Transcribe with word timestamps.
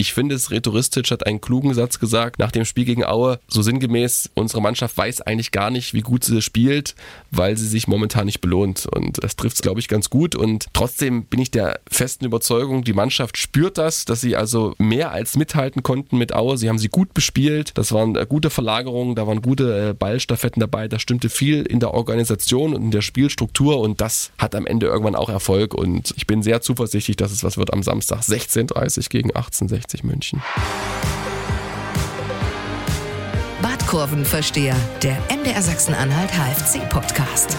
Ich 0.00 0.14
finde, 0.14 0.36
es 0.36 0.52
Retoristic 0.52 1.10
hat 1.10 1.26
einen 1.26 1.40
klugen 1.40 1.74
Satz 1.74 1.98
gesagt 1.98 2.38
nach 2.38 2.52
dem 2.52 2.64
Spiel 2.64 2.84
gegen 2.84 3.04
Aue, 3.04 3.40
so 3.48 3.62
sinngemäß, 3.62 4.30
unsere 4.34 4.62
Mannschaft 4.62 4.96
weiß 4.96 5.22
eigentlich 5.22 5.50
gar 5.50 5.72
nicht, 5.72 5.92
wie 5.92 6.02
gut 6.02 6.22
sie 6.22 6.40
spielt, 6.40 6.94
weil 7.32 7.56
sie 7.56 7.66
sich 7.66 7.88
momentan 7.88 8.26
nicht 8.26 8.40
belohnt. 8.40 8.86
Und 8.86 9.24
das 9.24 9.34
trifft 9.34 9.56
es, 9.56 9.62
glaube 9.62 9.80
ich, 9.80 9.88
ganz 9.88 10.08
gut. 10.08 10.36
Und 10.36 10.66
trotzdem 10.72 11.24
bin 11.24 11.40
ich 11.40 11.50
der 11.50 11.80
festen 11.90 12.24
Überzeugung, 12.24 12.84
die 12.84 12.92
Mannschaft 12.92 13.36
spürt 13.38 13.76
das, 13.76 14.04
dass 14.04 14.20
sie 14.20 14.36
also 14.36 14.72
mehr 14.78 15.10
als 15.10 15.36
mithalten 15.36 15.82
konnten 15.82 16.16
mit 16.16 16.32
Aue. 16.32 16.58
Sie 16.58 16.68
haben 16.68 16.78
sie 16.78 16.90
gut 16.90 17.12
bespielt. 17.12 17.72
Das 17.74 17.90
waren 17.90 18.14
äh, 18.14 18.24
gute 18.24 18.50
Verlagerungen, 18.50 19.16
da 19.16 19.26
waren 19.26 19.42
gute 19.42 19.88
äh, 19.88 19.94
Ballstaffetten 19.94 20.60
dabei. 20.60 20.86
Da 20.86 21.00
stimmte 21.00 21.28
viel 21.28 21.62
in 21.62 21.80
der 21.80 21.92
Organisation 21.92 22.72
und 22.72 22.82
in 22.82 22.90
der 22.92 23.02
Spielstruktur. 23.02 23.80
Und 23.80 24.00
das 24.00 24.30
hat 24.38 24.54
am 24.54 24.64
Ende 24.64 24.86
irgendwann 24.86 25.16
auch 25.16 25.28
Erfolg. 25.28 25.74
Und 25.74 26.14
ich 26.16 26.28
bin 26.28 26.44
sehr 26.44 26.60
zuversichtlich, 26.60 27.16
dass 27.16 27.32
es 27.32 27.42
was 27.42 27.56
wird 27.58 27.72
am 27.72 27.82
Samstag 27.82 28.20
16.30 28.20 29.08
gegen 29.08 29.30
1860. 29.30 29.87
60 29.88 30.04
München. 30.04 30.42
Badkurvenversteher, 33.62 34.76
der 35.02 35.16
MDR 35.34 35.62
Sachsen-Anhalt 35.62 36.30
HFC-Podcast. 36.30 37.56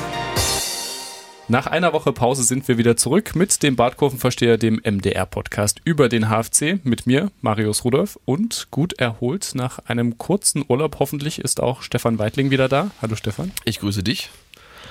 Nach 1.48 1.66
einer 1.66 1.92
Woche 1.94 2.14
Pause 2.14 2.44
sind 2.44 2.68
wir 2.68 2.78
wieder 2.78 2.96
zurück 2.96 3.36
mit 3.36 3.64
dem 3.64 3.76
Badkurvenversteher, 3.76 4.60
dem 4.60 4.80
MDR-Podcast 4.84 5.82
über 5.84 6.08
den 6.08 6.30
HFC. 6.30 6.80
Mit 6.84 7.08
mir, 7.08 7.32
Marius 7.42 7.84
Rudolf, 7.84 8.20
und 8.26 8.68
gut 8.70 8.94
erholt 9.00 9.52
nach 9.56 9.80
einem 9.80 10.20
kurzen 10.20 10.64
Urlaub. 10.68 10.98
Hoffentlich 11.00 11.40
ist 11.40 11.60
auch 11.60 11.82
Stefan 11.82 12.20
Weidling 12.20 12.52
wieder 12.52 12.70
da. 12.70 12.92
Hallo 13.02 13.16
Stefan. 13.16 13.52
Ich 13.66 13.80
grüße 13.80 14.04
dich. 14.04 14.30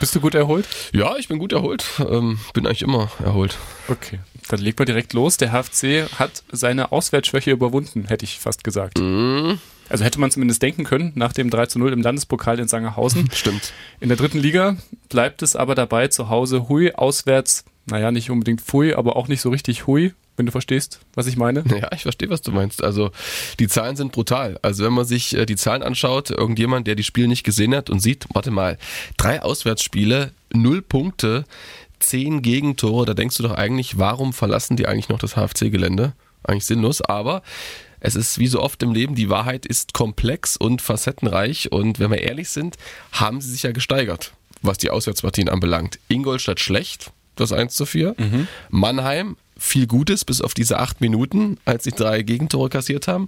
Bist 0.01 0.15
du 0.15 0.21
gut 0.21 0.35
erholt? 0.35 0.67
Ja, 0.93 1.17
ich 1.17 1.29
bin 1.29 1.39
gut 1.39 1.53
erholt. 1.53 1.85
Ähm, 2.01 2.41
bin 2.53 2.67
eigentlich 2.67 2.83
immer 2.83 3.11
erholt. 3.23 3.57
Okay. 3.87 4.19
Dann 4.49 4.61
legt 4.61 4.79
man 4.79 4.87
direkt 4.87 5.13
los. 5.13 5.37
Der 5.37 5.53
HFC 5.53 6.11
hat 6.19 6.43
seine 6.51 6.93
Auswärtsschwäche 6.93 7.51
überwunden, 7.51 8.07
hätte 8.07 8.25
ich 8.25 8.39
fast 8.39 8.65
gesagt. 8.65 8.99
Mhm. 8.99 9.59
Also 9.89 10.05
hätte 10.05 10.21
man 10.21 10.31
zumindest 10.31 10.63
denken 10.63 10.85
können, 10.85 11.13
nach 11.15 11.33
dem 11.33 11.51
3 11.51 11.67
zu 11.67 11.79
0 11.79 11.93
im 11.93 12.03
Landespokal 12.03 12.59
in 12.59 12.69
Sangerhausen. 12.69 13.31
Stimmt. 13.35 13.73
In 14.01 14.09
der 14.09 14.19
dritten 14.19 14.39
Liga 14.39 14.77
bleibt 15.09 15.43
es 15.43 15.57
aber 15.57 15.75
dabei, 15.75 16.09
zu 16.09 16.29
Hause 16.29 16.69
hui, 16.69 16.93
auswärts, 16.93 17.65
naja, 17.87 18.11
nicht 18.11 18.31
unbedingt 18.31 18.61
fui, 18.61 18.95
aber 18.95 19.17
auch 19.17 19.29
nicht 19.29 19.41
so 19.41 19.49
richtig 19.49 19.87
hui, 19.87 20.13
wenn 20.37 20.47
du 20.47 20.53
verstehst, 20.53 21.01
was 21.15 21.27
ich 21.27 21.37
meine. 21.37 21.65
Ja, 21.81 21.91
ich 21.93 22.03
verstehe, 22.03 22.29
was 22.29 22.43
du 22.43 22.53
meinst. 22.53 22.85
Also 22.85 23.11
die 23.59 23.69
Zahlen 23.69 23.97
sind 23.97 24.13
brutal. 24.13 24.59
Also 24.63 24.85
wenn 24.85 24.93
man 24.93 25.07
sich 25.07 25.35
äh, 25.35 25.47
die 25.47 25.57
Zahlen 25.57 25.83
anschaut, 25.83 26.31
irgendjemand, 26.31 26.87
der 26.87 26.95
die 26.95 27.05
Spiele 27.05 27.29
nicht 27.29 27.45
gesehen 27.45 27.75
hat 27.75 27.89
und 27.89 28.01
sieht, 28.01 28.27
warte 28.33 28.51
mal, 28.51 28.79
drei 29.17 29.43
Auswärtsspiele, 29.43 30.33
null 30.53 30.83
Punkte, 30.83 31.45
zehn 32.01 32.43
Gegentore, 32.43 33.07
da 33.07 33.15
denkst 33.15 33.37
du 33.37 33.43
doch 33.43 33.55
eigentlich, 33.55 33.99
warum 33.99 34.33
verlassen 34.33 34.77
die 34.77 34.87
eigentlich 34.87 35.09
noch 35.09 35.19
das 35.19 35.35
HFC-Gelände? 35.37 36.15
Eigentlich 36.45 36.67
sinnlos, 36.67 37.03
aber 37.03 37.43
es 38.01 38.15
ist 38.15 38.39
wie 38.39 38.47
so 38.47 38.61
oft 38.61 38.83
im 38.83 38.93
Leben, 38.93 39.15
die 39.15 39.29
Wahrheit 39.29 39.67
ist 39.67 39.93
komplex 39.93 40.57
und 40.57 40.83
facettenreich 40.83 41.73
und 41.73 41.99
wenn 41.99 42.11
wir 42.11 42.23
ehrlich 42.23 42.49
sind, 42.49 42.77
haben 43.13 43.41
sie 43.41 43.51
sich 43.51 43.65
ja 43.65 43.73
gesteigert, 43.73 44.33
was 44.63 44.79
die 44.79 44.91
Auswärtspartien 44.91 45.49
anbelangt. 45.49 45.99
Ingolstadt 46.09 46.61
schlecht, 46.61 47.13
das 47.37 47.53
1 47.53 47.75
zu 47.75 47.87
4. 47.87 48.15
Mhm. 48.17 48.49
Mannheim 48.71 49.37
viel 49.59 49.87
Gutes, 49.87 50.25
bis 50.25 50.41
auf 50.41 50.55
diese 50.55 50.79
acht 50.79 51.01
Minuten, 51.01 51.59
als 51.65 51.85
sie 51.85 51.91
drei 51.91 52.23
Gegentore 52.23 52.69
kassiert 52.69 53.09
haben. 53.09 53.27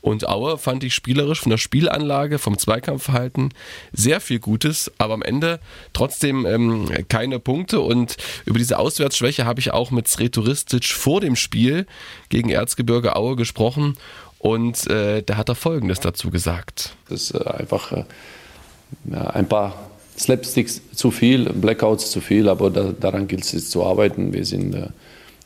Und 0.00 0.28
Aue 0.28 0.58
fand 0.58 0.84
ich 0.84 0.94
spielerisch 0.94 1.40
von 1.40 1.50
der 1.50 1.58
Spielanlage, 1.58 2.38
vom 2.38 2.56
Zweikampfverhalten 2.56 3.52
sehr 3.92 4.20
viel 4.20 4.38
Gutes, 4.38 4.90
aber 4.98 5.14
am 5.14 5.22
Ende 5.22 5.60
trotzdem 5.92 6.46
ähm, 6.46 6.88
keine 7.08 7.38
Punkte. 7.38 7.80
Und 7.80 8.16
über 8.44 8.58
diese 8.58 8.78
Auswärtsschwäche 8.78 9.44
habe 9.44 9.60
ich 9.60 9.72
auch 9.72 9.90
mit 9.90 10.08
Sretoristic 10.08 10.86
vor 10.86 11.20
dem 11.20 11.36
Spiel 11.36 11.86
gegen 12.28 12.50
Erzgebirge 12.50 13.16
Aue 13.16 13.36
gesprochen. 13.36 13.96
Und 14.38 14.88
äh, 14.88 15.22
da 15.22 15.36
hat 15.36 15.48
er 15.48 15.54
Folgendes 15.54 16.00
dazu 16.00 16.30
gesagt. 16.30 16.96
Das 17.08 17.30
ist 17.30 17.34
äh, 17.34 17.44
einfach 17.44 17.92
äh, 17.92 18.04
ein 19.14 19.48
paar 19.48 19.90
Slapsticks 20.18 20.80
zu 20.92 21.10
viel, 21.10 21.44
Blackouts 21.52 22.10
zu 22.10 22.20
viel, 22.20 22.48
aber 22.48 22.70
da, 22.70 22.92
daran 22.92 23.28
gilt 23.28 23.44
es 23.44 23.52
jetzt 23.52 23.70
zu 23.70 23.84
arbeiten. 23.84 24.32
Wir 24.32 24.44
sind 24.44 24.74
äh, 24.74 24.88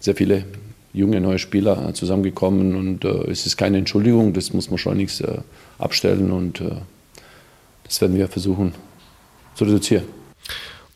sehr 0.01 0.15
viele 0.15 0.45
junge 0.93 1.21
neue 1.21 1.39
Spieler 1.39 1.93
zusammengekommen 1.93 2.75
und 2.75 3.05
äh, 3.05 3.31
es 3.31 3.45
ist 3.45 3.57
keine 3.57 3.79
Entschuldigung, 3.79 4.33
das 4.33 4.53
muss 4.53 4.71
man 4.71 4.79
schleunigst 4.79 5.21
äh, 5.21 5.39
abstellen 5.79 6.33
und 6.33 6.61
äh, 6.61 6.71
das 7.85 8.01
werden 8.01 8.17
wir 8.17 8.29
versuchen 8.29 8.73
zu 9.55 9.65
reduzieren. 9.65 10.16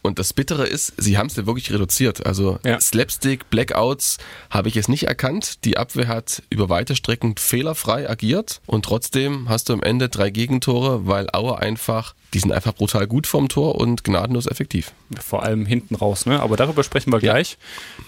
Und 0.02 0.18
das 0.18 0.32
Bittere 0.32 0.66
ist, 0.66 0.94
sie 0.96 1.18
haben 1.18 1.26
es 1.26 1.36
ja 1.36 1.46
wirklich 1.46 1.70
reduziert. 1.72 2.24
Also 2.24 2.58
ja. 2.64 2.80
Slapstick, 2.80 3.50
Blackouts 3.50 4.16
habe 4.48 4.68
ich 4.68 4.76
es 4.76 4.88
nicht 4.88 5.04
erkannt. 5.04 5.64
Die 5.64 5.76
Abwehr 5.76 6.08
hat 6.08 6.42
über 6.48 6.68
weite 6.68 6.96
Strecken 6.96 7.36
fehlerfrei 7.36 8.08
agiert 8.08 8.60
und 8.66 8.84
trotzdem 8.84 9.48
hast 9.48 9.68
du 9.68 9.74
am 9.74 9.82
Ende 9.82 10.08
drei 10.08 10.30
Gegentore, 10.30 11.06
weil 11.06 11.28
Aue 11.32 11.58
einfach, 11.58 12.14
die 12.32 12.38
sind 12.38 12.52
einfach 12.52 12.74
brutal 12.74 13.06
gut 13.06 13.26
vorm 13.26 13.48
Tor 13.48 13.74
und 13.74 14.02
gnadenlos 14.02 14.46
effektiv. 14.46 14.92
Vor 15.20 15.42
allem 15.42 15.66
hinten 15.66 15.94
raus, 15.94 16.24
ne? 16.24 16.40
Aber 16.40 16.56
darüber 16.56 16.82
sprechen 16.82 17.12
wir 17.12 17.20
ja. 17.20 17.32
gleich. 17.32 17.58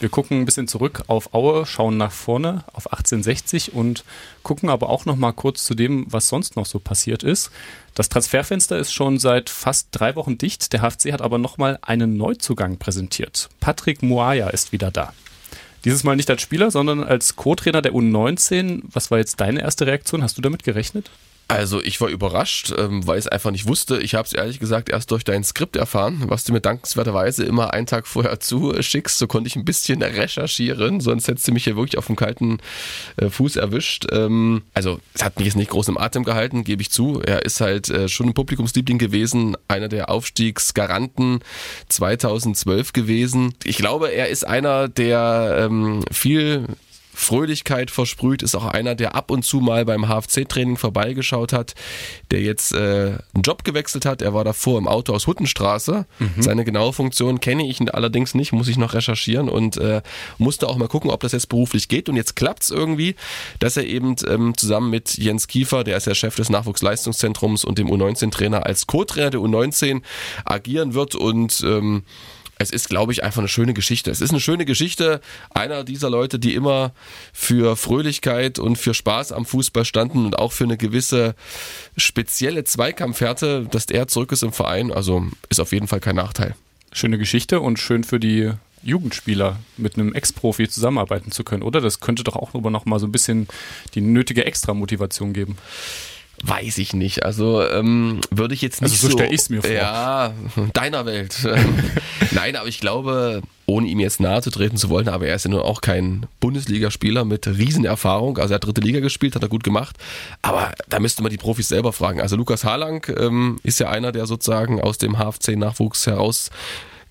Wir 0.01 0.09
gucken 0.09 0.41
ein 0.41 0.45
bisschen 0.47 0.69
zurück 0.69 1.03
auf 1.09 1.35
Aue, 1.35 1.67
schauen 1.67 1.99
nach 1.99 2.13
vorne 2.13 2.65
auf 2.73 2.91
1860 2.91 3.75
und 3.75 4.05
gucken 4.43 4.71
aber 4.71 4.89
auch 4.89 5.05
noch 5.05 5.17
mal 5.17 5.33
kurz 5.33 5.65
zu 5.65 5.75
dem, 5.75 6.07
was 6.09 6.29
sonst 6.29 6.57
noch 6.57 6.67
so 6.67 6.79
passiert 6.79 7.23
ist. 7.23 7.51
Das 7.95 8.09
Transferfenster 8.09 8.79
ist 8.79 8.93
schon 8.93 9.19
seit 9.19 9.51
fast 9.51 9.89
drei 9.93 10.17
Wochen 10.17 10.39
dicht. 10.39 10.73
Der 10.73 10.81
HFC 10.81 11.13
hat 11.13 11.21
aber 11.21 11.39
nochmal 11.39 11.79
einen 11.83 12.17
Neuzugang 12.17 12.79
präsentiert. 12.79 13.51
Patrick 13.61 14.03
Muaya 14.03 14.49
ist 14.49 14.73
wieder 14.73 14.91
da. 14.91 15.13
Dieses 15.85 16.05
Mal 16.05 16.17
nicht 16.17 16.31
als 16.31 16.41
Spieler, 16.41 16.71
sondern 16.71 17.03
als 17.03 17.37
Co-Trainer 17.37 17.83
der 17.83 17.93
U19. 17.93 18.83
Was 18.93 19.11
war 19.11 19.19
jetzt 19.19 19.41
deine 19.41 19.61
erste 19.61 19.87
Reaktion? 19.87 20.23
Hast 20.23 20.39
du 20.39 20.43
damit 20.43 20.63
gerechnet? 20.63 21.11
Also 21.53 21.83
ich 21.83 22.01
war 22.01 22.09
überrascht, 22.09 22.73
ähm, 22.79 23.07
weil 23.07 23.19
ich 23.19 23.27
es 23.27 23.29
einfach 23.29 23.51
nicht 23.51 23.67
wusste. 23.69 23.99
Ich 23.99 24.15
habe 24.15 24.25
es 24.27 24.33
ehrlich 24.33 24.59
gesagt 24.59 24.89
erst 24.89 25.11
durch 25.11 25.23
dein 25.23 25.45
Skript 25.45 25.77
erfahren, 25.77 26.23
was 26.29 26.45
du 26.45 26.53
mir 26.55 26.63
dankenswerterweise 26.63 27.45
immer 27.45 27.75
einen 27.75 27.85
Tag 27.85 28.07
vorher 28.07 28.41
zuschickst. 28.41 29.19
So 29.19 29.27
konnte 29.27 29.49
ich 29.49 29.57
ein 29.57 29.67
bisschen 29.67 30.01
recherchieren, 30.01 31.01
sonst 31.01 31.29
hättest 31.29 31.47
du 31.47 31.53
mich 31.53 31.65
hier 31.65 31.77
wirklich 31.77 31.99
auf 31.99 32.07
dem 32.07 32.17
kalten 32.17 32.57
äh, 33.19 33.29
Fuß 33.29 33.57
erwischt. 33.57 34.07
Ähm, 34.13 34.63
also 34.73 34.99
es 35.13 35.23
hat 35.23 35.37
mich 35.37 35.45
jetzt 35.45 35.57
nicht 35.57 35.71
groß 35.71 35.89
im 35.89 35.99
Atem 35.99 36.25
gehalten, 36.25 36.65
gebe 36.65 36.81
ich 36.81 36.91
zu. 36.91 37.21
Er 37.21 37.45
ist 37.45 37.61
halt 37.61 37.91
äh, 37.91 38.09
schon 38.09 38.29
ein 38.29 38.35
Publikumsliebling 38.35 38.97
gewesen, 38.97 39.55
einer 39.69 39.89
der 39.89 40.09
Aufstiegsgaranten 40.09 41.41
2012 41.91 42.95
gewesen. 42.95 43.53
Ich 43.65 43.77
glaube, 43.77 44.09
er 44.09 44.31
ist 44.31 44.47
einer, 44.47 44.89
der 44.89 45.69
ähm, 45.69 46.03
viel 46.11 46.67
Fröhlichkeit 47.15 47.91
versprüht, 47.91 48.43
ist 48.43 48.55
auch 48.55 48.65
einer, 48.65 48.95
der 48.95 49.15
ab 49.15 49.31
und 49.31 49.45
zu 49.45 49.61
mal 49.61 49.85
beim 49.85 50.07
HFC-Training 50.07 50.77
vorbeigeschaut 50.77 51.53
hat, 51.53 51.75
der 52.31 52.41
jetzt 52.41 52.73
äh, 52.73 53.19
einen 53.35 53.43
Job 53.43 53.65
gewechselt 53.65 54.07
hat. 54.07 54.23
Er 54.23 54.35
war 54.35 54.45
davor 54.45 54.79
im 54.79 54.89
Auto 54.89 55.13
aus 55.13 55.27
Huttenstraße. 55.27 56.07
Mhm. 56.19 56.43
Seine 56.43 56.65
genaue 56.65 56.93
Funktion 56.93 57.41
kenne 57.41 57.69
ich 57.69 57.81
allerdings 57.95 58.35
nicht, 58.35 58.53
muss 58.53 58.69
ich 58.69 58.79
noch 58.79 58.95
recherchieren 58.95 59.49
und 59.49 59.77
äh, 59.77 60.03
musste 60.39 60.69
auch 60.69 60.77
mal 60.77 60.89
gucken, 60.89 61.11
ob 61.11 61.21
das 61.21 61.33
jetzt 61.33 61.49
beruflich 61.49 61.89
geht. 61.89 62.09
Und 62.09 62.17
jetzt 62.17 62.37
klappt 62.37 62.63
es 62.63 62.71
irgendwie, 62.71 63.15
dass 63.59 63.77
er 63.77 63.85
eben 63.85 64.17
ähm, 64.27 64.57
zusammen 64.57 64.91
mit 64.91 65.17
Jens 65.19 65.49
Kiefer, 65.49 65.85
der 65.85 65.97
ist 65.97 66.07
der 66.07 66.15
Chef 66.15 66.37
des 66.37 66.49
Nachwuchsleistungszentrums 66.51 67.65
und 67.65 67.79
dem 67.79 67.89
U19-Trainer 67.89 68.65
als 68.65 68.87
Co-Trainer 68.87 69.31
der 69.31 69.41
U19 69.41 70.03
agieren 70.45 70.95
wird 70.95 71.15
und 71.15 71.63
ähm, 71.67 72.05
es 72.63 72.71
ist, 72.71 72.89
glaube 72.89 73.13
ich, 73.13 73.23
einfach 73.25 73.41
eine 73.41 73.49
schöne 73.49 73.75
Geschichte. 73.75 74.11
Es 74.11 74.21
ist 74.21 74.31
eine 74.31 74.41
schöne 74.41 74.65
Geschichte 74.65 75.21
einer 75.51 75.85
dieser 75.85 76.11
Leute, 76.11 76.39
die 76.39 76.55
immer 76.55 76.93
für 77.33 77.77
Fröhlichkeit 77.77 78.59
und 78.59 78.77
für 78.77 78.95
Spaß 78.95 79.33
am 79.33 79.45
Fußball 79.45 79.85
standen 79.85 80.25
und 80.25 80.39
auch 80.39 80.53
für 80.53 80.65
eine 80.65 80.77
gewisse 80.77 81.35
spezielle 81.97 82.65
Zweikampfhärte, 82.65 83.67
dass 83.71 83.87
er 83.87 84.09
zurück 84.09 84.33
ist 84.33 84.43
im 84.43 84.53
Verein. 84.53 84.93
Also 84.93 85.27
ist 85.49 85.61
auf 85.61 85.73
jeden 85.73 85.89
Fall 85.89 86.01
kein 86.01 86.17
Nachteil. 86.17 86.55
Schöne 86.93 87.19
Geschichte 87.19 87.61
und 87.61 87.79
schön 87.79 88.05
für 88.05 88.21
die 88.21 88.53
Jugendspieler 88.83 89.59
mit 89.77 89.97
einem 89.97 90.13
Ex-Profi 90.13 90.69
zusammenarbeiten 90.69 91.31
zu 91.31 91.45
können, 91.45 91.63
oder? 91.63 91.81
Das 91.81 92.01
könnte 92.01 92.25
doch 92.25 92.37
auch 92.37 92.53
noch 92.55 92.85
mal 92.85 92.99
so 92.99 93.07
ein 93.07 93.13
bisschen 93.13 93.49
die 93.95 94.01
nötige 94.01 94.45
Extra-Motivation 94.45 95.33
geben. 95.33 95.57
Weiß 96.45 96.79
ich 96.79 96.93
nicht. 96.93 97.25
Also 97.25 97.65
ähm, 97.65 98.21
würde 98.31 98.55
ich 98.55 98.63
jetzt 98.63 98.83
nicht 98.83 98.93
also 98.93 99.07
so. 99.07 99.13
so 99.13 99.19
stelle 99.19 99.33
ich 99.33 99.43
es 99.43 99.49
mir 99.49 99.63
vor. 99.63 99.71
Ja, 99.71 100.35
deiner 100.73 101.07
Welt. 101.07 101.37
Nein, 102.33 102.57
aber 102.57 102.67
ich 102.67 102.81
glaube, 102.81 103.43
ohne 103.67 103.87
ihm 103.87 104.01
jetzt 104.01 104.19
nahe 104.19 104.43
zu 104.43 104.51
treten 104.51 104.77
zu 104.77 104.89
wollen, 104.89 105.09
aber 105.09 105.27
er 105.27 105.37
ist 105.37 105.45
ja 105.45 105.51
nun 105.51 105.61
auch 105.61 105.81
kein 105.81 106.27
Bundesligaspieler 106.41 107.25
mit 107.25 107.47
Riesenerfahrung. 107.47 108.39
Also 108.39 108.55
er 108.55 108.57
hat 108.57 108.65
dritte 108.65 108.81
Liga 108.81 108.99
gespielt, 108.99 109.37
hat 109.37 109.43
er 109.43 109.49
gut 109.49 109.63
gemacht. 109.63 109.97
Aber 110.43 110.73
da 110.89 110.99
müsste 110.99 111.23
man 111.23 111.31
die 111.31 111.39
Profis 111.39 111.69
selber 111.69 111.93
fragen. 111.93 112.21
Also 112.21 112.35
Lukas 112.35 112.65
Harlang 112.65 113.07
ähm, 113.17 113.61
ist 113.63 113.79
ja 113.79 113.89
einer, 113.89 114.11
der 114.11 114.27
sozusagen 114.27 114.81
aus 114.81 114.99
dem 114.99 115.19
HFC-Nachwuchs 115.19 116.07
heraus 116.09 116.51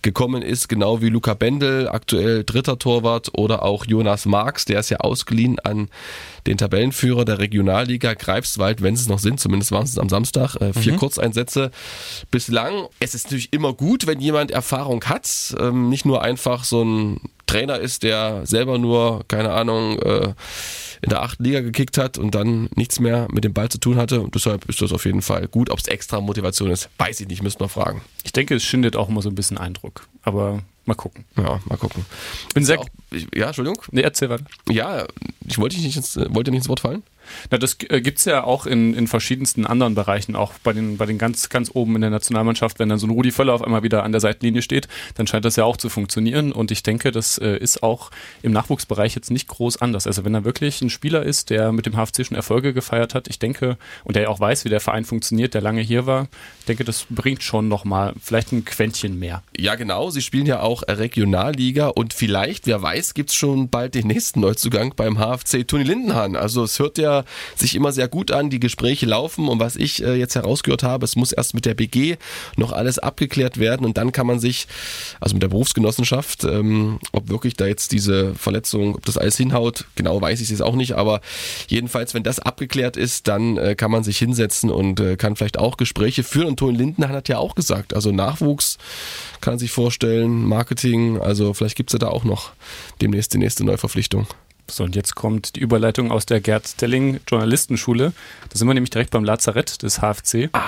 gekommen 0.02 0.42
ist, 0.42 0.68
genau 0.68 1.02
wie 1.02 1.10
Luca 1.10 1.34
Bendel, 1.34 1.88
aktuell 1.88 2.44
dritter 2.44 2.80
Torwart, 2.80 3.30
oder 3.34 3.64
auch 3.64 3.86
Jonas 3.86 4.26
Marx, 4.26 4.66
der 4.66 4.80
ist 4.80 4.90
ja 4.90 4.98
ausgeliehen 4.98 5.60
an 5.60 5.90
den 6.48 6.58
Tabellenführer 6.58 7.26
der 7.26 7.40
Regionalliga 7.40 8.14
Greifswald, 8.14 8.82
wenn 8.82 8.96
sie 8.96 9.04
es 9.04 9.10
noch 9.10 9.20
sind, 9.20 9.40
zumindest 9.40 9.72
waren 9.72 9.84
es 9.84 9.98
am 9.98 10.10
Samstag, 10.10 10.56
äh, 10.56 10.74
vier 10.74 10.94
mhm. 10.94 10.98
Kurzeinsätze 10.98 11.72
bislang. 12.32 12.88
Es 13.00 13.16
ist 13.16 13.26
natürlich 13.26 13.54
immer 13.54 13.74
gut, 13.74 14.08
wenn 14.08 14.20
jemand 14.20 14.52
Erfahrung 14.52 15.04
hat, 15.06 15.56
ähm, 15.60 15.90
nicht 15.90 16.06
nur 16.06 16.22
einfach 16.22 16.64
so 16.64 16.84
ein 16.84 17.22
Trainer 17.52 17.80
ist, 17.80 18.04
der 18.04 18.46
selber 18.46 18.78
nur, 18.78 19.26
keine 19.28 19.52
Ahnung, 19.52 20.00
äh, 20.00 20.34
in 21.02 21.10
der 21.10 21.24
achten 21.24 21.44
Liga 21.44 21.62
gekickt 21.62 21.98
hat 21.98 22.18
und 22.18 22.36
dann 22.36 22.70
nichts 22.76 23.00
mehr 23.00 23.28
mit 23.32 23.44
dem 23.44 23.54
Ball 23.54 23.70
zu 23.70 23.80
tun 23.80 23.98
hatte. 23.98 24.22
Und 24.22 24.36
deshalb 24.36 24.70
ist 24.70 24.82
das 24.82 24.92
auf 24.92 25.06
jeden 25.06 25.22
Fall 25.22 25.48
gut. 25.48 25.70
Ob 25.70 25.80
es 25.80 25.88
extra 25.88 26.22
Motivation 26.22 26.70
ist, 26.70 26.90
weiß 26.98 27.20
ich 27.22 27.28
nicht, 27.28 27.42
müssen 27.42 27.60
wir 27.60 27.70
fragen. 27.70 28.02
Ich 28.24 28.32
denke, 28.32 28.56
es 28.56 28.64
schindet 28.64 28.96
auch 28.96 29.10
immer 29.10 29.22
so 29.22 29.30
ein 29.30 29.36
bisschen 29.36 29.58
Eindruck. 29.58 30.08
Aber 30.22 30.62
mal 30.86 30.94
gucken. 30.94 31.26
Ja, 31.36 31.60
mal 31.66 31.78
gucken. 31.78 32.06
Bin 32.54 32.64
sehr. 32.64 32.80
Auch, 32.80 32.86
ja, 33.34 33.48
Entschuldigung. 33.48 33.82
Nee, 33.92 34.02
erzähl 34.02 34.30
weiter. 34.30 34.46
Ja, 34.70 35.06
ich 35.48 35.58
wollte 35.58 35.78
nicht 35.78 35.98
ins, 35.98 36.18
wollte 36.30 36.52
nicht 36.52 36.60
ins 36.60 36.70
Wort 36.70 36.82
fallen. 36.82 37.04
Na, 37.50 37.58
das 37.58 37.78
äh, 37.90 38.02
gibt's 38.02 38.26
ja 38.26 38.44
auch 38.44 38.66
in, 38.66 38.94
in 38.94 39.08
verschiedensten 39.08 39.66
anderen 39.66 39.96
Bereichen, 39.96 40.36
auch 40.36 40.54
bei 40.64 40.74
den, 40.74 40.98
bei 40.98 41.06
den 41.06 41.18
ganz, 41.18 41.50
ganz 41.50 41.72
oben 41.74 41.96
in 41.96 42.02
der 42.02 42.10
Nationalmannschaft, 42.10 42.80
wenn 42.80 42.90
dann 42.90 43.00
so 43.00 43.08
ein 43.08 43.12
Rudi 43.12 43.32
Völler 43.32 43.54
auf 43.54 43.64
einmal 43.64 43.84
wieder 43.84 44.04
an 44.04 44.12
der 44.12 44.22
Seitenlinie 44.22 44.62
steht, 44.62 44.88
dann 45.16 45.28
scheint 45.28 45.46
das 45.46 45.56
ja 45.56 45.66
auch 45.66 45.78
zu 45.78 45.90
funktionieren. 45.90 46.52
Und 46.52 46.72
ich 46.72 46.84
denke, 46.84 47.12
das 47.12 47.38
äh, 47.38 47.58
ist 47.58 47.84
auch 47.84 48.12
im 48.42 48.52
Nachwuchsbereich 48.52 49.16
jetzt 49.16 49.32
nicht 49.32 49.48
groß 49.48 49.82
anders. 49.82 50.08
Also 50.08 50.26
wenn 50.26 50.34
er 50.34 50.44
wirklich 50.44 50.82
ein 50.82 50.90
Spieler 50.90 51.24
ist, 51.24 51.50
der 51.50 51.72
mit 51.72 51.86
dem 51.86 51.94
HFC 51.94 52.26
schon 52.26 52.38
Erfolge 52.38 52.74
gefeiert 52.74 53.14
hat, 53.16 53.28
ich 53.28 53.40
denke, 53.40 53.78
und 54.04 54.16
der 54.16 54.24
ja 54.24 54.30
auch 54.30 54.40
weiß, 54.40 54.66
wie 54.66 54.70
der 54.70 54.80
Verein 54.80 55.06
funktioniert, 55.06 55.54
der 55.54 55.62
lange 55.62 55.82
hier 55.82 56.06
war, 56.06 56.28
ich 56.60 56.66
denke, 56.66 56.84
das 56.84 57.06
bringt 57.10 57.44
schon 57.44 57.68
nochmal 57.68 58.14
vielleicht 58.22 58.52
ein 58.52 58.66
Quäntchen 58.66 59.20
mehr. 59.20 59.44
Ja, 59.58 59.76
genau. 59.76 60.10
Sie 60.10 60.22
spielen 60.22 60.46
ja 60.46 60.62
auch 60.62 60.84
Regionalliga 60.88 61.88
und 61.88 62.14
vielleicht, 62.14 62.68
wer 62.68 62.82
weiß, 62.82 63.14
gibt's 63.14 63.36
schon 63.36 63.70
bald 63.70 63.96
den 63.96 64.08
nächsten 64.08 64.40
Neuzugang 64.40 64.94
beim 64.96 65.18
HFC 65.18 65.68
Toni 65.68 65.84
Lindenhahn. 65.84 66.36
Also 66.36 66.64
es 66.64 66.80
hört 66.80 66.98
ja 66.98 67.11
sich 67.56 67.76
immer 67.76 67.92
sehr 67.92 68.08
gut 68.08 68.32
an, 68.32 68.50
die 68.50 68.60
Gespräche 68.60 69.06
laufen. 69.06 69.48
Und 69.48 69.60
was 69.60 69.76
ich 69.76 70.04
äh, 70.04 70.16
jetzt 70.16 70.36
herausgehört 70.36 70.84
habe, 70.84 71.06
es 71.06 71.16
muss 71.16 71.32
erst 71.32 71.54
mit 71.54 71.66
der 71.66 71.74
BG 71.74 72.18
noch 72.58 72.72
alles 72.72 73.00
abgeklärt 73.00 73.60
werden. 73.60 73.86
Und 73.86 73.98
dann 73.98 74.12
kann 74.12 74.28
man 74.28 74.40
sich, 74.40 74.68
also 75.20 75.36
mit 75.36 75.44
der 75.44 75.50
Berufsgenossenschaft, 75.50 76.44
ähm, 76.44 77.00
ob 77.12 77.30
wirklich 77.30 77.56
da 77.56 77.66
jetzt 77.66 77.92
diese 77.92 78.34
Verletzung, 78.36 78.96
ob 78.96 79.06
das 79.06 79.18
alles 79.18 79.38
hinhaut, 79.38 79.86
genau 79.96 80.22
weiß 80.22 80.40
ich 80.40 80.46
es 80.46 80.52
jetzt 80.52 80.62
auch 80.62 80.76
nicht, 80.76 80.94
aber 80.94 81.22
jedenfalls, 81.68 82.14
wenn 82.14 82.24
das 82.24 82.40
abgeklärt 82.40 82.98
ist, 82.98 83.28
dann 83.28 83.58
äh, 83.58 83.76
kann 83.76 83.92
man 83.92 84.04
sich 84.04 84.18
hinsetzen 84.18 84.70
und 84.70 85.00
äh, 85.00 85.16
kann 85.16 85.36
vielleicht 85.36 85.58
auch 85.58 85.78
Gespräche 85.78 86.24
führen. 86.24 86.50
Und 86.50 86.58
Toni 86.58 86.78
Lindenhahn 86.78 87.14
hat 87.14 87.30
ja 87.30 87.38
auch 87.38 87.56
gesagt, 87.56 87.94
also 87.94 88.12
Nachwuchs 88.12 88.78
kann 89.40 89.60
sich 89.60 89.72
vorstellen, 89.72 90.46
Marketing, 90.46 91.20
also 91.20 91.54
vielleicht 91.54 91.76
gibt's 91.76 91.94
ja 91.94 92.00
da 92.00 92.08
auch 92.08 92.24
noch 92.24 92.52
demnächst 93.02 93.34
die 93.34 93.38
nächste 93.38 93.64
Neuverpflichtung. 93.66 94.28
So, 94.70 94.84
und 94.84 94.96
jetzt 94.96 95.16
kommt 95.16 95.56
die 95.56 95.60
Überleitung 95.60 96.12
aus 96.12 96.26
der 96.26 96.40
Gerd 96.42 96.68
Stelling 96.68 97.20
Journalistenschule. 97.28 98.14
Da 98.50 98.58
sind 98.58 98.68
wir 98.68 98.74
nämlich 98.74 98.90
direkt 98.90 99.12
beim 99.12 99.24
Lazarett 99.24 99.82
des 99.84 100.00
HFC. 100.00 100.50
Ah, 100.54 100.62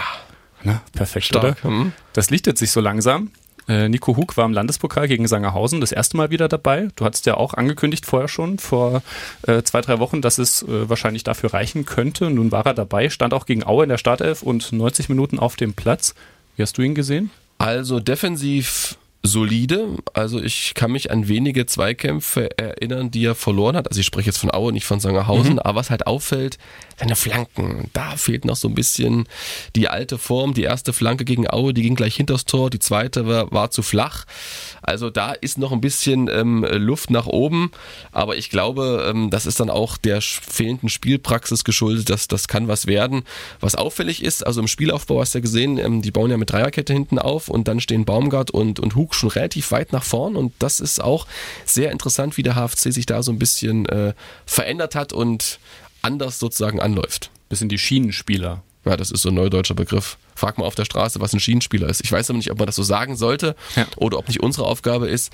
Na, 0.63 0.81
perfekt, 0.93 1.27
stark. 1.27 1.43
oder? 1.43 1.63
Hm. 1.63 1.91
Das 2.13 2.29
lichtet 2.29 2.57
sich 2.57 2.71
so 2.71 2.81
langsam. 2.81 3.31
Äh, 3.67 3.87
Nico 3.87 4.17
Hug 4.17 4.35
war 4.35 4.45
im 4.45 4.51
Landespokal 4.51 5.07
gegen 5.07 5.27
Sangerhausen 5.27 5.79
das 5.79 5.93
erste 5.93 6.17
Mal 6.17 6.29
wieder 6.31 6.49
dabei. 6.49 6.89
Du 6.97 7.05
hattest 7.05 7.25
ja 7.25 7.35
auch 7.35 7.53
angekündigt 7.53 8.05
vorher 8.05 8.27
schon, 8.27 8.59
vor 8.59 9.01
äh, 9.43 9.63
zwei, 9.63 9.79
drei 9.79 9.99
Wochen, 9.99 10.21
dass 10.21 10.37
es 10.37 10.63
äh, 10.63 10.89
wahrscheinlich 10.89 11.23
dafür 11.23 11.53
reichen 11.53 11.85
könnte. 11.85 12.29
Nun 12.29 12.51
war 12.51 12.65
er 12.65 12.73
dabei, 12.73 13.09
stand 13.09 13.33
auch 13.33 13.45
gegen 13.45 13.65
Aue 13.65 13.83
in 13.83 13.89
der 13.89 13.97
Startelf 13.97 14.43
und 14.43 14.73
90 14.73 15.07
Minuten 15.07 15.39
auf 15.39 15.55
dem 15.55 15.73
Platz. 15.73 16.13
Wie 16.57 16.61
hast 16.61 16.77
du 16.77 16.81
ihn 16.81 16.93
gesehen? 16.93 17.31
Also 17.57 18.01
defensiv 18.01 18.97
solide. 19.23 19.87
Also 20.13 20.41
ich 20.41 20.73
kann 20.73 20.91
mich 20.91 21.09
an 21.11 21.27
wenige 21.27 21.65
Zweikämpfe 21.65 22.57
erinnern, 22.57 23.09
die 23.09 23.25
er 23.25 23.35
verloren 23.35 23.75
hat. 23.77 23.87
Also 23.87 24.01
ich 24.01 24.05
spreche 24.05 24.29
jetzt 24.29 24.37
von 24.37 24.53
Aue, 24.53 24.73
nicht 24.73 24.85
von 24.85 24.99
Sangerhausen. 24.99 25.59
Aber 25.59 25.79
was 25.79 25.89
halt 25.89 26.05
auffällt, 26.05 26.57
seine 26.99 27.15
Flanken. 27.15 27.89
Da 27.93 28.15
fehlt 28.15 28.45
noch 28.45 28.55
so 28.55 28.67
ein 28.67 28.75
bisschen 28.75 29.27
die 29.75 29.87
alte 29.87 30.17
Form. 30.17 30.53
Die 30.53 30.63
erste 30.63 30.93
Flanke 30.93 31.25
gegen 31.25 31.49
Aue, 31.49 31.73
die 31.73 31.81
ging 31.81 31.95
gleich 31.95 32.15
hinters 32.15 32.45
Tor. 32.45 32.69
Die 32.69 32.79
zweite 32.79 33.27
war, 33.27 33.51
war 33.51 33.71
zu 33.71 33.81
flach. 33.81 34.25
Also 34.81 35.09
da 35.09 35.33
ist 35.33 35.57
noch 35.57 35.71
ein 35.71 35.81
bisschen 35.81 36.29
ähm, 36.31 36.65
Luft 36.69 37.09
nach 37.09 37.27
oben. 37.27 37.71
Aber 38.11 38.37
ich 38.37 38.49
glaube, 38.49 39.05
ähm, 39.09 39.29
das 39.29 39.45
ist 39.45 39.59
dann 39.59 39.69
auch 39.69 39.97
der 39.97 40.21
fehlenden 40.21 40.89
Spielpraxis 40.89 41.63
geschuldet. 41.63 42.09
Das, 42.09 42.27
das 42.27 42.47
kann 42.47 42.67
was 42.67 42.87
werden. 42.87 43.23
Was 43.59 43.75
auffällig 43.75 44.23
ist, 44.23 44.45
also 44.45 44.61
im 44.61 44.67
Spielaufbau 44.67 45.21
hast 45.21 45.33
du 45.33 45.39
ja 45.39 45.41
gesehen, 45.41 45.77
ähm, 45.77 46.01
die 46.01 46.11
bauen 46.11 46.31
ja 46.31 46.37
mit 46.37 46.51
Dreierkette 46.51 46.93
hinten 46.93 47.19
auf 47.19 47.49
und 47.49 47.67
dann 47.67 47.79
stehen 47.79 48.05
Baumgart 48.05 48.51
und, 48.51 48.79
und 48.79 48.95
Hug 48.95 49.15
schon 49.15 49.29
relativ 49.29 49.71
weit 49.71 49.93
nach 49.93 50.03
vorn. 50.03 50.35
Und 50.35 50.53
das 50.59 50.79
ist 50.79 51.01
auch 51.01 51.27
sehr 51.65 51.91
interessant, 51.91 52.37
wie 52.37 52.43
der 52.43 52.55
HFC 52.55 52.91
sich 52.93 53.05
da 53.05 53.23
so 53.23 53.31
ein 53.31 53.39
bisschen 53.39 53.87
äh, 53.87 54.13
verändert 54.45 54.95
hat 54.95 55.13
und 55.13 55.59
anders 56.03 56.37
sozusagen 56.39 56.79
anläuft. 56.79 57.31
Bisschen 57.49 57.69
die 57.69 57.77
Schienenspieler. 57.79 58.61
Ja, 58.85 58.97
das 58.97 59.11
ist 59.11 59.21
so 59.21 59.29
ein 59.29 59.35
neudeutscher 59.35 59.75
Begriff. 59.75 60.17
Frag 60.35 60.57
mal 60.57 60.65
auf 60.65 60.75
der 60.75 60.85
Straße, 60.85 61.19
was 61.21 61.33
ein 61.33 61.39
Schienenspieler 61.39 61.87
ist. 61.87 62.01
Ich 62.03 62.11
weiß 62.11 62.29
aber 62.29 62.37
nicht, 62.37 62.51
ob 62.51 62.57
man 62.59 62.65
das 62.65 62.75
so 62.75 62.83
sagen 62.83 63.15
sollte 63.15 63.55
Ja. 63.75 63.85
oder 63.95 64.17
ob 64.17 64.27
nicht 64.27 64.41
unsere 64.41 64.65
Aufgabe 64.67 65.07
ist, 65.07 65.31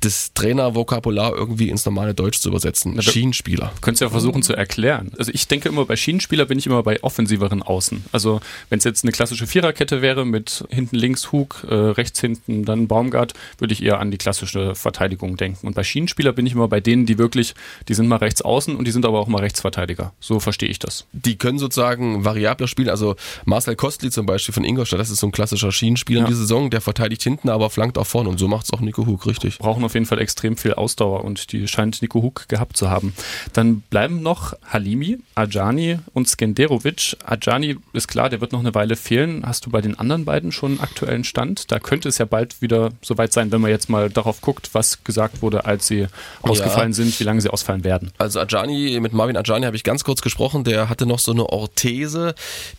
das 0.00 0.32
Trainervokabular 0.34 1.34
irgendwie 1.34 1.68
ins 1.68 1.84
normale 1.84 2.14
Deutsch 2.14 2.40
zu 2.40 2.48
übersetzen. 2.48 2.92
Na, 2.96 3.02
Schienenspieler. 3.02 3.72
Könntest 3.82 4.00
ja 4.00 4.08
versuchen 4.10 4.42
zu 4.42 4.54
erklären. 4.54 5.12
Also 5.18 5.30
ich 5.34 5.46
denke 5.46 5.68
immer, 5.68 5.84
bei 5.84 5.96
Schienenspieler 5.96 6.46
bin 6.46 6.58
ich 6.58 6.66
immer 6.66 6.82
bei 6.82 7.02
offensiveren 7.02 7.62
Außen. 7.62 8.04
Also 8.12 8.40
wenn 8.70 8.78
es 8.78 8.84
jetzt 8.84 9.04
eine 9.04 9.12
klassische 9.12 9.46
Viererkette 9.46 10.00
wäre 10.00 10.24
mit 10.24 10.64
hinten 10.70 10.96
links 10.96 11.32
Hug, 11.32 11.64
äh, 11.68 11.74
rechts 11.74 12.20
hinten 12.20 12.64
dann 12.64 12.88
Baumgart, 12.88 13.34
würde 13.58 13.74
ich 13.74 13.82
eher 13.82 14.00
an 14.00 14.10
die 14.10 14.16
klassische 14.18 14.74
Verteidigung 14.74 15.36
denken. 15.36 15.66
Und 15.66 15.74
bei 15.74 15.84
Schienenspieler 15.84 16.32
bin 16.32 16.46
ich 16.46 16.54
immer 16.54 16.68
bei 16.68 16.80
denen, 16.80 17.04
die 17.04 17.18
wirklich, 17.18 17.54
die 17.88 17.94
sind 17.94 18.08
mal 18.08 18.16
rechts 18.16 18.40
außen 18.42 18.76
und 18.76 18.86
die 18.86 18.92
sind 18.92 19.04
aber 19.04 19.20
auch 19.20 19.28
mal 19.28 19.40
Rechtsverteidiger. 19.40 20.12
So 20.20 20.40
verstehe 20.40 20.68
ich 20.70 20.78
das. 20.78 21.04
Die 21.12 21.36
können 21.36 21.58
sozusagen 21.58 22.24
variabler 22.24 22.68
spielen. 22.68 22.88
Also 22.88 23.16
Marcel 23.44 23.76
Kostli 23.76 24.10
zum 24.10 24.24
Beispiel 24.26 24.54
von 24.54 24.64
Ingolstadt, 24.64 25.00
das 25.00 25.10
ist 25.10 25.20
so 25.20 25.26
ein 25.26 25.32
klassischer 25.32 25.72
Schienenspieler 25.72 26.20
Ja. 26.20 26.24
in 26.26 26.30
dieser 26.30 26.40
Saison. 26.42 26.70
Der 26.70 26.80
verteidigt 26.80 27.22
hinten, 27.22 27.48
aber 27.50 27.68
flankt 27.70 27.98
auch 27.98 28.06
vorne. 28.06 28.30
Und 28.30 28.38
so 28.38 28.48
macht 28.48 28.64
es 28.64 28.72
auch 28.72 28.80
Nico 28.80 29.04
Hug, 29.06 29.26
richtig. 29.26 29.58
brauchen 29.58 29.82
auf 29.90 29.94
jeden 29.94 30.06
Fall 30.06 30.20
extrem 30.20 30.56
viel 30.56 30.74
Ausdauer 30.74 31.24
und 31.24 31.52
die 31.52 31.66
scheint 31.66 32.00
Nico 32.00 32.22
Hug 32.22 32.48
gehabt 32.48 32.76
zu 32.76 32.90
haben. 32.90 33.12
Dann 33.52 33.80
bleiben 33.80 34.22
noch 34.22 34.54
Halimi, 34.64 35.18
Ajani 35.34 35.98
und 36.14 36.28
Skenderovic. 36.28 37.16
Ajani 37.24 37.76
ist 37.92 38.06
klar, 38.06 38.30
der 38.30 38.40
wird 38.40 38.52
noch 38.52 38.60
eine 38.60 38.74
Weile 38.74 38.94
fehlen. 38.94 39.42
Hast 39.44 39.66
du 39.66 39.70
bei 39.70 39.80
den 39.80 39.98
anderen 39.98 40.24
beiden 40.24 40.52
schon 40.52 40.72
einen 40.72 40.80
aktuellen 40.80 41.24
Stand? 41.24 41.72
Da 41.72 41.80
könnte 41.80 42.08
es 42.08 42.18
ja 42.18 42.24
bald 42.24 42.62
wieder 42.62 42.90
soweit 43.02 43.32
sein, 43.32 43.50
wenn 43.50 43.60
man 43.60 43.70
jetzt 43.70 43.88
mal 43.88 44.10
darauf 44.10 44.40
guckt, 44.40 44.70
was 44.74 45.02
gesagt 45.02 45.42
wurde, 45.42 45.64
als 45.64 45.88
sie 45.88 46.06
ausgefallen 46.42 46.92
sind, 46.92 47.18
wie 47.18 47.24
lange 47.24 47.40
sie 47.40 47.50
ausfallen 47.50 47.82
werden. 47.82 48.12
Also 48.18 48.38
Ajani, 48.38 48.98
mit 49.00 49.12
Marvin 49.12 49.36
Ajani 49.36 49.66
habe 49.66 49.76
ich 49.76 49.82
ganz 49.82 50.04
kurz 50.04 50.22
gesprochen, 50.22 50.62
der 50.62 50.88
hatte 50.88 51.04
noch 51.04 51.18
so 51.18 51.32
eine 51.32 51.46
Orthese, 51.46 52.34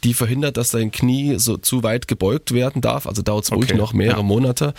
die 0.05 0.13
verhindert, 0.13 0.55
dass 0.55 0.69
sein 0.69 0.91
Knie 0.91 1.39
so 1.39 1.57
zu 1.57 1.83
weit 1.83 2.07
gebeugt 2.07 2.53
werden 2.53 2.81
darf. 2.81 3.05
Also 3.05 3.21
dauert 3.21 3.43
es 3.43 3.51
ruhig 3.51 3.71
Okay, 3.71 3.77
noch 3.77 3.93
mehrere 3.93 4.17
ja. 4.17 4.23
Monate. 4.23 4.73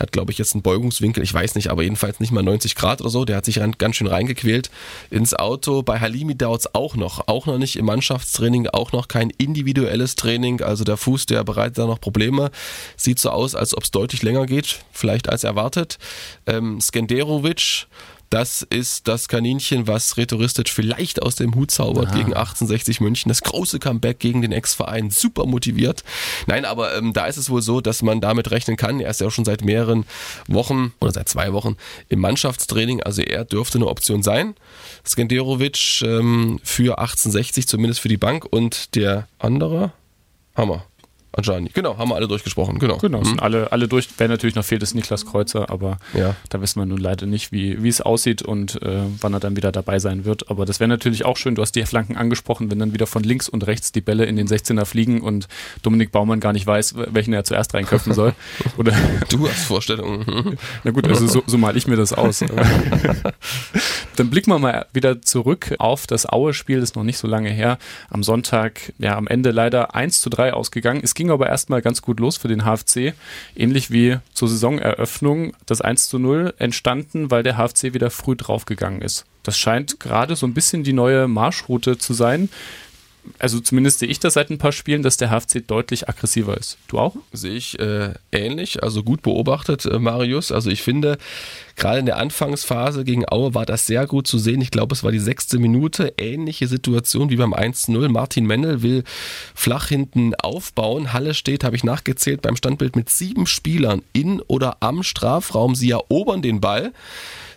Der 0.00 0.04
hat, 0.04 0.12
glaube 0.12 0.32
ich, 0.32 0.38
jetzt 0.38 0.54
einen 0.54 0.62
Beugungswinkel, 0.62 1.22
ich 1.22 1.34
weiß 1.34 1.56
nicht, 1.56 1.68
aber 1.68 1.82
jedenfalls 1.82 2.20
nicht 2.20 2.32
mal 2.32 2.42
90 2.42 2.74
Grad 2.74 3.02
oder 3.02 3.10
so. 3.10 3.26
Der 3.26 3.36
hat 3.36 3.44
sich 3.44 3.60
ganz 3.76 3.96
schön 3.96 4.06
reingequält 4.06 4.70
ins 5.10 5.34
Auto. 5.34 5.82
Bei 5.82 6.00
Halimi 6.00 6.34
dauert 6.34 6.60
es 6.60 6.74
auch 6.74 6.96
noch. 6.96 7.28
Auch 7.28 7.44
noch 7.44 7.58
nicht 7.58 7.76
im 7.76 7.84
Mannschaftstraining, 7.84 8.66
auch 8.68 8.92
noch 8.92 9.08
kein 9.08 9.28
individuelles 9.28 10.16
Training. 10.16 10.62
Also 10.62 10.84
der 10.84 10.96
Fuß, 10.96 11.26
der 11.26 11.44
bereitet 11.44 11.76
da 11.76 11.86
noch 11.86 12.00
Probleme. 12.00 12.50
Sieht 12.96 13.18
so 13.18 13.28
aus, 13.28 13.54
als 13.54 13.76
ob 13.76 13.82
es 13.82 13.90
deutlich 13.90 14.22
länger 14.22 14.46
geht, 14.46 14.80
vielleicht 14.90 15.28
als 15.28 15.44
erwartet. 15.44 15.98
Ähm, 16.46 16.80
Skenderovic, 16.80 17.86
das 18.30 18.62
ist 18.62 19.08
das 19.08 19.26
Kaninchen, 19.26 19.88
was 19.88 20.16
Retoristic 20.16 20.68
vielleicht 20.68 21.20
aus 21.20 21.34
dem 21.34 21.56
Hut 21.56 21.72
zaubert 21.72 22.12
gegen 22.12 22.32
1860 22.32 23.00
München. 23.00 23.28
Das 23.28 23.42
große 23.42 23.80
Comeback 23.80 24.20
gegen 24.20 24.40
den 24.40 24.52
Ex-Verein. 24.52 25.10
Super 25.10 25.46
motiviert. 25.46 26.04
Nein, 26.46 26.64
aber 26.64 26.96
ähm, 26.96 27.12
da 27.12 27.26
ist 27.26 27.36
es 27.36 27.50
wohl 27.50 27.60
so, 27.60 27.80
dass 27.80 28.02
man 28.02 28.20
damit 28.20 28.52
rechnen 28.52 28.76
kann. 28.76 29.00
Er 29.00 29.10
ist 29.10 29.20
ja 29.20 29.26
auch 29.26 29.32
schon 29.32 29.44
seit 29.44 29.64
mehreren 29.64 30.06
Wochen 30.46 30.92
oder 31.00 31.10
seit 31.10 31.28
zwei 31.28 31.52
Wochen 31.52 31.76
im 32.08 32.20
Mannschaftstraining. 32.20 33.02
Also 33.02 33.22
er 33.22 33.44
dürfte 33.44 33.78
eine 33.78 33.88
Option 33.88 34.22
sein. 34.22 34.54
Skenderovic 35.04 36.02
ähm, 36.02 36.60
für 36.62 36.98
1860, 36.98 37.66
zumindest 37.66 38.00
für 38.00 38.08
die 38.08 38.16
Bank. 38.16 38.46
Und 38.48 38.94
der 38.94 39.26
andere? 39.40 39.92
Hammer. 40.54 40.84
Anjani. 41.32 41.70
Genau, 41.72 41.96
haben 41.98 42.10
wir 42.10 42.16
alle 42.16 42.26
durchgesprochen. 42.28 42.78
Genau. 42.78 42.98
Genau, 42.98 43.18
Hm. 43.18 43.24
sind 43.24 43.42
alle, 43.42 43.70
alle 43.72 43.86
durch. 43.88 44.08
Wer 44.18 44.28
natürlich 44.28 44.56
noch 44.56 44.64
fehlt, 44.64 44.82
ist 44.82 44.94
Niklas 44.94 45.26
Kreuzer, 45.26 45.70
aber 45.70 45.98
Ja. 46.14 46.34
da 46.48 46.60
wissen 46.60 46.80
wir 46.80 46.86
nun 46.86 46.98
leider 46.98 47.26
nicht, 47.26 47.52
wie, 47.52 47.82
wie 47.82 47.88
es 47.88 48.00
aussieht 48.00 48.42
und 48.42 48.80
äh, 48.82 49.02
wann 49.20 49.32
er 49.34 49.40
dann 49.40 49.56
wieder 49.56 49.70
dabei 49.72 49.98
sein 49.98 50.24
wird. 50.24 50.50
Aber 50.50 50.66
das 50.66 50.80
wäre 50.80 50.88
natürlich 50.88 51.24
auch 51.24 51.36
schön, 51.36 51.54
du 51.54 51.62
hast 51.62 51.72
die 51.76 51.84
Flanken 51.86 52.16
angesprochen, 52.16 52.70
wenn 52.70 52.78
dann 52.78 52.92
wieder 52.92 53.06
von 53.06 53.22
links 53.22 53.48
und 53.48 53.66
rechts 53.66 53.92
die 53.92 54.00
Bälle 54.00 54.24
in 54.24 54.36
den 54.36 54.48
16er 54.48 54.84
fliegen 54.84 55.20
und 55.20 55.46
Dominik 55.82 56.10
Baumann 56.12 56.40
gar 56.40 56.52
nicht 56.52 56.66
weiß, 56.66 56.94
welchen 57.12 57.32
er 57.32 57.44
zuerst 57.44 57.74
reinköpfen 57.74 58.12
soll. 58.12 58.34
Oder 58.76 58.92
Du 59.28 59.48
hast 59.48 59.64
Vorstellungen. 59.64 60.58
na 60.84 60.90
gut, 60.90 61.06
also 61.06 61.26
so, 61.26 61.42
so 61.46 61.58
mal 61.58 61.76
ich 61.76 61.86
mir 61.86 61.96
das 61.96 62.12
aus. 62.12 62.44
Dann 64.16 64.30
blicken 64.30 64.50
wir 64.50 64.58
mal 64.58 64.86
wieder 64.92 65.22
zurück 65.22 65.74
auf 65.78 66.06
das 66.06 66.26
Aue-Spiel, 66.28 66.80
das 66.80 66.90
ist 66.90 66.96
noch 66.96 67.04
nicht 67.04 67.18
so 67.18 67.26
lange 67.28 67.50
her. 67.50 67.78
Am 68.10 68.22
Sonntag, 68.22 68.92
ja, 68.98 69.16
am 69.16 69.26
Ende 69.26 69.50
leider 69.50 69.94
1 69.94 70.20
zu 70.20 70.30
3 70.30 70.52
ausgegangen. 70.52 71.00
Es 71.02 71.14
ging 71.20 71.30
aber 71.30 71.50
erstmal 71.50 71.82
ganz 71.82 72.00
gut 72.00 72.18
los 72.18 72.38
für 72.38 72.48
den 72.48 72.64
HFC. 72.64 73.12
Ähnlich 73.54 73.90
wie 73.90 74.16
zur 74.32 74.48
Saisoneröffnung, 74.48 75.52
das 75.66 75.82
1 75.82 76.08
zu 76.08 76.18
0 76.18 76.54
entstanden, 76.56 77.30
weil 77.30 77.42
der 77.42 77.58
HFC 77.58 77.92
wieder 77.92 78.10
früh 78.10 78.36
draufgegangen 78.36 79.02
ist. 79.02 79.26
Das 79.42 79.58
scheint 79.58 80.00
gerade 80.00 80.34
so 80.34 80.46
ein 80.46 80.54
bisschen 80.54 80.82
die 80.82 80.94
neue 80.94 81.28
Marschroute 81.28 81.98
zu 81.98 82.14
sein. 82.14 82.48
Also 83.38 83.60
zumindest 83.60 84.00
sehe 84.00 84.08
ich 84.08 84.20
das 84.20 84.34
seit 84.34 84.50
ein 84.50 84.58
paar 84.58 84.72
Spielen, 84.72 85.02
dass 85.02 85.16
der 85.16 85.30
HFC 85.30 85.66
deutlich 85.66 86.08
aggressiver 86.08 86.56
ist. 86.56 86.78
Du 86.88 86.98
auch? 86.98 87.16
Sehe 87.32 87.54
ich 87.54 87.78
äh, 87.78 88.14
ähnlich, 88.32 88.82
also 88.82 89.02
gut 89.02 89.22
beobachtet, 89.22 89.84
äh, 89.86 89.98
Marius. 89.98 90.52
Also 90.52 90.70
ich 90.70 90.82
finde, 90.82 91.18
Gerade 91.80 92.00
in 92.00 92.04
der 92.04 92.18
Anfangsphase 92.18 93.04
gegen 93.04 93.24
Aue 93.26 93.54
war 93.54 93.64
das 93.64 93.86
sehr 93.86 94.06
gut 94.06 94.26
zu 94.26 94.38
sehen. 94.38 94.60
Ich 94.60 94.70
glaube, 94.70 94.94
es 94.94 95.02
war 95.02 95.12
die 95.12 95.18
sechste 95.18 95.58
Minute. 95.58 96.12
Ähnliche 96.18 96.66
Situation 96.66 97.30
wie 97.30 97.36
beim 97.36 97.54
1-0. 97.54 98.06
Martin 98.10 98.44
Mennel 98.44 98.82
will 98.82 99.02
flach 99.54 99.88
hinten 99.88 100.34
aufbauen. 100.34 101.14
Halle 101.14 101.32
steht, 101.32 101.64
habe 101.64 101.76
ich 101.76 101.82
nachgezählt, 101.82 102.42
beim 102.42 102.54
Standbild 102.54 102.96
mit 102.96 103.08
sieben 103.08 103.46
Spielern 103.46 104.02
in 104.12 104.42
oder 104.42 104.76
am 104.80 105.02
Strafraum. 105.02 105.74
Sie 105.74 105.90
erobern 105.90 106.42
den 106.42 106.60
Ball. 106.60 106.92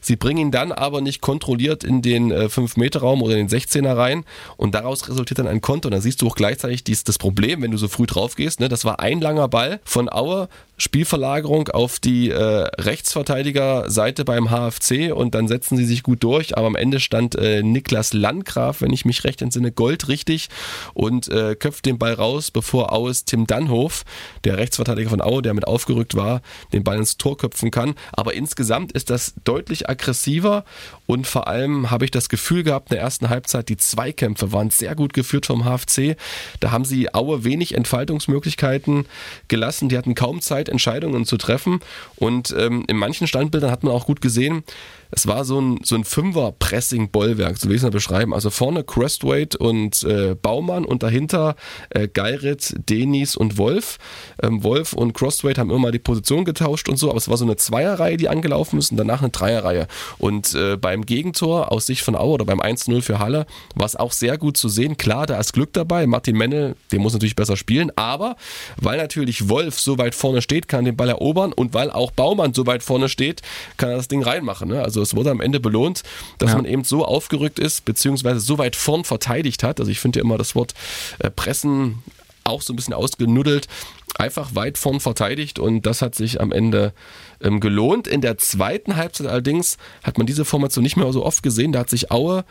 Sie 0.03 0.15
bringen 0.15 0.39
ihn 0.39 0.51
dann 0.51 0.71
aber 0.71 1.01
nicht 1.01 1.21
kontrolliert 1.21 1.83
in 1.83 2.01
den 2.01 2.31
äh, 2.31 2.45
5-Meter-Raum 2.45 3.21
oder 3.21 3.37
in 3.37 3.47
den 3.47 3.59
16er 3.59 3.95
rein 3.95 4.25
und 4.57 4.75
daraus 4.75 5.07
resultiert 5.07 5.39
dann 5.39 5.47
ein 5.47 5.61
Konto. 5.61 5.87
Und 5.87 5.93
da 5.93 6.01
siehst 6.01 6.21
du 6.21 6.27
auch 6.27 6.35
gleichzeitig 6.35 6.83
dies, 6.83 7.03
das 7.03 7.17
Problem, 7.17 7.61
wenn 7.61 7.71
du 7.71 7.77
so 7.77 7.87
früh 7.87 8.05
drauf 8.05 8.35
gehst. 8.35 8.59
Ne? 8.59 8.69
Das 8.69 8.85
war 8.85 8.99
ein 8.99 9.21
langer 9.21 9.47
Ball 9.47 9.79
von 9.85 10.11
Aue, 10.11 10.49
Spielverlagerung 10.83 11.69
auf 11.69 11.99
die 11.99 12.29
äh, 12.29 12.35
Rechtsverteidigerseite 12.35 14.25
beim 14.25 14.49
HFC 14.49 15.13
und 15.13 15.33
dann 15.33 15.47
setzen 15.47 15.77
sie 15.77 15.85
sich 15.85 16.03
gut 16.03 16.21
durch. 16.23 16.57
Aber 16.57 16.67
am 16.67 16.75
Ende 16.75 16.99
stand 16.99 17.35
äh, 17.35 17.63
Niklas 17.63 18.11
Landgraf, 18.11 18.81
wenn 18.81 18.91
ich 18.91 19.05
mich 19.05 19.23
recht 19.23 19.41
entsinne, 19.41 19.71
goldrichtig 19.71 20.49
und 20.93 21.29
äh, 21.29 21.55
köpft 21.55 21.85
den 21.85 21.97
Ball 21.97 22.13
raus, 22.13 22.51
bevor 22.51 22.91
Aues 22.91 23.23
Tim 23.23 23.47
Dannhof, 23.47 24.03
der 24.43 24.57
Rechtsverteidiger 24.57 25.09
von 25.09 25.21
Aue, 25.21 25.41
der 25.41 25.53
mit 25.53 25.65
aufgerückt 25.65 26.15
war, 26.15 26.41
den 26.73 26.83
Ball 26.83 26.97
ins 26.97 27.15
Tor 27.15 27.37
köpfen 27.37 27.71
kann. 27.71 27.95
Aber 28.11 28.33
insgesamt 28.33 28.91
ist 28.91 29.09
das 29.09 29.35
deutlich 29.45 29.87
aggressiver 29.87 30.65
und 31.05 31.27
vor 31.27 31.47
allem 31.47 31.91
habe 31.91 32.03
ich 32.03 32.11
das 32.11 32.27
Gefühl 32.27 32.63
gehabt 32.63 32.91
in 32.91 32.95
der 32.95 33.03
ersten 33.03 33.29
Halbzeit, 33.29 33.69
die 33.69 33.77
Zweikämpfe 33.77 34.51
waren 34.51 34.69
sehr 34.69 34.95
gut 34.95 35.13
geführt 35.13 35.45
vom 35.45 35.63
HFC. 35.63 36.17
Da 36.59 36.71
haben 36.71 36.83
sie 36.83 37.13
Aue 37.13 37.45
wenig 37.45 37.73
Entfaltungsmöglichkeiten 37.73 39.05
gelassen. 39.47 39.87
Die 39.87 39.97
hatten 39.97 40.13
kaum 40.13 40.41
Zeit, 40.41 40.72
Entscheidungen 40.73 41.25
zu 41.25 41.37
treffen. 41.37 41.79
Und 42.17 42.53
ähm, 42.57 42.83
in 42.87 42.97
manchen 42.97 43.27
Standbildern 43.27 43.71
hat 43.71 43.83
man 43.83 43.93
auch 43.93 44.05
gut 44.05 44.19
gesehen, 44.19 44.63
es 45.15 45.27
war 45.27 45.45
so 45.45 45.61
ein, 45.61 45.79
so 45.83 45.95
ein 45.95 46.05
Fünfer-Pressing-Bollwerk, 46.05 47.57
so 47.57 47.69
will 47.69 47.75
ich 47.75 47.81
es 47.81 47.83
mal 47.83 47.91
beschreiben. 47.91 48.33
Also 48.33 48.49
vorne 48.49 48.83
Crestweight 48.83 49.55
und 49.55 50.03
äh, 50.03 50.35
Baumann 50.35 50.85
und 50.85 51.03
dahinter 51.03 51.55
äh, 51.91 52.07
Geirit, 52.07 52.73
Denis 52.89 53.35
und 53.35 53.57
Wolf. 53.59 53.99
Ähm, 54.41 54.63
Wolf 54.63 54.93
und 54.93 55.13
Crestweight 55.13 55.59
haben 55.59 55.69
immer 55.69 55.79
mal 55.79 55.91
die 55.91 55.99
Position 55.99 56.45
getauscht 56.45 56.89
und 56.89 56.97
so, 56.97 57.09
aber 57.09 57.17
es 57.17 57.29
war 57.29 57.37
so 57.37 57.45
eine 57.45 57.57
Zweierreihe, 57.57 58.17
die 58.17 58.27
angelaufen 58.27 58.79
ist 58.79 58.89
und 58.89 58.97
danach 58.97 59.21
eine 59.21 59.29
Dreierreihe. 59.29 59.87
Und 60.17 60.55
äh, 60.55 60.77
beim 60.77 61.05
Gegentor 61.05 61.71
aus 61.71 61.85
Sicht 61.85 62.01
von 62.01 62.15
Auer 62.15 62.33
oder 62.33 62.45
beim 62.45 62.59
1-0 62.59 63.03
für 63.03 63.19
Halle 63.19 63.45
war 63.75 63.85
es 63.85 63.95
auch 63.95 64.13
sehr 64.13 64.39
gut 64.39 64.57
zu 64.57 64.67
sehen. 64.67 64.97
Klar, 64.97 65.27
da 65.27 65.39
ist 65.39 65.53
Glück 65.53 65.73
dabei. 65.73 66.07
Martin 66.07 66.37
Mennel, 66.37 66.75
der 66.91 66.99
muss 66.99 67.13
natürlich 67.13 67.35
besser 67.35 67.55
spielen, 67.55 67.91
aber 67.95 68.35
weil 68.77 68.97
natürlich 68.97 69.47
Wolf 69.47 69.79
so 69.79 69.99
weit 69.99 70.15
vorne 70.15 70.41
steht, 70.41 70.67
kann 70.67 70.85
den 70.85 70.97
Ball 70.97 71.09
erobern 71.09 71.53
und 71.53 71.75
weil 71.75 71.91
auch 71.91 72.09
Baumann 72.09 72.55
so 72.55 72.65
weit 72.65 72.81
vorne 72.81 73.09
steht, 73.09 73.43
kann 73.77 73.89
er 73.89 73.97
das 73.97 74.07
Ding 74.07 74.23
reinmachen. 74.23 74.69
Ne? 74.69 74.81
Also 74.81 75.02
es 75.03 75.15
wurde 75.15 75.31
am 75.31 75.41
Ende 75.41 75.59
belohnt, 75.59 76.03
dass 76.37 76.51
ja. 76.51 76.57
man 76.57 76.65
eben 76.65 76.83
so 76.83 77.05
aufgerückt 77.05 77.59
ist, 77.59 77.85
beziehungsweise 77.85 78.39
so 78.39 78.57
weit 78.57 78.75
vorn 78.75 79.03
verteidigt 79.03 79.63
hat. 79.63 79.79
Also 79.79 79.91
ich 79.91 79.99
finde 79.99 80.19
ja 80.19 80.25
immer 80.25 80.37
das 80.37 80.55
Wort 80.55 80.73
äh, 81.19 81.29
Pressen 81.29 82.03
auch 82.43 82.61
so 82.61 82.73
ein 82.73 82.75
bisschen 82.75 82.93
ausgenuddelt, 82.93 83.67
einfach 84.15 84.53
weit 84.55 84.77
vorn 84.77 84.99
verteidigt 84.99 85.59
und 85.59 85.85
das 85.85 86.01
hat 86.01 86.15
sich 86.15 86.41
am 86.41 86.51
Ende 86.51 86.93
ähm, 87.41 87.59
gelohnt. 87.59 88.07
In 88.07 88.21
der 88.21 88.37
zweiten 88.37 88.95
Halbzeit 88.95 89.27
allerdings 89.27 89.77
hat 90.03 90.17
man 90.17 90.27
diese 90.27 90.45
Formation 90.45 90.83
nicht 90.83 90.97
mehr 90.97 91.11
so 91.13 91.25
oft 91.25 91.41
gesehen. 91.41 91.71
Da 91.71 91.79
hat 91.79 91.89
sich 91.89 92.11
Aue 92.11 92.43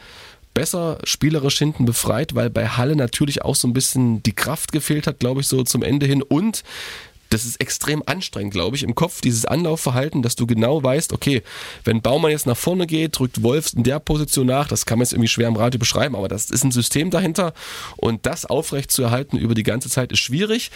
besser 0.55 0.99
spielerisch 1.05 1.59
hinten 1.59 1.85
befreit, 1.85 2.35
weil 2.35 2.51
bei 2.51 2.69
Halle 2.69 2.97
natürlich 2.97 3.43
auch 3.43 3.57
so 3.57 3.69
ein 3.69 3.73
bisschen 3.73 4.23
die 4.23 4.35
Kraft 4.35 4.73
gefehlt 4.73 5.07
hat, 5.07 5.19
glaube 5.21 5.41
ich, 5.41 5.49
so 5.49 5.63
zum 5.63 5.83
Ende 5.83 6.07
hin 6.07 6.23
und 6.23 6.63
das 7.33 7.47
ist 7.47 7.61
extrem 7.61 8.03
anstrengend, 8.05 8.53
glaube 8.53 8.77
ich, 8.77 8.83
im 8.83 8.95
Kopf, 8.95 9.21
dieses 9.23 9.47
Anlaufverhalten, 9.47 10.23
dass 10.23 10.37
du 10.37 10.47
genau 10.47 10.83
weißt, 10.83 11.13
okay, 11.13 11.43
wenn 11.85 12.03
Baumann 12.03 12.31
jetzt 12.31 12.47
nach 12.47 12.57
vorne 12.57 12.87
geht, 12.87 13.19
drückt 13.19 13.43
Wolfs 13.43 13.73
in 13.73 13.85
der 13.85 14.01
Position 14.01 14.47
nach, 14.47 14.69
das 14.69 14.85
kann 14.85 14.99
man 14.99 15.05
jetzt 15.05 15.13
irgendwie 15.13 15.29
schwer 15.29 15.49
im 15.49 15.57
Radio 15.57 15.79
beschreiben, 15.79 16.15
aber 16.15 16.29
das 16.29 16.51
ist 16.51 16.65
ein 16.65 16.73
System 16.73 17.11
dahinter 17.11 17.55
und 17.97 18.27
das 18.27 18.45
aufrecht 18.45 18.91
zu 18.91 19.03
erhalten 19.03 19.39
über 19.39 19.55
die 19.55 19.63
ganze 19.63 19.89
Zeit 19.89 20.13
ist 20.13 20.19
schwierig. 20.19 20.71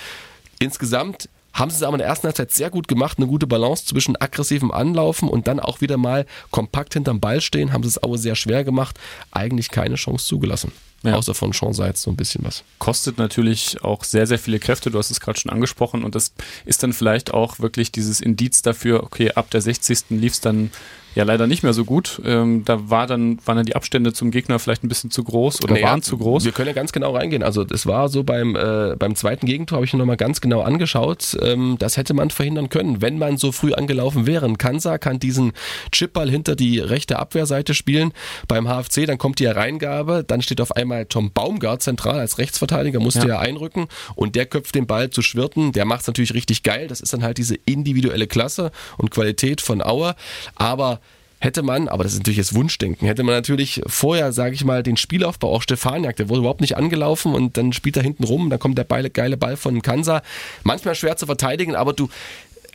Insgesamt 0.59 1.29
haben 1.53 1.71
sie 1.71 1.77
es 1.77 1.83
aber 1.83 1.95
in 1.95 1.99
der 1.99 2.09
ersten 2.09 2.27
Halbzeit 2.27 2.53
sehr 2.53 2.71
gut 2.71 2.89
gemacht, 2.89 3.19
eine 3.19 3.27
gute 3.27 3.47
Balance 3.47 3.85
zwischen 3.85 4.17
aggressivem 4.17 4.71
Anlaufen 4.71 5.29
und 5.29 5.49
dann 5.49 5.61
auch 5.61 5.81
wieder 5.81 5.99
mal 5.99 6.27
kompakt 6.51 6.95
hinterm 6.95 7.21
Ball 7.21 7.41
stehen, 7.41 7.73
haben 7.73 7.83
sie 7.83 7.91
es 7.91 7.99
aber 7.99 8.17
sehr 8.17 8.35
schwer 8.35 8.65
gemacht, 8.65 8.99
eigentlich 9.31 9.71
keine 9.71 9.97
Chance 9.97 10.27
zugelassen. 10.27 10.73
Ja. 11.07 11.15
Außer 11.15 11.35
von 11.35 11.53
Sean 11.53 11.73
Seitz 11.73 12.03
so 12.03 12.11
ein 12.11 12.17
bisschen 12.17 12.45
was. 12.45 12.65
Kostet 12.79 13.19
natürlich 13.19 13.83
auch 13.83 14.05
sehr, 14.05 14.27
sehr 14.27 14.39
viele 14.39 14.59
Kräfte. 14.59 14.91
Du 14.91 14.99
hast 14.99 15.11
es 15.11 15.21
gerade 15.21 15.39
schon 15.39 15.53
angesprochen. 15.53 16.05
Und 16.05 16.15
das 16.15 16.33
ist 16.65 16.83
dann 16.83 16.93
vielleicht 16.93 17.33
auch 17.33 17.59
wirklich 17.59 17.93
dieses 17.93 18.21
Indiz 18.21 18.63
dafür, 18.63 19.03
okay, 19.03 19.33
ab 19.33 19.51
der 19.51 19.61
60. 19.61 20.11
lief 20.11 20.35
es 20.35 20.41
dann 20.41 20.71
ja 21.17 21.25
leider 21.25 21.47
nicht 21.47 21.63
mehr 21.63 21.73
so 21.73 21.85
gut. 21.85 22.21
Ähm, 22.25 22.63
da 22.65 22.91
war 22.91 23.07
dann, 23.07 23.39
waren 23.47 23.57
dann 23.57 23.67
die 23.67 23.75
Abstände 23.75 24.13
zum 24.13 24.31
Gegner 24.31 24.59
vielleicht 24.59 24.85
ein 24.85 24.89
bisschen 24.89 25.11
zu 25.11 25.25
groß 25.25 25.65
oder 25.65 25.75
naja, 25.75 25.89
waren 25.89 26.03
zu 26.03 26.19
groß. 26.19 26.45
Wir 26.45 26.53
können 26.53 26.69
ja 26.69 26.75
ganz 26.75 26.93
genau 26.93 27.17
reingehen. 27.17 27.43
Also 27.43 27.65
es 27.73 27.87
war 27.87 28.11
so 28.11 28.23
beim, 28.23 28.55
äh, 28.55 28.95
beim 28.99 29.17
zweiten 29.17 29.47
Gegentor, 29.47 29.77
habe 29.77 29.87
ich 29.87 29.93
mir 29.95 29.99
nochmal 29.99 30.19
ganz 30.19 30.43
genau 30.43 30.61
angeschaut. 30.61 31.37
Ähm, 31.41 31.77
das 31.79 31.97
hätte 31.97 32.13
man 32.13 32.29
verhindern 32.29 32.69
können, 32.69 33.01
wenn 33.01 33.19
man 33.19 33.39
so 33.39 33.51
früh 33.51 33.73
angelaufen 33.73 34.27
wäre. 34.27 34.47
Kansa 34.59 34.99
kann 34.99 35.19
diesen 35.19 35.53
Chipball 35.91 36.31
hinter 36.31 36.55
die 36.55 36.79
rechte 36.79 37.19
Abwehrseite 37.19 37.73
spielen. 37.73 38.13
Beim 38.47 38.69
HFC, 38.69 39.07
dann 39.07 39.17
kommt 39.17 39.39
die 39.39 39.47
Hereingabe, 39.47 40.23
dann 40.27 40.43
steht 40.43 40.61
auf 40.61 40.77
einmal 40.77 41.07
Tom 41.07 41.33
Baumgart 41.33 41.83
zentral 41.83 42.21
als 42.21 42.39
Rechtsverteidiger, 42.39 43.01
musste 43.01 43.21
ja. 43.21 43.27
ja 43.27 43.39
einrücken 43.39 43.87
und 44.15 44.37
der 44.37 44.45
köpft 44.45 44.75
den 44.75 44.87
Ball 44.87 45.09
zu 45.09 45.23
Schwirten. 45.23 45.73
Der 45.73 45.87
macht 45.87 46.03
es 46.03 46.07
natürlich 46.07 46.35
richtig 46.35 46.63
geil. 46.63 46.89
Das 46.89 47.01
ist 47.01 47.15
dann 47.15 47.23
halt 47.23 47.39
diese 47.39 47.55
individuelle 47.65 48.27
Klasse 48.27 48.71
und 48.99 49.11
Qualität 49.11 49.63
von 49.63 49.81
Auer. 49.81 50.15
Aber 50.57 51.01
hätte 51.39 51.63
man, 51.63 51.89
aber 51.89 52.05
das 52.05 52.15
ist 52.15 52.21
natürlich 52.21 52.39
jetzt 52.39 52.55
Wunschdenken, 52.55 53.07
hätte 53.07 53.23
man 53.23 53.35
natürlich 53.35 53.83
vorher, 53.87 54.33
sage 54.33 54.55
ich 54.55 54.65
mal, 54.65 54.83
den 54.83 54.97
Spielaufbau, 54.97 55.53
auch 55.53 55.63
Stefaniak, 55.63 56.17
der 56.17 56.29
wurde 56.29 56.41
überhaupt 56.41 56.61
nicht 56.61 56.77
angelaufen 56.77 57.35
und 57.35 57.57
dann 57.57 57.73
spielt 57.73 57.97
er 57.97 58.03
hinten 58.03 58.25
rum, 58.25 58.51
dann 58.51 58.59
kommt 58.59 58.79
der 58.79 58.85
geile 58.85 59.37
Ball 59.37 59.57
von 59.57 59.83
Kansa. 59.83 60.23
Manchmal 60.65 60.95
schwer 60.95 61.17
zu 61.17 61.27
verteidigen, 61.27 61.75
aber 61.75 61.93
du, 61.93 62.09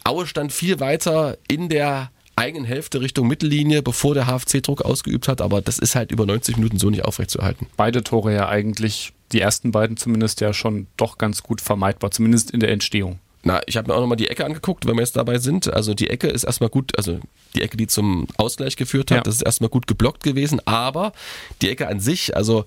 Aue 0.03 0.25
stand 0.27 0.51
viel 0.51 0.79
weiter 0.79 1.37
in 1.47 1.69
der 1.69 2.11
eigenen 2.35 2.65
Hälfte 2.65 3.01
Richtung 3.01 3.27
Mittellinie, 3.27 3.81
bevor 3.81 4.15
der 4.15 4.25
HFC 4.25 4.63
Druck 4.63 4.81
ausgeübt 4.81 5.27
hat, 5.27 5.41
aber 5.41 5.61
das 5.61 5.77
ist 5.79 5.95
halt 5.95 6.11
über 6.11 6.25
90 6.25 6.57
Minuten 6.57 6.79
so 6.79 6.89
nicht 6.89 7.05
aufrechtzuerhalten. 7.05 7.67
Beide 7.77 8.03
Tore 8.03 8.33
ja 8.33 8.49
eigentlich, 8.49 9.13
die 9.31 9.41
ersten 9.41 9.71
beiden 9.71 9.97
zumindest 9.97 10.41
ja 10.41 10.53
schon 10.53 10.87
doch 10.97 11.17
ganz 11.17 11.43
gut 11.43 11.61
vermeidbar, 11.61 12.11
zumindest 12.11 12.51
in 12.51 12.59
der 12.59 12.71
Entstehung. 12.71 13.19
Na, 13.43 13.61
ich 13.65 13.75
habe 13.77 13.87
mir 13.87 13.95
auch 13.95 14.01
nochmal 14.01 14.17
die 14.17 14.27
Ecke 14.27 14.45
angeguckt, 14.45 14.85
wenn 14.85 14.95
wir 14.95 15.01
jetzt 15.01 15.15
dabei 15.15 15.39
sind. 15.39 15.71
Also 15.71 15.93
die 15.93 16.09
Ecke 16.09 16.27
ist 16.27 16.43
erstmal 16.43 16.69
gut, 16.69 16.95
also 16.97 17.19
die 17.55 17.61
Ecke, 17.61 17.75
die 17.75 17.87
zum 17.87 18.27
Ausgleich 18.37 18.75
geführt 18.75 19.11
hat, 19.11 19.17
ja. 19.17 19.23
das 19.23 19.35
ist 19.35 19.41
erstmal 19.41 19.69
gut 19.69 19.87
geblockt 19.87 20.23
gewesen, 20.23 20.61
aber 20.65 21.11
die 21.61 21.69
Ecke 21.69 21.87
an 21.87 21.99
sich, 21.99 22.35
also 22.35 22.65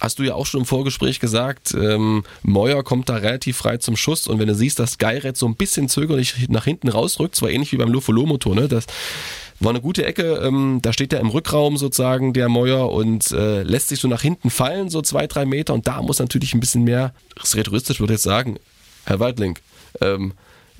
hast 0.00 0.18
du 0.18 0.22
ja 0.22 0.34
auch 0.34 0.46
schon 0.46 0.60
im 0.60 0.66
Vorgespräch 0.66 1.18
gesagt, 1.18 1.74
ähm, 1.74 2.24
Meuer 2.42 2.84
kommt 2.84 3.08
da 3.08 3.16
relativ 3.16 3.56
frei 3.56 3.78
zum 3.78 3.96
Schuss 3.96 4.26
und 4.26 4.38
wenn 4.38 4.48
du 4.48 4.54
siehst, 4.54 4.78
dass 4.78 4.98
Geiret 4.98 5.36
so 5.36 5.46
ein 5.46 5.56
bisschen 5.56 5.88
zögerlich 5.88 6.48
nach 6.48 6.64
hinten 6.64 6.88
rausrückt, 6.88 7.34
zwar 7.34 7.50
ähnlich 7.50 7.72
wie 7.72 7.76
beim 7.76 7.90
Lofolomotor, 7.90 8.54
ne, 8.54 8.68
das 8.68 8.86
war 9.60 9.70
eine 9.70 9.80
gute 9.80 10.04
Ecke, 10.04 10.40
ähm, 10.44 10.80
da 10.82 10.92
steht 10.92 11.12
er 11.12 11.20
im 11.20 11.28
Rückraum 11.28 11.76
sozusagen, 11.76 12.32
der 12.32 12.48
Meuer, 12.48 12.92
und 12.92 13.30
äh, 13.32 13.62
lässt 13.62 13.88
sich 13.88 14.00
so 14.00 14.08
nach 14.08 14.22
hinten 14.22 14.50
fallen, 14.50 14.90
so 14.90 15.00
zwei, 15.00 15.26
drei 15.26 15.46
Meter 15.46 15.74
und 15.74 15.86
da 15.86 16.02
muss 16.02 16.18
natürlich 16.18 16.54
ein 16.54 16.60
bisschen 16.60 16.84
mehr, 16.84 17.14
das 17.36 17.56
rhetoristisch 17.56 18.00
würde 18.00 18.12
ich 18.12 18.18
jetzt 18.18 18.24
sagen, 18.24 18.58
Herr 19.06 19.20
Waldling, 19.20 19.58
ähm, 20.00 20.32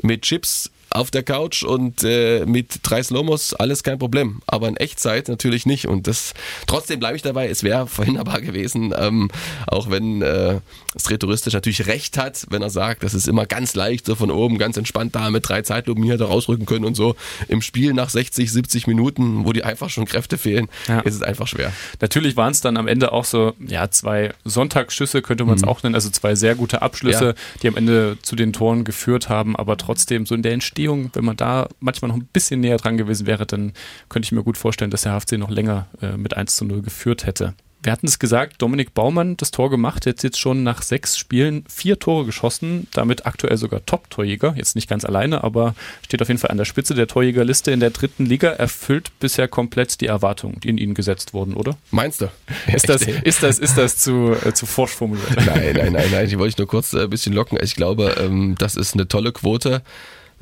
mit 0.02 0.22
Chips 0.22 0.70
auf 0.90 1.10
der 1.10 1.22
Couch 1.22 1.62
und 1.62 2.04
äh, 2.04 2.44
mit 2.46 2.80
drei 2.82 3.02
Slomos 3.02 3.52
alles 3.54 3.82
kein 3.82 3.98
Problem. 3.98 4.40
Aber 4.46 4.68
in 4.68 4.76
Echtzeit 4.76 5.28
natürlich 5.28 5.66
nicht. 5.66 5.86
Und 5.86 6.06
das 6.06 6.34
trotzdem 6.66 7.00
bleibe 7.00 7.16
ich 7.16 7.22
dabei, 7.22 7.48
es 7.48 7.62
wäre 7.62 7.86
verhinderbar 7.86 8.40
gewesen, 8.42 8.94
ähm, 8.96 9.30
auch 9.66 9.90
wenn 9.90 10.22
äh, 10.22 10.60
es 10.94 11.10
rhetoristisch 11.10 11.54
natürlich 11.54 11.86
recht 11.86 12.16
hat, 12.16 12.46
wenn 12.50 12.62
er 12.62 12.70
sagt, 12.70 13.02
das 13.02 13.14
ist 13.14 13.26
immer 13.26 13.46
ganz 13.46 13.74
leicht, 13.74 14.06
so 14.06 14.14
von 14.14 14.30
oben, 14.30 14.58
ganz 14.58 14.76
entspannt 14.76 15.14
da 15.14 15.30
mit 15.30 15.48
drei 15.48 15.62
Zeitlupen 15.62 16.04
hier 16.04 16.16
da 16.16 16.26
rausrücken 16.26 16.66
können 16.66 16.84
und 16.84 16.94
so. 16.94 17.16
Im 17.48 17.62
Spiel 17.62 17.92
nach 17.92 18.10
60, 18.10 18.52
70 18.52 18.86
Minuten, 18.86 19.44
wo 19.44 19.52
die 19.52 19.64
einfach 19.64 19.90
schon 19.90 20.04
Kräfte 20.04 20.38
fehlen, 20.38 20.68
ja. 20.86 21.00
ist 21.00 21.14
es 21.14 21.22
einfach 21.22 21.48
schwer. 21.48 21.72
Natürlich 22.00 22.36
waren 22.36 22.52
es 22.52 22.60
dann 22.60 22.76
am 22.76 22.86
Ende 22.86 23.12
auch 23.12 23.24
so, 23.24 23.54
ja, 23.58 23.90
zwei 23.90 24.32
Sonntagsschüsse 24.44 25.22
könnte 25.22 25.44
man 25.44 25.56
es 25.56 25.62
mhm. 25.62 25.68
auch 25.68 25.82
nennen, 25.82 25.94
also 25.96 26.10
zwei 26.10 26.34
sehr 26.34 26.54
gute 26.54 26.82
Abschlüsse, 26.82 27.26
ja. 27.26 27.34
die 27.62 27.68
am 27.68 27.76
Ende 27.76 28.16
zu 28.22 28.36
den 28.36 28.52
Toren 28.52 28.84
geführt 28.84 29.28
haben, 29.28 29.56
aber 29.56 29.76
trotzdem 29.76 30.26
so 30.26 30.34
in 30.34 30.42
der 30.42 30.52
Entstehung 30.52 30.73
Entstehung, 30.74 31.10
wenn 31.12 31.24
man 31.24 31.36
da 31.36 31.68
manchmal 31.78 32.08
noch 32.08 32.16
ein 32.16 32.28
bisschen 32.32 32.58
näher 32.58 32.78
dran 32.78 32.96
gewesen 32.96 33.28
wäre, 33.28 33.46
dann 33.46 33.72
könnte 34.08 34.26
ich 34.26 34.32
mir 34.32 34.42
gut 34.42 34.58
vorstellen, 34.58 34.90
dass 34.90 35.02
der 35.02 35.12
HFC 35.12 35.38
noch 35.38 35.50
länger 35.50 35.86
äh, 36.02 36.16
mit 36.16 36.36
1 36.36 36.56
zu 36.56 36.64
0 36.64 36.82
geführt 36.82 37.26
hätte. 37.26 37.54
Wir 37.80 37.92
hatten 37.92 38.06
es 38.06 38.18
gesagt, 38.18 38.60
Dominik 38.60 38.92
Baumann 38.92 39.36
das 39.36 39.52
Tor 39.52 39.70
gemacht, 39.70 40.04
jetzt 40.04 40.24
jetzt 40.24 40.40
schon 40.40 40.64
nach 40.64 40.82
sechs 40.82 41.16
Spielen 41.16 41.64
vier 41.68 41.98
Tore 41.98 42.24
geschossen, 42.24 42.88
damit 42.92 43.24
aktuell 43.24 43.56
sogar 43.56 43.86
Top-Torjäger, 43.86 44.54
jetzt 44.56 44.74
nicht 44.74 44.88
ganz 44.88 45.04
alleine, 45.04 45.44
aber 45.44 45.76
steht 46.02 46.22
auf 46.22 46.28
jeden 46.28 46.40
Fall 46.40 46.50
an 46.50 46.56
der 46.56 46.64
Spitze 46.64 46.94
der 46.94 47.06
Torjägerliste 47.06 47.70
in 47.70 47.80
der 47.80 47.90
dritten 47.90 48.24
Liga, 48.24 48.48
erfüllt 48.48 49.12
bisher 49.20 49.46
komplett 49.46 50.00
die 50.00 50.06
Erwartungen, 50.06 50.58
die 50.60 50.70
in 50.70 50.78
ihn 50.78 50.94
gesetzt 50.94 51.34
wurden, 51.34 51.54
oder? 51.54 51.76
Meinst 51.90 52.22
du? 52.22 52.30
Ist 52.72 52.88
das, 52.88 53.02
ist 53.02 53.42
das, 53.42 53.58
ist 53.58 53.76
das 53.76 53.98
zu, 53.98 54.34
äh, 54.44 54.54
zu 54.54 54.66
forsch 54.66 54.92
formuliert? 54.92 55.36
Nein, 55.36 55.74
nein, 55.76 55.92
nein, 55.92 56.08
nein, 56.10 56.28
die 56.28 56.38
wollte 56.38 56.50
ich 56.50 56.58
nur 56.58 56.66
kurz 56.66 56.94
äh, 56.94 57.02
ein 57.02 57.10
bisschen 57.10 57.34
locken. 57.34 57.58
Ich 57.62 57.76
glaube, 57.76 58.16
ähm, 58.18 58.54
das 58.58 58.76
ist 58.76 58.94
eine 58.94 59.06
tolle 59.06 59.30
Quote 59.32 59.82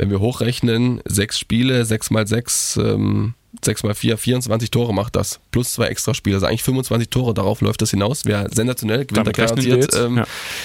wenn 0.03 0.11
wir 0.11 0.19
hochrechnen, 0.19 1.01
sechs 1.05 1.39
Spiele, 1.39 1.85
sechs 1.85 2.11
mal 2.11 2.27
sechs, 2.27 2.77
ähm, 2.77 3.35
6 3.65 3.85
mal 3.85 3.95
4, 3.95 4.19
24 4.19 4.71
Tore 4.73 4.93
macht 4.93 5.15
das. 5.15 5.39
Plus 5.53 5.75
zwei 5.75 5.87
Extraspiele. 5.87 6.35
Also 6.37 6.47
eigentlich 6.47 6.65
25 6.65 7.09
Tore, 7.09 7.35
darauf 7.35 7.61
läuft 7.61 7.83
das 7.83 7.91
hinaus. 7.91 8.25
Wäre 8.25 8.49
sensationell, 8.53 9.05
gewinnt 9.05 9.29
er 9.29 9.33
garantiert 9.33 9.95
ähm, 9.95 10.17
ja. 10.17 10.25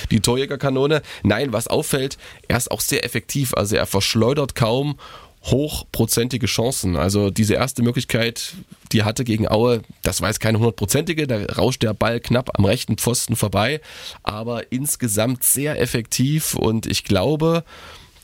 die 0.10 0.22
Torjägerkanone. 0.22 1.03
Nein, 1.22 1.53
was 1.53 1.67
auffällt, 1.67 2.17
er 2.48 2.58
ist 2.58 2.72
auch 2.72 2.82
sehr 2.82 3.06
effektiv. 3.06 3.53
Also 3.53 3.75
er 3.75 3.86
verschleudert 3.86 4.56
kaum 4.56 4.98
hochprozentige 5.44 6.48
Chancen. 6.48 6.96
Also 6.96 7.29
diese 7.29 7.53
erste 7.53 7.84
Möglichkeit, 7.84 8.53
die 8.91 9.00
er 9.00 9.06
hatte 9.06 9.24
gegen 9.24 9.48
Aue, 9.48 9.82
das 10.01 10.22
war 10.22 10.29
jetzt 10.29 10.39
keine 10.39 10.58
hundertprozentige, 10.58 11.27
da 11.27 11.46
rauscht 11.46 11.84
der 11.84 11.94
Ball 11.94 12.20
knapp 12.20 12.58
am 12.58 12.65
rechten 12.65 12.98
Pfosten 12.98 13.36
vorbei, 13.36 13.82
aber 14.24 14.72
insgesamt 14.72 15.44
sehr 15.44 15.79
effektiv 15.79 16.56
und 16.56 16.88
ich 16.88 17.03
glaube, 17.03 17.63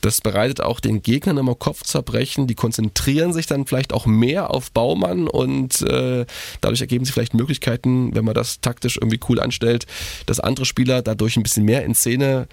das 0.04 0.20
bereitet 0.20 0.60
auch 0.60 0.80
den 0.80 1.00
Gegnern 1.00 1.38
immer 1.38 1.54
Kopfzerbrechen. 1.54 2.46
Die 2.46 2.54
konzentrieren 2.54 3.32
sich 3.32 3.46
dann 3.46 3.64
vielleicht 3.64 3.94
auch 3.94 4.04
mehr 4.04 4.50
auf 4.50 4.70
Baumann 4.70 5.28
und 5.28 5.80
äh, 5.80 6.26
dadurch 6.60 6.82
ergeben 6.82 7.06
sich 7.06 7.14
vielleicht 7.14 7.32
Möglichkeiten, 7.32 8.14
wenn 8.14 8.24
man 8.26 8.34
das 8.34 8.60
taktisch 8.60 8.98
irgendwie 8.98 9.20
cool 9.30 9.40
anstellt, 9.40 9.86
dass 10.26 10.40
andere 10.40 10.66
Spieler 10.66 11.00
dadurch 11.00 11.38
ein 11.38 11.42
bisschen 11.42 11.64
mehr 11.64 11.86
in 11.86 11.94
Szene 11.94 12.48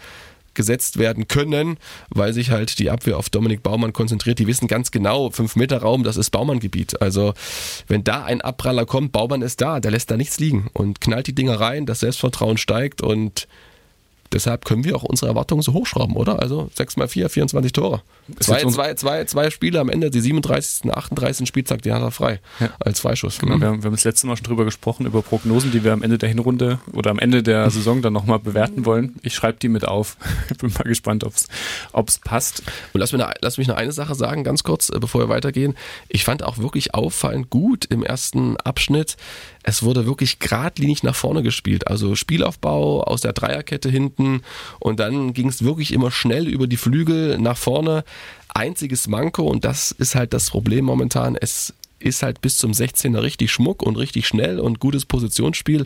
gesetzt 0.54 0.98
werden 0.98 1.28
können, 1.28 1.78
weil 2.10 2.34
sich 2.34 2.52
halt 2.52 2.80
die 2.80 2.90
Abwehr 2.90 3.18
auf 3.18 3.30
Dominik 3.30 3.64
Baumann 3.64 3.92
konzentriert. 3.92 4.40
Die 4.40 4.48
wissen 4.48 4.70
ganz 4.70 4.92
genau, 4.92 5.30
5 5.30 5.58
Meter 5.58 5.80
Raum, 5.80 6.04
das 6.04 6.16
ist 6.16 6.30
Baumann-Gebiet. 6.30 7.02
Also 7.02 7.34
wenn 7.88 8.06
da 8.06 8.24
ein 8.24 8.40
Abpraller 8.40 8.86
kommt, 8.86 9.12
Baumann 9.12 9.42
ist 9.42 9.60
da, 9.60 9.82
der 9.82 9.92
lässt 9.92 10.10
da 10.10 10.16
nichts 10.16 10.40
liegen 10.40 10.70
und 10.72 11.02
knallt 11.02 11.28
die 11.28 11.36
Dinger 11.36 11.60
rein, 11.60 11.86
das 11.86 12.00
Selbstvertrauen 12.00 12.58
steigt 12.58 13.02
und 13.02 13.48
Deshalb 14.34 14.66
können 14.66 14.84
wir 14.84 14.96
auch 14.96 15.04
unsere 15.04 15.30
Erwartungen 15.30 15.62
so 15.62 15.74
hochschrauben, 15.74 16.16
oder? 16.16 16.40
Also 16.40 16.70
6 16.76 16.98
mal 16.98 17.08
4, 17.08 17.30
24 17.30 17.74
Tore. 17.74 18.02
Zwei, 18.40 18.64
zwei, 18.66 18.94
zwei, 18.94 19.26
zwei 19.26 19.50
Spiele 19.50 19.80
am 19.80 19.90
Ende, 19.90 20.10
die 20.10 20.22
37., 20.22 20.92
38. 20.92 21.48
Spieltag, 21.48 21.82
die 21.82 21.92
hat 21.92 22.02
er 22.02 22.12
frei 22.12 22.40
ja. 22.60 22.70
als 22.80 23.02
Freischuss. 23.02 23.40
Genau, 23.40 23.58
mhm. 23.58 23.62
wir, 23.62 23.68
haben, 23.68 23.84
wir 23.84 23.88
haben 23.88 23.96
das 23.96 24.06
letzte 24.06 24.28
Mal 24.28 24.38
schon 24.38 24.46
drüber 24.46 24.64
gesprochen, 24.64 25.06
über 25.06 25.22
Prognosen, 25.22 25.72
die 25.72 25.84
wir 25.84 25.92
am 25.92 26.02
Ende 26.02 26.18
der 26.18 26.30
Hinrunde 26.30 26.80
oder 26.94 27.12
am 27.12 27.20
Ende 27.20 27.44
der 27.44 27.70
Saison 27.70 28.02
dann 28.02 28.14
nochmal 28.14 28.40
bewerten 28.40 28.86
wollen. 28.86 29.16
Ich 29.22 29.36
schreibe 29.36 29.58
die 29.60 29.70
mit 29.70 29.86
auf. 29.86 30.18
Bin 30.60 30.72
mal 30.72 30.84
gespannt, 30.84 31.26
ob 31.26 32.08
es 32.08 32.18
passt. 32.20 32.64
Und 32.94 33.00
lass, 33.00 33.12
mir 33.12 33.24
eine, 33.24 33.34
lass 33.42 33.58
mich 33.58 33.68
noch 33.68 33.76
eine 33.76 33.92
Sache 33.92 34.16
sagen, 34.16 34.44
ganz 34.44 34.64
kurz, 34.64 34.90
äh, 34.90 35.00
bevor 35.00 35.22
wir 35.22 35.30
weitergehen. 35.30 35.76
Ich 36.08 36.24
fand 36.24 36.44
auch 36.44 36.58
wirklich 36.58 36.94
auffallend 36.94 37.50
gut 37.50 37.86
im 37.86 38.04
ersten 38.04 38.56
Abschnitt, 38.58 39.18
es 39.64 39.84
wurde 39.84 40.06
wirklich 40.06 40.40
geradlinig 40.40 41.04
nach 41.04 41.16
vorne 41.16 41.44
gespielt. 41.44 41.88
Also 41.88 42.16
Spielaufbau 42.16 43.04
aus 43.04 43.22
der 43.22 43.34
Dreierkette 43.34 43.90
hinten 43.90 44.21
und 44.80 45.00
dann 45.00 45.34
ging 45.34 45.48
es 45.48 45.64
wirklich 45.64 45.92
immer 45.94 46.12
schnell 46.12 46.48
über 46.48 46.68
die 46.68 46.78
Flügel 46.78 47.38
nach 47.38 47.58
vorne. 47.58 48.04
Einziges 48.54 49.08
Manko 49.08 49.44
und 49.44 49.64
das 49.64 49.92
ist 49.92 50.16
halt 50.16 50.34
das 50.34 50.50
Problem 50.50 50.86
momentan. 50.86 51.36
Es 51.40 51.74
ist 52.00 52.24
halt 52.24 52.42
bis 52.42 52.58
zum 52.58 52.72
16er 52.72 53.22
richtig 53.22 53.52
Schmuck 53.52 53.84
und 53.84 53.98
richtig 53.98 54.28
schnell 54.28 54.60
und 54.60 54.80
gutes 54.80 55.06
Positionsspiel. 55.06 55.86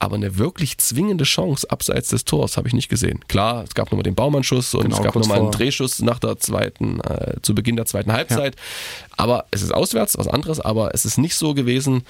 Aber 0.00 0.16
eine 0.16 0.38
wirklich 0.38 0.76
zwingende 0.78 1.24
Chance 1.24 1.70
abseits 1.70 2.08
des 2.08 2.24
Tors 2.24 2.56
habe 2.56 2.68
ich 2.68 2.74
nicht 2.74 2.88
gesehen. 2.88 3.20
Klar, 3.28 3.64
es 3.64 3.74
gab 3.74 3.86
nochmal 3.90 4.02
den 4.02 4.14
Baumannschuss 4.14 4.74
und 4.74 4.82
genau, 4.82 4.96
es 4.96 5.02
gab 5.02 5.14
nochmal 5.14 5.38
einen 5.38 5.50
Drehschuss 5.50 6.00
nach 6.00 6.18
der 6.18 6.38
zweiten, 6.38 7.00
äh, 7.00 7.36
zu 7.42 7.54
Beginn 7.54 7.76
der 7.76 7.86
zweiten 7.86 8.12
Halbzeit. 8.12 8.56
Ja. 8.56 8.60
Aber 9.16 9.46
es 9.50 9.62
ist 9.62 9.72
auswärts, 9.72 10.18
was 10.18 10.28
anderes, 10.28 10.60
aber 10.60 10.94
es 10.94 11.04
ist 11.06 11.16
nicht 11.16 11.36
so 11.36 11.54
gewesen, 11.54 12.02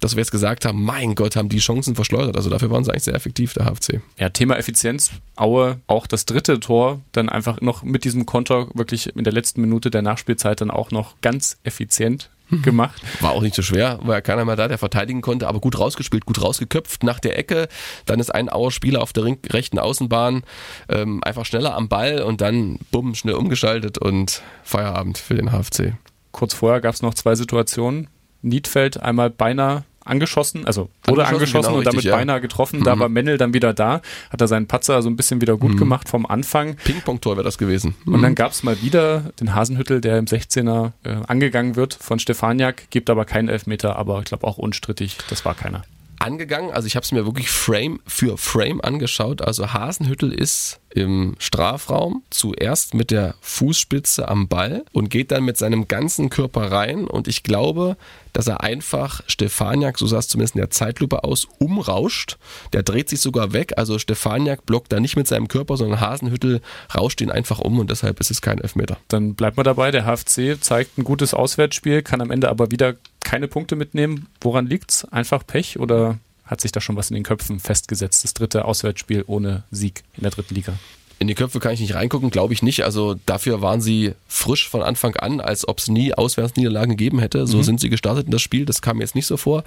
dass 0.00 0.16
wir 0.16 0.20
jetzt 0.20 0.30
gesagt 0.30 0.64
haben, 0.64 0.82
mein 0.82 1.14
Gott, 1.14 1.36
haben 1.36 1.48
die 1.48 1.58
Chancen 1.58 1.94
verschleudert. 1.94 2.36
Also 2.36 2.50
dafür 2.50 2.70
waren 2.70 2.84
sie 2.84 2.90
eigentlich 2.90 3.04
sehr 3.04 3.14
effektiv, 3.14 3.54
der 3.54 3.66
HFC. 3.66 4.00
Ja, 4.18 4.28
Thema 4.30 4.56
Effizienz. 4.56 5.10
Aue, 5.36 5.80
auch 5.86 6.06
das 6.06 6.26
dritte 6.26 6.60
Tor, 6.60 7.00
dann 7.12 7.28
einfach 7.28 7.60
noch 7.60 7.82
mit 7.82 8.04
diesem 8.04 8.26
Konter 8.26 8.68
wirklich 8.74 9.14
in 9.14 9.24
der 9.24 9.32
letzten 9.32 9.60
Minute 9.60 9.90
der 9.90 10.02
Nachspielzeit 10.02 10.60
dann 10.60 10.70
auch 10.70 10.90
noch 10.90 11.14
ganz 11.20 11.58
effizient 11.64 12.30
mhm. 12.50 12.62
gemacht. 12.62 13.02
War 13.20 13.32
auch 13.32 13.42
nicht 13.42 13.54
so 13.54 13.62
schwer, 13.62 13.98
war 14.02 14.14
ja 14.14 14.20
keiner 14.20 14.44
mehr 14.44 14.56
da, 14.56 14.68
der 14.68 14.78
verteidigen 14.78 15.20
konnte, 15.20 15.48
aber 15.48 15.60
gut 15.60 15.78
rausgespielt, 15.78 16.26
gut 16.26 16.42
rausgeköpft 16.42 17.02
nach 17.02 17.20
der 17.20 17.38
Ecke. 17.38 17.68
Dann 18.04 18.20
ist 18.20 18.34
ein 18.34 18.48
Auer 18.48 18.70
Spieler 18.70 19.02
auf 19.02 19.12
der 19.12 19.24
rechten 19.24 19.78
Außenbahn 19.78 20.42
ähm, 20.88 21.22
einfach 21.24 21.44
schneller 21.44 21.74
am 21.74 21.88
Ball 21.88 22.22
und 22.22 22.40
dann 22.40 22.78
bumm, 22.90 23.14
schnell 23.14 23.34
umgeschaltet 23.34 23.98
und 23.98 24.42
Feierabend 24.62 25.18
für 25.18 25.34
den 25.34 25.50
HFC. 25.50 25.94
Kurz 26.32 26.54
vorher 26.54 26.80
gab 26.80 26.94
es 26.94 27.02
noch 27.02 27.14
zwei 27.14 27.34
Situationen. 27.34 28.08
Niedfeld 28.46 29.00
einmal 29.00 29.30
beinahe 29.30 29.84
angeschossen, 30.06 30.66
also 30.66 30.88
wurde 31.06 31.26
angeschossen, 31.26 31.34
angeschossen 31.34 31.68
genau, 31.68 31.78
und 31.78 31.86
damit 31.86 32.04
ja. 32.04 32.16
beinahe 32.16 32.40
getroffen. 32.40 32.80
Mhm. 32.80 32.84
Da 32.84 32.98
war 32.98 33.08
Mennel 33.08 33.38
dann 33.38 33.54
wieder 33.54 33.74
da, 33.74 34.00
hat 34.30 34.40
er 34.40 34.48
seinen 34.48 34.66
Patzer 34.66 35.02
so 35.02 35.10
ein 35.10 35.16
bisschen 35.16 35.40
wieder 35.40 35.56
gut 35.56 35.72
mhm. 35.72 35.78
gemacht 35.78 36.08
vom 36.08 36.26
Anfang. 36.26 36.76
Ping-Pong-Tor 36.76 37.36
wäre 37.36 37.44
das 37.44 37.58
gewesen. 37.58 37.94
Mhm. 38.04 38.14
Und 38.14 38.22
dann 38.22 38.34
gab 38.34 38.52
es 38.52 38.62
mal 38.62 38.80
wieder 38.82 39.32
den 39.40 39.54
Hasenhüttel, 39.54 40.00
der 40.00 40.18
im 40.18 40.26
16er 40.26 40.92
äh, 41.04 41.16
angegangen 41.26 41.76
wird 41.76 41.94
von 41.94 42.18
Stefaniak, 42.18 42.90
gibt 42.90 43.10
aber 43.10 43.24
keinen 43.24 43.48
Elfmeter, 43.48 43.96
aber 43.96 44.20
ich 44.20 44.26
glaube 44.26 44.46
auch 44.46 44.58
unstrittig, 44.58 45.18
das 45.28 45.44
war 45.44 45.54
keiner 45.54 45.82
angegangen. 46.18 46.70
Also 46.70 46.86
ich 46.86 46.96
habe 46.96 47.04
es 47.04 47.12
mir 47.12 47.26
wirklich 47.26 47.50
Frame 47.50 48.00
für 48.06 48.38
Frame 48.38 48.80
angeschaut. 48.80 49.42
Also 49.42 49.72
Hasenhüttel 49.72 50.32
ist 50.32 50.80
im 50.96 51.34
Strafraum 51.38 52.22
zuerst 52.30 52.94
mit 52.94 53.10
der 53.10 53.34
Fußspitze 53.42 54.28
am 54.28 54.48
Ball 54.48 54.82
und 54.92 55.10
geht 55.10 55.30
dann 55.30 55.44
mit 55.44 55.58
seinem 55.58 55.88
ganzen 55.88 56.30
Körper 56.30 56.72
rein. 56.72 57.06
Und 57.06 57.28
ich 57.28 57.42
glaube, 57.42 57.98
dass 58.32 58.46
er 58.46 58.62
einfach 58.62 59.20
Stefaniak, 59.26 59.98
so 59.98 60.06
sah 60.06 60.18
es 60.18 60.28
zumindest 60.28 60.54
in 60.54 60.60
der 60.62 60.70
Zeitlupe 60.70 61.22
aus, 61.22 61.46
umrauscht. 61.58 62.38
Der 62.72 62.82
dreht 62.82 63.10
sich 63.10 63.20
sogar 63.20 63.52
weg. 63.52 63.74
Also 63.76 63.98
Stefaniak 63.98 64.64
blockt 64.64 64.90
da 64.90 64.98
nicht 64.98 65.16
mit 65.16 65.26
seinem 65.26 65.48
Körper, 65.48 65.76
sondern 65.76 66.00
Hasenhüttel 66.00 66.62
rauscht 66.94 67.20
ihn 67.20 67.30
einfach 67.30 67.58
um 67.58 67.78
und 67.78 67.90
deshalb 67.90 68.18
ist 68.20 68.30
es 68.30 68.40
kein 68.40 68.58
Elfmeter. 68.58 68.96
Dann 69.08 69.34
bleibt 69.34 69.58
man 69.58 69.64
dabei. 69.64 69.90
Der 69.90 70.06
HFC 70.06 70.56
zeigt 70.58 70.96
ein 70.96 71.04
gutes 71.04 71.34
Auswärtsspiel, 71.34 72.00
kann 72.00 72.22
am 72.22 72.30
Ende 72.30 72.48
aber 72.48 72.70
wieder 72.70 72.94
keine 73.22 73.48
Punkte 73.48 73.76
mitnehmen. 73.76 74.28
Woran 74.40 74.66
liegt's? 74.66 75.04
Einfach 75.04 75.46
Pech 75.46 75.78
oder 75.78 76.18
hat 76.46 76.60
sich 76.60 76.72
da 76.72 76.80
schon 76.80 76.96
was 76.96 77.10
in 77.10 77.14
den 77.14 77.24
Köpfen 77.24 77.60
festgesetzt? 77.60 78.24
Das 78.24 78.34
dritte 78.34 78.64
Auswärtsspiel 78.64 79.24
ohne 79.26 79.64
Sieg 79.70 80.04
in 80.16 80.22
der 80.22 80.30
dritten 80.30 80.54
Liga. 80.54 80.74
In 81.18 81.28
die 81.28 81.34
Köpfe 81.34 81.60
kann 81.60 81.72
ich 81.72 81.80
nicht 81.80 81.94
reingucken, 81.94 82.30
glaube 82.30 82.52
ich 82.52 82.62
nicht. 82.62 82.84
Also 82.84 83.16
dafür 83.24 83.62
waren 83.62 83.80
sie 83.80 84.12
frisch 84.28 84.68
von 84.68 84.82
Anfang 84.82 85.16
an, 85.16 85.40
als 85.40 85.66
ob 85.66 85.78
es 85.78 85.88
nie 85.88 86.12
Auswärtsniederlagen 86.12 86.96
gegeben 86.96 87.20
hätte. 87.20 87.46
So 87.46 87.58
mhm. 87.58 87.62
sind 87.62 87.80
sie 87.80 87.88
gestartet 87.88 88.26
in 88.26 88.32
das 88.32 88.42
Spiel. 88.42 88.66
Das 88.66 88.82
kam 88.82 88.98
mir 88.98 89.04
jetzt 89.04 89.14
nicht 89.14 89.26
so 89.26 89.38
vor. 89.38 89.64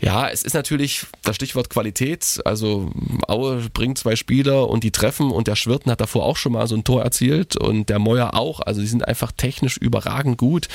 Ja, 0.00 0.28
es 0.28 0.42
ist 0.42 0.54
natürlich 0.54 1.06
das 1.22 1.36
Stichwort 1.36 1.70
Qualität. 1.70 2.40
Also 2.44 2.90
Aue 3.26 3.68
bringt 3.74 3.98
zwei 3.98 4.16
Spieler 4.16 4.70
und 4.70 4.84
die 4.84 4.92
treffen 4.92 5.30
und 5.30 5.48
der 5.48 5.56
Schwirten 5.56 5.90
hat 5.90 6.00
davor 6.00 6.24
auch 6.24 6.36
schon 6.36 6.52
mal 6.52 6.66
so 6.68 6.76
ein 6.76 6.84
Tor 6.84 7.02
erzielt 7.02 7.56
und 7.56 7.88
der 7.88 7.98
Meuer 7.98 8.34
auch. 8.34 8.60
Also 8.60 8.80
die 8.80 8.86
sind 8.86 9.06
einfach 9.06 9.32
technisch 9.32 9.76
überragend 9.76 10.38
gut. 10.38 10.68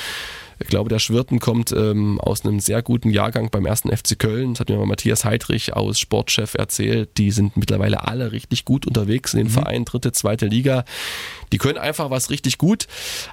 Ich 0.58 0.68
glaube, 0.68 0.88
der 0.88 0.98
Schwirten 0.98 1.40
kommt 1.40 1.72
ähm, 1.72 2.20
aus 2.20 2.44
einem 2.44 2.60
sehr 2.60 2.82
guten 2.82 3.10
Jahrgang 3.10 3.50
beim 3.50 3.66
ersten 3.66 3.94
FC 3.94 4.18
Köln. 4.18 4.54
Das 4.54 4.60
hat 4.60 4.68
mir 4.68 4.76
mal 4.76 4.86
Matthias 4.86 5.24
Heidrich 5.24 5.74
aus 5.74 5.98
Sportchef 5.98 6.54
erzählt. 6.54 7.18
Die 7.18 7.30
sind 7.30 7.56
mittlerweile 7.56 8.06
alle 8.06 8.32
richtig 8.32 8.64
gut 8.64 8.86
unterwegs 8.86 9.34
in 9.34 9.40
den 9.40 9.46
mhm. 9.48 9.52
Vereinen, 9.52 9.84
dritte, 9.84 10.12
zweite 10.12 10.46
Liga. 10.46 10.84
Die 11.52 11.58
können 11.58 11.78
einfach 11.78 12.10
was 12.10 12.30
richtig 12.30 12.58
gut. 12.58 12.86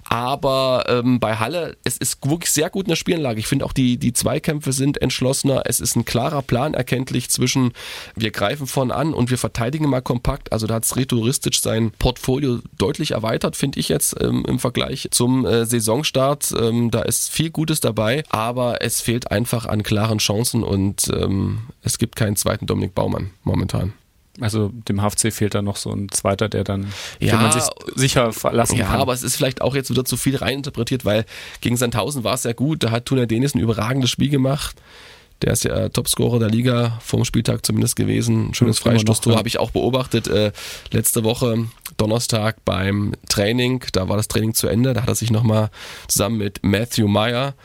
Aber 0.03 0.85
ähm, 0.87 1.19
bei 1.19 1.37
Halle, 1.37 1.77
es 1.83 1.97
ist 1.97 2.27
wirklich 2.27 2.51
sehr 2.51 2.69
gut 2.69 2.85
in 2.85 2.89
der 2.89 2.95
Spielanlage. 2.95 3.39
Ich 3.39 3.47
finde 3.47 3.65
auch 3.65 3.73
die, 3.73 3.97
die 3.97 4.13
Zweikämpfe 4.13 4.73
sind 4.73 5.01
entschlossener. 5.01 5.63
Es 5.65 5.79
ist 5.79 5.95
ein 5.95 6.05
klarer 6.05 6.41
Plan 6.41 6.73
erkenntlich 6.73 7.29
zwischen 7.29 7.73
wir 8.15 8.31
greifen 8.31 8.67
vorn 8.67 8.91
an 8.91 9.13
und 9.13 9.29
wir 9.29 9.37
verteidigen 9.37 9.89
mal 9.89 10.01
kompakt. 10.01 10.51
Also 10.51 10.67
da 10.67 10.75
hat 10.75 10.85
Sretouristisch 10.85 11.61
sein 11.61 11.91
Portfolio 11.91 12.59
deutlich 12.77 13.11
erweitert, 13.11 13.55
finde 13.55 13.79
ich 13.79 13.89
jetzt 13.89 14.15
ähm, 14.21 14.45
im 14.47 14.59
Vergleich 14.59 15.07
zum 15.11 15.45
äh, 15.45 15.65
Saisonstart. 15.65 16.53
Ähm, 16.59 16.91
da 16.91 17.01
ist 17.11 17.31
viel 17.31 17.49
Gutes 17.49 17.81
dabei, 17.81 18.23
aber 18.29 18.81
es 18.81 19.01
fehlt 19.01 19.31
einfach 19.31 19.65
an 19.65 19.83
klaren 19.83 20.19
Chancen 20.19 20.63
und 20.63 21.09
ähm, 21.13 21.63
es 21.83 21.97
gibt 21.97 22.15
keinen 22.15 22.35
zweiten 22.35 22.65
Dominik 22.65 22.95
Baumann 22.95 23.31
momentan. 23.43 23.93
Also 24.39 24.71
dem 24.87 25.01
HFC 25.01 25.33
fehlt 25.33 25.55
da 25.55 25.61
noch 25.61 25.75
so 25.75 25.91
ein 25.91 26.09
zweiter, 26.09 26.47
der 26.47 26.63
dann, 26.63 26.93
ja, 27.19 27.35
man 27.35 27.51
sich 27.51 27.63
sicher 27.95 28.31
verlassen 28.31 28.77
ja, 28.77 28.85
kann. 28.85 28.95
Ja, 28.95 29.01
aber 29.01 29.13
es 29.13 29.23
ist 29.23 29.35
vielleicht 29.35 29.61
auch 29.61 29.75
jetzt 29.75 29.89
wieder 29.89 30.05
zu 30.05 30.15
viel 30.15 30.37
reininterpretiert, 30.37 31.03
weil 31.03 31.25
gegen 31.59 31.75
Sandhausen 31.75 32.23
war 32.23 32.35
es 32.35 32.43
sehr 32.43 32.53
gut. 32.53 32.81
Da 32.83 32.91
hat 32.91 33.05
Tuna 33.05 33.25
Denis 33.25 33.55
ein 33.55 33.59
überragendes 33.59 34.09
Spiel 34.09 34.29
gemacht. 34.29 34.77
Der 35.41 35.53
ist 35.53 35.63
ja 35.63 35.89
Topscorer 35.89 36.39
der 36.39 36.49
Liga, 36.49 36.99
vom 37.01 37.25
Spieltag 37.25 37.65
zumindest 37.65 37.95
gewesen. 37.95 38.49
Ein 38.49 38.53
schönes 38.53 38.79
Freistoßtor 38.79 39.33
ja. 39.33 39.39
habe 39.39 39.47
ich 39.47 39.59
auch 39.59 39.71
beobachtet. 39.71 40.27
Äh, 40.27 40.51
letzte 40.91 41.23
Woche, 41.23 41.65
Donnerstag 41.97 42.63
beim 42.63 43.13
Training, 43.27 43.83
da 43.93 44.07
war 44.07 44.17
das 44.17 44.27
Training 44.27 44.53
zu 44.53 44.67
Ende. 44.67 44.93
Da 44.93 45.01
hat 45.01 45.09
er 45.09 45.15
sich 45.15 45.31
nochmal 45.31 45.69
zusammen 46.07 46.37
mit 46.37 46.59
Matthew 46.63 47.07
Meyer 47.07 47.55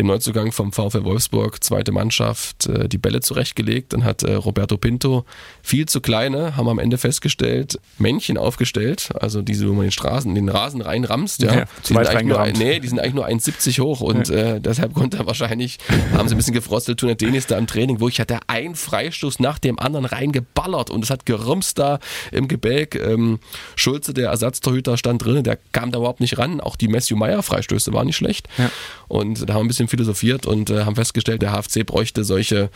dem 0.00 0.06
Neuzugang 0.06 0.50
vom 0.50 0.72
VfL 0.72 1.04
Wolfsburg, 1.04 1.62
zweite 1.62 1.92
Mannschaft, 1.92 2.66
äh, 2.66 2.88
die 2.88 2.96
Bälle 2.96 3.20
zurechtgelegt. 3.20 3.92
Dann 3.92 4.04
hat 4.04 4.22
äh, 4.22 4.32
Roberto 4.32 4.78
Pinto 4.78 5.24
viel 5.62 5.86
zu 5.86 6.00
kleine, 6.00 6.56
haben 6.56 6.68
am 6.68 6.78
Ende 6.78 6.96
festgestellt, 6.96 7.78
Männchen 7.98 8.38
aufgestellt, 8.38 9.10
also 9.20 9.42
diese, 9.42 9.68
wo 9.68 9.74
man 9.74 9.82
den 9.82 9.92
Straßen, 9.92 10.34
den 10.34 10.48
Rasen 10.48 10.80
reinramst, 10.80 11.42
ja. 11.42 11.54
ja 11.54 11.64
die, 11.82 11.88
sind 11.88 11.98
eigentlich 11.98 12.26
nur, 12.26 12.46
nee, 12.46 12.80
die 12.80 12.88
sind 12.88 12.98
eigentlich 12.98 13.14
nur 13.14 13.26
1,70 13.26 13.80
hoch 13.80 14.00
und 14.00 14.28
ja. 14.28 14.54
äh, 14.54 14.60
deshalb 14.60 14.94
konnte 14.94 15.18
er 15.18 15.26
wahrscheinlich, 15.26 15.78
haben 16.14 16.28
sie 16.28 16.34
ein 16.34 16.38
bisschen 16.38 16.54
gefrostet, 16.54 16.98
tun 16.98 17.08
der 17.08 17.16
Denis 17.16 17.46
da 17.46 17.58
im 17.58 17.66
Training, 17.66 18.00
wo 18.00 18.08
ich 18.08 18.20
hatte 18.20 18.38
ein 18.46 18.74
Freistoß 18.74 19.38
nach 19.38 19.58
dem 19.58 19.78
anderen 19.78 20.06
reingeballert 20.06 20.90
und 20.90 21.04
es 21.04 21.10
hat 21.10 21.26
gerumst 21.26 21.78
da 21.78 21.98
im 22.32 22.48
Gebälk. 22.48 22.94
Ähm, 22.94 23.38
Schulze, 23.76 24.14
der 24.14 24.30
Ersatztorhüter, 24.30 24.96
stand 24.96 25.24
drin, 25.24 25.44
der 25.44 25.58
kam 25.72 25.90
da 25.92 25.98
überhaupt 25.98 26.20
nicht 26.20 26.38
ran. 26.38 26.60
Auch 26.60 26.76
die 26.76 26.88
Matthew 26.88 27.16
Meyer 27.16 27.42
Freistöße 27.42 27.92
waren 27.92 28.06
nicht 28.06 28.16
schlecht. 28.16 28.48
Ja. 28.56 28.70
Und 29.08 29.48
da 29.48 29.54
haben 29.54 29.60
wir 29.60 29.64
ein 29.64 29.68
bisschen 29.68 29.88
philosophiert 29.90 30.46
und 30.46 30.70
äh, 30.70 30.84
haben 30.84 30.96
festgestellt, 30.96 31.42
der 31.42 31.52
HFC 31.52 31.84
bräuchte 31.84 32.24
solche, 32.24 32.70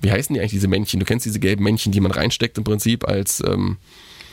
wie 0.00 0.10
heißen 0.12 0.34
die 0.34 0.40
eigentlich 0.40 0.52
diese 0.52 0.68
Männchen? 0.68 1.00
Du 1.00 1.06
kennst 1.06 1.26
diese 1.26 1.40
gelben 1.40 1.64
Männchen, 1.64 1.92
die 1.92 2.00
man 2.00 2.12
reinsteckt 2.12 2.58
im 2.58 2.64
Prinzip 2.64 3.06
als 3.08 3.42
ähm, 3.46 3.78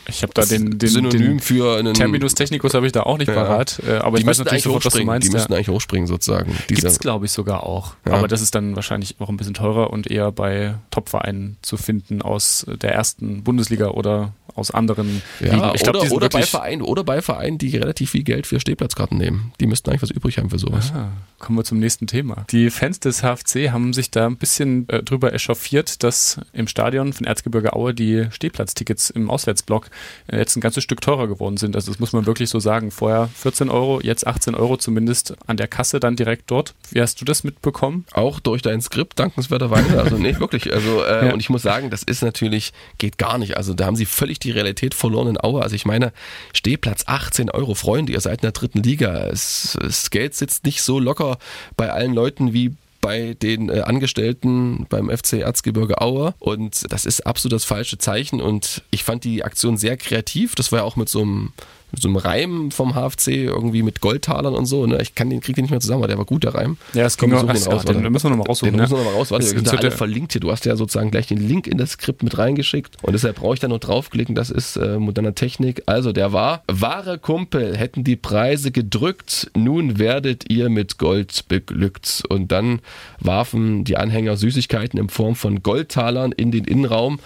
ich 0.08 0.24
habe 0.24 0.34
da 0.34 0.46
den, 0.46 0.78
den, 0.78 0.90
Synonym 0.90 1.22
den 1.22 1.40
für 1.40 1.78
einen 1.78 1.94
Terminus 1.94 2.36
technicus 2.36 2.74
habe 2.74 2.86
ich 2.86 2.92
da 2.92 3.04
auch 3.04 3.18
nicht 3.18 3.28
Ja. 3.28 3.34
parat, 3.34 3.82
äh, 3.86 3.98
aber 3.98 4.18
die 4.18 4.22
ich 4.24 4.28
weiß 4.28 4.40
natürlich 4.40 4.54
eigentlich 4.54 4.64
sofort, 4.64 4.86
was 4.86 4.94
du 4.94 5.04
meinst. 5.04 5.28
Die 5.28 5.32
ja. 5.32 5.38
müssten 5.38 5.54
eigentlich 5.54 5.70
hochspringen 5.70 6.08
sozusagen. 6.08 6.56
Gibt 6.68 6.84
es, 6.84 7.00
glaube 7.00 7.26
ich, 7.26 7.32
sogar 7.32 7.64
auch. 7.64 7.96
Ja. 8.06 8.14
Aber 8.14 8.28
das 8.28 8.42
ist 8.42 8.56
dann 8.56 8.76
wahrscheinlich 8.76 9.16
auch 9.20 9.30
ein 9.30 9.38
bisschen 9.38 9.54
teurer 9.54 9.92
und 9.92 10.10
eher 10.10 10.32
bei 10.32 10.76
Top-Vereinen 10.92 11.58
zu 11.62 11.78
finden 11.78 12.22
aus 12.22 12.66
der 12.82 12.94
ersten 12.94 13.44
Bundesliga 13.44 13.90
oder 13.90 14.34
aus 14.58 14.72
anderen 14.72 15.22
ja. 15.40 15.74
Ich 15.76 15.84
glaube, 15.84 16.00
oder, 16.00 16.12
oder, 16.12 16.30
bei. 16.30 16.42
Vereinen, 16.44 16.82
oder 16.82 17.04
bei 17.04 17.22
Vereinen, 17.22 17.58
die 17.58 17.76
relativ 17.78 18.12
viel 18.12 18.24
Geld 18.24 18.48
für 18.48 18.60
Stehplatzkarten 18.60 19.18
nehmen. 19.18 19.54
Die 19.60 19.68
müssten 19.68 19.90
eigentlich 19.90 20.02
was 20.02 20.10
übrig 20.10 20.38
haben 20.38 20.50
für 20.50 20.58
sowas. 20.58 20.92
Ah, 20.96 21.10
kommen 21.40 21.60
wir 21.60 21.64
zum 21.64 21.80
nächsten 21.80 22.08
Thema. 22.08 22.46
Die 22.50 22.70
Fans 22.70 23.00
des 23.00 23.22
HFC 23.22 23.72
haben 23.72 23.94
sich 23.94 24.10
da 24.10 24.26
ein 24.26 24.38
bisschen 24.38 24.90
äh, 24.90 25.04
drüber 25.04 25.34
echauffiert, 25.34 26.04
dass 26.04 26.40
im 26.54 26.68
Stadion 26.68 27.14
von 27.14 27.28
Erzgebirge 27.28 27.74
Aue 27.74 27.94
die 27.94 28.28
Stehplatztickets 28.32 29.10
im 29.12 29.30
Auswärtsblock 29.30 29.90
jetzt 30.32 30.56
ein 30.56 30.62
ganzes 30.62 30.84
Stück 30.84 31.02
teurer 31.02 31.28
geworden 31.28 31.58
sind. 31.58 31.76
Also 31.76 31.92
das 31.92 32.00
muss 32.00 32.14
man 32.14 32.26
wirklich 32.26 32.50
so 32.50 32.60
sagen. 32.60 32.92
Vorher 32.92 33.30
14 33.36 33.70
Euro, 33.70 34.00
jetzt 34.02 34.26
18 34.28 34.56
Euro 34.56 34.78
zumindest 34.78 35.36
an 35.48 35.58
der 35.58 35.68
Kasse 35.68 36.00
dann 36.00 36.16
direkt 36.16 36.50
dort. 36.52 36.74
Wie 36.92 37.02
hast 37.02 37.20
du 37.22 37.26
das 37.26 37.44
mitbekommen? 37.44 38.06
Auch 38.14 38.40
durch 38.40 38.62
dein 38.62 38.82
Skript, 38.82 39.20
dankenswerterweise. 39.20 40.00
Also 40.02 40.18
nee, 40.18 40.38
wirklich. 40.40 40.74
Also, 40.74 41.04
äh, 41.04 41.28
Ja. 41.28 41.34
und 41.34 41.40
ich 41.40 41.50
muss 41.50 41.62
sagen, 41.62 41.90
das 41.90 42.04
ist 42.04 42.22
natürlich, 42.24 42.74
geht 42.98 43.18
gar 43.18 43.38
nicht. 43.38 43.58
Also 43.58 43.74
da 43.74 43.86
haben 43.86 43.96
sie 43.96 44.06
völlig 44.06 44.40
die 44.40 44.52
Realität 44.52 44.94
verloren 44.94 45.28
in 45.30 45.42
Aue. 45.44 45.62
Also 45.62 45.76
ich 45.76 45.86
meine, 45.86 46.12
Stehplatz 46.54 47.04
18 47.08 47.50
Euro, 47.52 47.74
Freunde, 47.76 48.12
ihr 48.14 48.22
seid 48.22 48.40
in 48.40 48.42
der 48.44 48.52
dritten 48.52 48.84
Liga. 48.84 49.28
Es, 49.28 49.78
das 49.82 50.10
Geld 50.10 50.36
sitzt 50.36 50.66
nicht 50.66 50.82
so 50.82 51.00
locker 51.00 51.38
bei 51.76 51.92
allen 51.92 52.14
Leuten 52.14 52.54
wie 52.54 52.74
bei 53.02 53.36
den 53.42 53.70
äh, 53.70 53.82
Angestellten 53.82 54.86
beim 54.90 55.10
FC 55.10 55.34
Erzgebirge 55.34 56.02
Aue 56.02 56.34
und 56.40 56.92
das 56.92 57.06
ist 57.06 57.22
absolut 57.26 57.54
das 57.54 57.66
falsche 57.66 57.98
Zeichen 57.98 58.42
und 58.42 58.84
ich 58.92 59.04
fand 59.04 59.24
die 59.24 59.44
Aktion 59.44 59.78
sehr 59.78 59.98
kreativ. 59.98 60.56
Das 60.56 60.72
war 60.72 60.80
ja 60.80 60.86
auch 60.86 60.96
mit 60.96 61.10
so 61.10 61.22
einem 61.22 61.54
mit 61.92 62.02
so 62.02 62.08
einem 62.10 62.18
Reim 62.18 62.72
vom 62.72 62.94
HFC 62.96 63.30
irgendwie 63.30 63.82
mit 63.82 64.02
Goldtalern 64.02 64.54
und 64.54 64.66
so. 64.66 64.86
Ne? 64.86 65.02
Ich 65.02 65.16
kann 65.16 65.30
den 65.30 65.40
krieg 65.40 65.56
den 65.56 65.64
nicht 65.64 65.72
mehr 65.72 65.80
zusammen, 65.80 66.02
aber 66.02 66.08
der 66.08 66.18
war 66.18 66.26
gut 66.26 66.44
der 66.44 66.54
Reim. 66.54 66.78
Ja, 66.94 67.06
es 67.06 67.18
Komm, 67.18 67.30
ging 67.30 67.40
auch, 67.40 67.52
den 67.52 67.64
raus, 67.64 67.86
den 67.86 68.02
müssen 68.12 68.26
wir 68.26 68.30
nochmal 68.32 68.48
raussuchen. 68.48 68.72
Den 68.74 68.76
ne? 68.76 68.82
müssen 68.84 68.94
wir 68.94 68.98
nochmal 69.04 69.14
raus. 69.14 69.32
Warte, 69.32 69.46
Das 69.46 69.52
sind 69.52 69.70
alle 69.70 69.90
ja- 69.90 69.96
verlinkt 69.96 70.34
hier. 70.34 70.42
Du 70.42 70.52
hast 70.52 70.66
ja 70.66 70.76
sozusagen 70.76 71.12
gleich 71.12 71.28
den 71.28 71.38
Link 71.48 71.66
in 71.68 71.78
das 71.78 71.92
Skript 71.92 72.24
mit 72.24 72.38
reingeschickt. 72.38 72.98
Und 73.02 73.14
deshalb 73.14 73.38
brauche 73.38 73.54
ich 73.54 73.60
da 73.60 73.68
nur 73.68 73.80
draufklicken. 73.80 74.36
Das 74.36 74.50
ist 74.50 74.76
äh, 74.76 75.00
moderne 75.00 75.34
Technik. 75.34 75.84
Also, 75.86 76.12
der 76.12 76.34
war, 76.34 76.64
wahre 76.68 77.20
Kumpel 77.20 77.78
hätten 77.78 78.04
die 78.04 78.16
Preise 78.18 78.72
gedrückt. 78.72 79.50
Nun 79.56 79.98
werdet 79.98 80.52
ihr 80.52 80.70
mit 80.70 80.98
Gold 80.98 81.46
beglückt. 81.48 82.24
Und 82.28 82.52
dann 82.52 82.80
warfen 83.20 83.84
die 83.84 83.98
Anhänger 83.98 84.36
Süßigkeiten 84.38 85.00
in 85.00 85.10
Form 85.10 85.36
von 85.36 85.64
Goldtalern 85.64 86.32
in 86.34 86.52
den 86.52 86.66
Innenraum. 86.66 87.20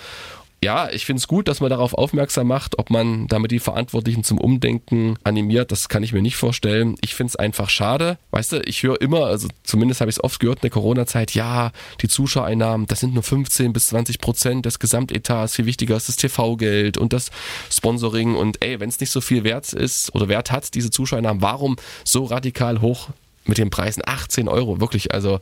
Ja, 0.63 0.91
ich 0.91 1.05
finde 1.07 1.17
es 1.17 1.27
gut, 1.27 1.47
dass 1.47 1.59
man 1.59 1.71
darauf 1.71 1.95
aufmerksam 1.95 2.45
macht, 2.45 2.77
ob 2.77 2.91
man 2.91 3.27
damit 3.27 3.49
die 3.49 3.57
Verantwortlichen 3.57 4.23
zum 4.23 4.37
Umdenken 4.37 5.17
animiert, 5.23 5.71
das 5.71 5.89
kann 5.89 6.03
ich 6.03 6.13
mir 6.13 6.21
nicht 6.21 6.35
vorstellen. 6.35 6.97
Ich 7.01 7.15
finde 7.15 7.29
es 7.29 7.35
einfach 7.35 7.67
schade. 7.71 8.19
Weißt 8.29 8.51
du, 8.51 8.61
ich 8.61 8.83
höre 8.83 9.01
immer, 9.01 9.25
also 9.25 9.47
zumindest 9.63 10.01
habe 10.01 10.11
ich 10.11 10.17
es 10.17 10.23
oft 10.23 10.39
gehört 10.39 10.59
in 10.59 10.61
der 10.61 10.69
Corona-Zeit, 10.69 11.33
ja, 11.33 11.71
die 12.01 12.07
Zuschauereinnahmen, 12.07 12.85
das 12.85 12.99
sind 12.99 13.15
nur 13.15 13.23
15 13.23 13.73
bis 13.73 13.87
20 13.87 14.19
Prozent 14.19 14.67
des 14.67 14.77
Gesamtetats. 14.77 15.55
Viel 15.55 15.65
wichtiger 15.65 15.97
ist 15.97 16.09
das 16.09 16.17
TV-Geld 16.17 16.99
und 16.99 17.11
das 17.11 17.31
Sponsoring. 17.71 18.35
Und 18.35 18.63
ey, 18.63 18.79
wenn 18.79 18.89
es 18.89 18.99
nicht 18.99 19.09
so 19.09 19.19
viel 19.19 19.43
wert 19.43 19.73
ist 19.73 20.13
oder 20.13 20.27
Wert 20.27 20.51
hat, 20.51 20.75
diese 20.75 20.91
Zuschauereinnahmen, 20.91 21.41
warum 21.41 21.77
so 22.03 22.25
radikal 22.25 22.81
hoch 22.81 23.09
mit 23.45 23.57
den 23.57 23.71
Preisen? 23.71 24.03
18 24.05 24.47
Euro, 24.47 24.79
wirklich, 24.79 25.11
also 25.11 25.39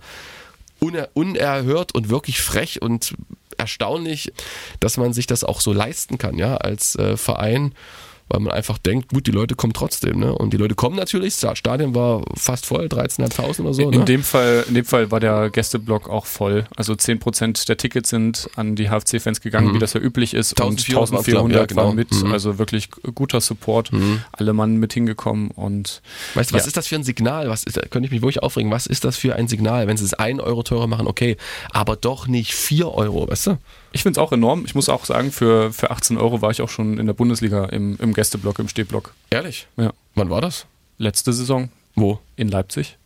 uner 0.79 1.09
unerhört 1.13 1.93
und 1.93 2.07
wirklich 2.07 2.39
frech 2.39 2.81
und 2.81 3.15
erstaunlich, 3.59 4.31
dass 4.79 4.97
man 4.97 5.13
sich 5.13 5.27
das 5.27 5.43
auch 5.43 5.61
so 5.61 5.73
leisten 5.73 6.17
kann, 6.17 6.37
ja, 6.37 6.57
als 6.57 6.95
äh, 6.95 7.17
Verein, 7.17 7.73
weil 8.29 8.39
man 8.39 8.53
einfach 8.53 8.77
denkt, 8.77 9.09
gut, 9.09 9.27
die 9.27 9.31
Leute 9.31 9.55
kommen 9.55 9.73
trotzdem, 9.73 10.19
ne? 10.19 10.33
Und 10.33 10.51
die 10.53 10.57
Leute 10.57 10.75
kommen 10.75 10.95
natürlich, 10.95 11.39
das 11.39 11.57
Stadion 11.57 11.95
war 11.95 12.23
fast 12.37 12.65
voll, 12.65 12.85
13.500 12.85 13.61
oder 13.61 13.73
so, 13.73 13.89
In 13.89 13.99
ne? 13.99 14.05
dem 14.05 14.23
Fall, 14.23 14.63
in 14.67 14.75
dem 14.75 14.85
Fall 14.85 15.11
war 15.11 15.19
der 15.19 15.49
Gästeblock 15.49 16.09
auch 16.09 16.25
voll. 16.25 16.65
Also 16.75 16.93
10% 16.93 17.67
der 17.67 17.77
Tickets 17.77 18.09
sind 18.09 18.49
an 18.55 18.75
die 18.75 18.89
HFC-Fans 18.89 19.41
gegangen, 19.41 19.69
Mhm. 19.71 19.75
wie 19.75 19.79
das 19.79 19.93
ja 19.93 19.99
üblich 20.01 20.33
ist. 20.33 20.51
1400 20.59 21.11
und 21.11 21.17
1400 21.27 21.59
ja, 21.61 21.65
genau. 21.65 21.83
waren 21.87 21.95
mit. 21.95 22.11
Mhm. 22.11 22.31
Also 22.31 22.57
wirklich 22.59 22.89
guter 23.15 23.41
Support. 23.41 23.91
Alle 24.31 24.53
Mann 24.53 24.77
mit 24.77 24.93
hingekommen 24.93 25.51
und 25.51 26.01
Weißt 26.35 26.51
du, 26.51 26.55
was 26.55 26.63
Ja. 26.63 26.67
ist 26.67 26.77
das 26.77 26.87
für 26.87 26.95
ein 26.95 27.03
Signal? 27.03 27.49
Was 27.49 27.63
ist, 27.63 27.77
da 27.77 27.81
könnte 27.81 28.05
ich 28.07 28.11
mich 28.11 28.21
wirklich 28.21 28.43
aufregen. 28.43 28.71
Was 28.71 28.85
ist 28.87 29.03
das 29.05 29.17
für 29.17 29.35
ein 29.35 29.47
Signal? 29.47 29.87
Wenn 29.87 29.97
sie 29.97 30.05
es 30.05 30.13
1 30.13 30.39
Euro 30.41 30.63
teurer 30.63 30.87
machen, 30.87 31.07
okay, 31.07 31.37
aber 31.71 31.95
doch 31.95 32.27
nicht 32.27 32.53
4 32.53 32.89
Euro, 32.93 33.27
weißt 33.27 33.47
du? 33.47 33.57
Ich 33.91 34.03
finde 34.03 34.19
es 34.19 34.23
auch 34.23 34.31
enorm. 34.31 34.65
Ich 34.65 34.75
muss 34.75 34.89
auch 34.89 35.05
sagen, 35.05 35.31
für, 35.31 35.71
für 35.73 35.91
18 35.91 36.17
Euro 36.17 36.41
war 36.41 36.51
ich 36.51 36.61
auch 36.61 36.69
schon 36.69 36.97
in 36.97 37.05
der 37.05 37.13
Bundesliga 37.13 37.65
im, 37.65 37.97
im 37.99 38.13
Gästeblock, 38.13 38.59
im 38.59 38.67
Stehblock. 38.67 39.13
Ehrlich? 39.29 39.67
Ja. 39.77 39.93
Wann 40.15 40.29
war 40.29 40.41
das? 40.41 40.65
Letzte 40.97 41.33
Saison 41.33 41.69
Wo? 41.95 42.19
in 42.35 42.49
Leipzig. 42.49 42.97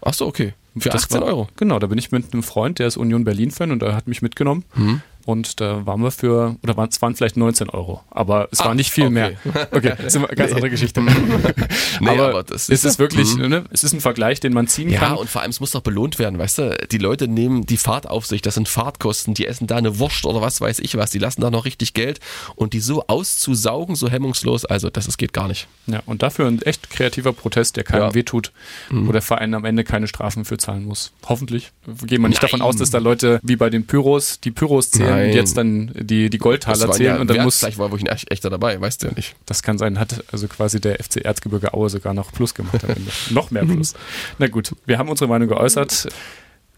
Ach 0.00 0.14
so, 0.14 0.26
okay. 0.26 0.54
Für 0.78 0.88
Das 0.88 1.04
18 1.04 1.20
war, 1.20 1.28
Euro. 1.28 1.48
Genau, 1.56 1.78
da 1.78 1.86
bin 1.86 1.98
ich 1.98 2.12
mit 2.12 2.32
einem 2.32 2.42
Freund, 2.42 2.78
der 2.78 2.86
ist 2.86 2.96
Union 2.96 3.24
Berlin-Fan 3.24 3.70
und 3.72 3.82
der 3.82 3.94
hat 3.94 4.08
mich 4.08 4.22
mitgenommen. 4.22 4.64
Mhm. 4.74 5.02
Und 5.24 5.60
da 5.60 5.86
waren 5.86 6.00
wir 6.02 6.10
für, 6.10 6.56
oder 6.62 6.76
waren, 6.76 6.88
es 6.88 7.00
waren 7.02 7.14
vielleicht 7.14 7.36
19 7.36 7.70
Euro, 7.70 8.02
aber 8.10 8.48
es 8.50 8.58
war 8.60 8.70
Ah, 8.70 8.74
nicht 8.74 8.90
viel 8.90 9.04
okay. 9.04 9.12
mehr. 9.12 9.32
Okay, 9.70 9.94
das 9.96 10.14
ist 10.14 10.16
eine 10.16 10.26
ganz 10.28 10.52
andere 10.52 10.70
Geschichte. 10.70 11.00
Nee, 12.00 12.08
aber, 12.10 12.28
aber 12.30 12.42
das 12.42 12.62
es 12.62 12.68
ist 12.70 12.84
ist 12.84 12.98
wirklich, 12.98 13.36
ne, 13.36 13.64
es 13.70 13.84
ist 13.84 13.92
ein 13.92 14.00
Vergleich, 14.00 14.40
den 14.40 14.52
man 14.52 14.66
ziehen 14.66 14.88
Ja, 14.88 14.98
kann. 15.00 15.16
und 15.16 15.28
vor 15.30 15.42
allem, 15.42 15.50
es 15.50 15.60
muss 15.60 15.70
doch 15.72 15.82
belohnt 15.82 16.18
werden, 16.18 16.38
weißt 16.38 16.58
du? 16.58 16.76
Die 16.90 16.98
Leute 16.98 17.28
nehmen 17.28 17.64
die 17.66 17.76
Fahrt 17.76 18.08
auf 18.08 18.26
sich, 18.26 18.42
das 18.42 18.54
sind 18.54 18.68
Fahrtkosten, 18.68 19.34
die 19.34 19.46
essen 19.46 19.66
da 19.66 19.76
eine 19.76 19.98
Wurst 19.98 20.24
oder 20.24 20.40
was 20.40 20.60
weiß 20.60 20.80
ich 20.80 20.96
was, 20.96 21.10
die 21.10 21.18
lassen 21.18 21.40
da 21.42 21.50
noch 21.50 21.64
richtig 21.64 21.94
Geld 21.94 22.18
und 22.56 22.72
die 22.72 22.80
so 22.80 23.04
auszusaugen, 23.06 23.94
so 23.94 24.08
hemmungslos, 24.10 24.64
also 24.64 24.90
das, 24.90 25.06
das 25.06 25.16
geht 25.16 25.32
gar 25.32 25.48
nicht. 25.48 25.68
Ja, 25.86 26.02
und 26.06 26.22
dafür 26.22 26.46
ein 26.46 26.60
echt 26.62 26.90
kreativer 26.90 27.32
Protest, 27.32 27.76
der 27.76 27.84
keinem 27.84 28.02
Ja. 28.02 28.08
Mhm. 28.10 28.14
wehtut, 28.14 28.52
wo 28.90 29.12
der 29.12 29.22
Verein 29.22 29.54
am 29.54 29.64
Ende 29.64 29.84
keine 29.84 30.08
Strafen 30.08 30.44
für 30.44 30.56
zahlen 30.58 30.84
muss. 30.84 31.12
Hoffentlich. 31.28 31.70
Gehen 32.04 32.22
wir 32.22 32.28
nicht 32.28 32.42
Nein. 32.42 32.50
davon 32.50 32.62
aus, 32.62 32.76
dass 32.76 32.90
da 32.90 32.98
Leute 32.98 33.38
wie 33.42 33.56
bei 33.56 33.70
den 33.70 33.86
Pyros 33.86 34.40
die 34.40 34.50
Pyros 34.50 34.90
zählen 34.90 35.11
Nein. 35.16 35.30
und 35.30 35.34
jetzt 35.34 35.56
dann 35.56 35.90
die, 35.94 36.28
die 36.30 36.38
Goldtaler 36.38 36.90
zählen 36.92 37.14
ja, 37.16 37.20
und 37.20 37.28
dann 37.28 37.42
muss, 37.44 37.58
Vielleicht 37.58 37.78
war 37.78 37.90
wirklich 37.90 38.10
ein 38.10 38.18
echter 38.30 38.50
dabei, 38.50 38.80
weißt 38.80 39.02
du 39.02 39.08
ja 39.08 39.12
nicht. 39.14 39.34
das 39.46 39.62
kann 39.62 39.78
sein, 39.78 39.98
hat 39.98 40.24
also 40.32 40.48
quasi 40.48 40.80
der 40.80 41.02
FC 41.02 41.18
Erzgebirge 41.24 41.74
Aue 41.74 41.88
sogar 41.90 42.14
noch 42.14 42.32
Plus 42.32 42.54
gemacht 42.54 42.82
am 42.84 42.90
Ende. 42.90 43.10
noch 43.30 43.50
mehr 43.50 43.64
Plus. 43.64 43.94
Na 44.38 44.48
gut, 44.48 44.74
wir 44.86 44.98
haben 44.98 45.08
unsere 45.08 45.28
Meinung 45.28 45.48
geäußert. 45.48 46.08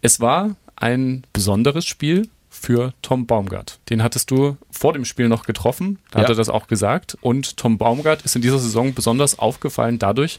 Es 0.02 0.20
war 0.20 0.56
ein 0.76 1.24
besonderes 1.32 1.84
Spiel 1.86 2.28
für 2.50 2.94
Tom 3.02 3.26
Baumgart. 3.26 3.78
Den 3.90 4.02
hattest 4.02 4.30
du 4.30 4.56
vor 4.70 4.92
dem 4.92 5.04
Spiel 5.04 5.28
noch 5.28 5.44
getroffen, 5.44 5.98
da 6.10 6.20
hat 6.20 6.28
Ja. 6.28 6.34
er 6.34 6.36
das 6.36 6.48
auch 6.48 6.66
gesagt. 6.68 7.16
Und 7.20 7.56
Tom 7.56 7.78
Baumgart 7.78 8.22
ist 8.22 8.36
in 8.36 8.42
dieser 8.42 8.58
Saison 8.60 8.94
besonders 8.94 9.38
aufgefallen 9.38 9.98
dadurch, 9.98 10.38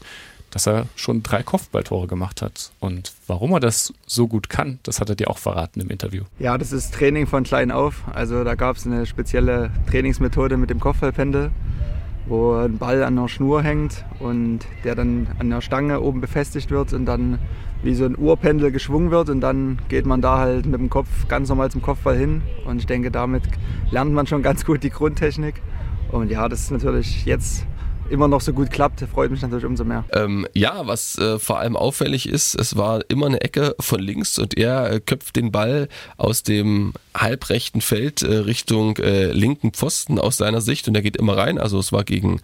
dass 0.56 0.66
er 0.66 0.86
schon 0.96 1.22
drei 1.22 1.42
Kopfballtore 1.42 2.06
gemacht 2.06 2.40
hat. 2.40 2.72
Und 2.80 3.12
warum 3.26 3.52
er 3.52 3.60
das 3.60 3.92
so 4.06 4.26
gut 4.26 4.48
kann, 4.48 4.78
das 4.84 5.02
hat 5.02 5.10
er 5.10 5.14
dir 5.14 5.28
auch 5.28 5.36
verraten 5.36 5.82
im 5.82 5.90
Interview. 5.90 6.22
Ja, 6.38 6.56
das 6.56 6.72
ist 6.72 6.94
Training 6.94 7.26
von 7.26 7.44
klein 7.44 7.70
auf. 7.70 8.04
Also 8.14 8.42
da 8.42 8.54
gab 8.54 8.76
es 8.76 8.86
eine 8.86 9.04
spezielle 9.04 9.70
Trainingsmethode 9.90 10.56
mit 10.56 10.70
dem 10.70 10.80
Kopfballpendel, 10.80 11.50
wo 12.24 12.54
ein 12.54 12.78
Ball 12.78 13.02
an 13.04 13.18
einer 13.18 13.28
Schnur 13.28 13.62
hängt 13.62 14.06
und 14.18 14.60
der 14.82 14.94
dann 14.94 15.26
an 15.38 15.50
der 15.50 15.60
Stange 15.60 16.00
oben 16.00 16.22
befestigt 16.22 16.70
wird 16.70 16.94
und 16.94 17.04
dann 17.04 17.38
wie 17.82 17.94
so 17.94 18.06
ein 18.06 18.16
Uhrpendel 18.16 18.70
geschwungen 18.70 19.10
wird 19.10 19.28
und 19.28 19.42
dann 19.42 19.78
geht 19.90 20.06
man 20.06 20.22
da 20.22 20.38
halt 20.38 20.64
mit 20.64 20.80
dem 20.80 20.88
Kopf 20.88 21.28
ganz 21.28 21.50
normal 21.50 21.70
zum 21.70 21.82
Kopfball 21.82 22.16
hin 22.16 22.40
und 22.64 22.78
ich 22.78 22.86
denke, 22.86 23.10
damit 23.10 23.42
lernt 23.90 24.14
man 24.14 24.26
schon 24.26 24.42
ganz 24.42 24.64
gut 24.64 24.82
die 24.82 24.90
Grundtechnik. 24.90 25.56
Und 26.10 26.30
ja, 26.30 26.48
das 26.48 26.62
ist 26.62 26.70
natürlich 26.70 27.26
jetzt 27.26 27.66
immer 28.10 28.28
noch 28.28 28.40
so 28.40 28.52
gut 28.52 28.70
klappt, 28.70 29.00
freut 29.12 29.30
mich 29.30 29.42
natürlich 29.42 29.64
umso 29.64 29.84
mehr. 29.84 30.04
Ähm, 30.12 30.46
ja, 30.54 30.86
was 30.86 31.18
äh, 31.18 31.38
vor 31.38 31.58
allem 31.58 31.76
auffällig 31.76 32.28
ist, 32.28 32.54
es 32.54 32.76
war 32.76 33.00
immer 33.08 33.26
eine 33.26 33.40
Ecke 33.40 33.74
von 33.80 34.00
links 34.00 34.38
und 34.38 34.56
er 34.56 34.90
äh, 34.90 35.00
köpft 35.00 35.36
den 35.36 35.52
Ball 35.52 35.88
aus 36.16 36.42
dem 36.42 36.92
halbrechten 37.16 37.80
Feld 37.80 38.22
äh, 38.22 38.36
Richtung 38.36 38.96
äh, 38.98 39.32
linken 39.32 39.72
Pfosten 39.72 40.18
aus 40.18 40.36
seiner 40.36 40.60
Sicht 40.60 40.88
und 40.88 40.94
er 40.94 41.02
geht 41.02 41.16
immer 41.16 41.36
rein. 41.36 41.58
Also 41.58 41.78
es 41.78 41.92
war 41.92 42.04
gegen, 42.04 42.40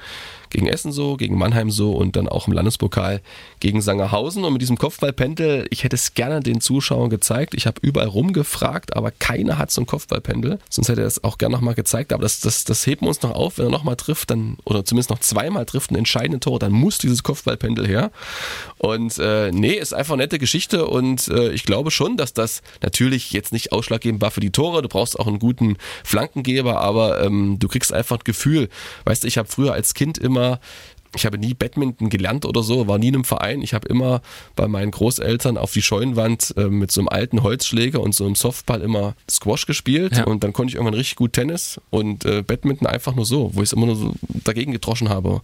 gegen 0.52 0.66
Essen 0.66 0.92
so, 0.92 1.16
gegen 1.16 1.36
Mannheim 1.36 1.70
so 1.70 1.92
und 1.92 2.16
dann 2.16 2.28
auch 2.28 2.46
im 2.46 2.52
Landespokal 2.52 3.20
gegen 3.60 3.80
Sangerhausen. 3.80 4.44
Und 4.44 4.52
mit 4.52 4.62
diesem 4.62 4.78
Kopfballpendel, 4.78 5.66
ich 5.70 5.84
hätte 5.84 5.96
es 5.96 6.14
gerne 6.14 6.40
den 6.40 6.60
Zuschauern 6.60 7.10
gezeigt. 7.10 7.54
Ich 7.54 7.66
habe 7.66 7.80
überall 7.82 8.08
rumgefragt, 8.08 8.94
aber 8.96 9.10
keiner 9.10 9.58
hat 9.58 9.70
so 9.70 9.80
ein 9.80 9.86
Kopfballpendel. 9.86 10.58
Sonst 10.68 10.88
hätte 10.88 11.00
er 11.00 11.06
es 11.06 11.24
auch 11.24 11.38
gerne 11.38 11.54
nochmal 11.54 11.74
gezeigt. 11.74 12.12
Aber 12.12 12.22
das, 12.22 12.40
das, 12.40 12.64
das 12.64 12.86
heben 12.86 13.02
wir 13.02 13.08
uns 13.08 13.22
noch 13.22 13.32
auf, 13.32 13.58
wenn 13.58 13.66
er 13.66 13.70
nochmal 13.70 13.96
trifft, 13.96 14.30
dann, 14.30 14.58
oder 14.64 14.84
zumindest 14.84 15.10
noch 15.10 15.20
zweimal 15.20 15.64
trifft, 15.64 15.90
ein 15.90 15.96
entscheidenden 15.96 16.40
Tor, 16.40 16.58
dann 16.58 16.72
muss 16.72 16.98
dieses 16.98 17.22
Kopfballpendel 17.22 17.86
her. 17.86 18.10
Und 18.78 19.18
äh, 19.18 19.50
nee, 19.52 19.74
ist 19.74 19.94
einfach 19.94 20.14
eine 20.14 20.24
nette 20.24 20.38
Geschichte 20.38 20.86
und 20.86 21.28
äh, 21.28 21.50
ich 21.52 21.64
glaube 21.64 21.90
schon, 21.90 22.16
dass 22.16 22.34
das 22.34 22.62
natürlich 22.82 23.32
jetzt 23.32 23.52
nicht 23.52 23.72
ausschlaggebend 23.72 24.20
war 24.20 24.30
für 24.30 24.40
die 24.40 24.50
Tore. 24.50 24.82
Du 24.82 24.88
brauchst 24.88 25.18
auch 25.18 25.26
einen 25.26 25.38
guten 25.38 25.76
Flankengeber, 26.04 26.80
aber 26.80 27.24
ähm, 27.24 27.58
du 27.58 27.68
kriegst 27.68 27.92
einfach 27.92 28.18
ein 28.18 28.24
Gefühl. 28.24 28.68
Weißt 29.04 29.24
du, 29.24 29.28
ich 29.28 29.38
habe 29.38 29.48
früher 29.48 29.72
als 29.72 29.94
Kind 29.94 30.18
immer 30.18 30.41
ich 31.14 31.26
habe 31.26 31.36
nie 31.36 31.52
Badminton 31.52 32.08
gelernt 32.08 32.46
oder 32.46 32.62
so, 32.62 32.88
war 32.88 32.96
nie 32.98 33.08
in 33.08 33.14
einem 33.16 33.24
Verein. 33.24 33.60
Ich 33.60 33.74
habe 33.74 33.86
immer 33.88 34.22
bei 34.56 34.66
meinen 34.66 34.90
Großeltern 34.90 35.58
auf 35.58 35.70
die 35.72 35.82
Scheunenwand 35.82 36.54
äh, 36.56 36.68
mit 36.68 36.90
so 36.90 37.02
einem 37.02 37.08
alten 37.08 37.42
Holzschläger 37.42 38.00
und 38.00 38.14
so 38.14 38.24
einem 38.24 38.34
Softball 38.34 38.80
immer 38.80 39.14
Squash 39.30 39.66
gespielt 39.66 40.16
Ja. 40.16 40.24
und 40.24 40.42
dann 40.42 40.54
konnte 40.54 40.70
ich 40.70 40.76
irgendwann 40.76 40.94
richtig 40.94 41.16
gut 41.16 41.34
Tennis 41.34 41.78
und 41.90 42.24
äh, 42.24 42.40
Badminton 42.42 42.86
einfach 42.86 43.14
nur 43.14 43.26
so, 43.26 43.50
wo 43.54 43.58
ich 43.60 43.68
es 43.68 43.72
immer 43.74 43.84
nur 43.86 43.96
so 43.96 44.14
dagegen 44.44 44.72
gedroschen 44.72 45.10
habe. 45.10 45.42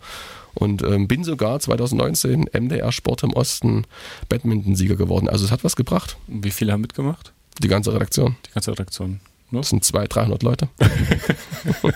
Und 0.55 0.83
ähm, 0.83 1.07
bin 1.07 1.23
sogar 1.23 1.61
2019 1.61 2.49
MDR 2.59 2.91
Sport 2.91 3.23
im 3.23 3.33
Osten 3.35 3.85
Badminton-Sieger 4.29 4.97
geworden. 4.97 5.29
Also 5.29 5.45
es 5.45 5.51
hat 5.53 5.63
was 5.65 5.77
gebracht, 5.77 6.17
wie 6.27 6.51
viele 6.51 6.73
haben 6.73 6.81
mitgemacht? 6.81 7.33
die 7.61 7.69
ganze 7.69 7.93
Redaktion. 7.93 8.37
Die 8.47 8.53
ganze 8.55 8.71
Redaktion. 8.73 9.21
Nur? 9.51 9.63
Das 9.63 9.71
sind 9.71 9.83
200, 9.83 10.15
300 10.15 10.43
Leute. 10.43 10.69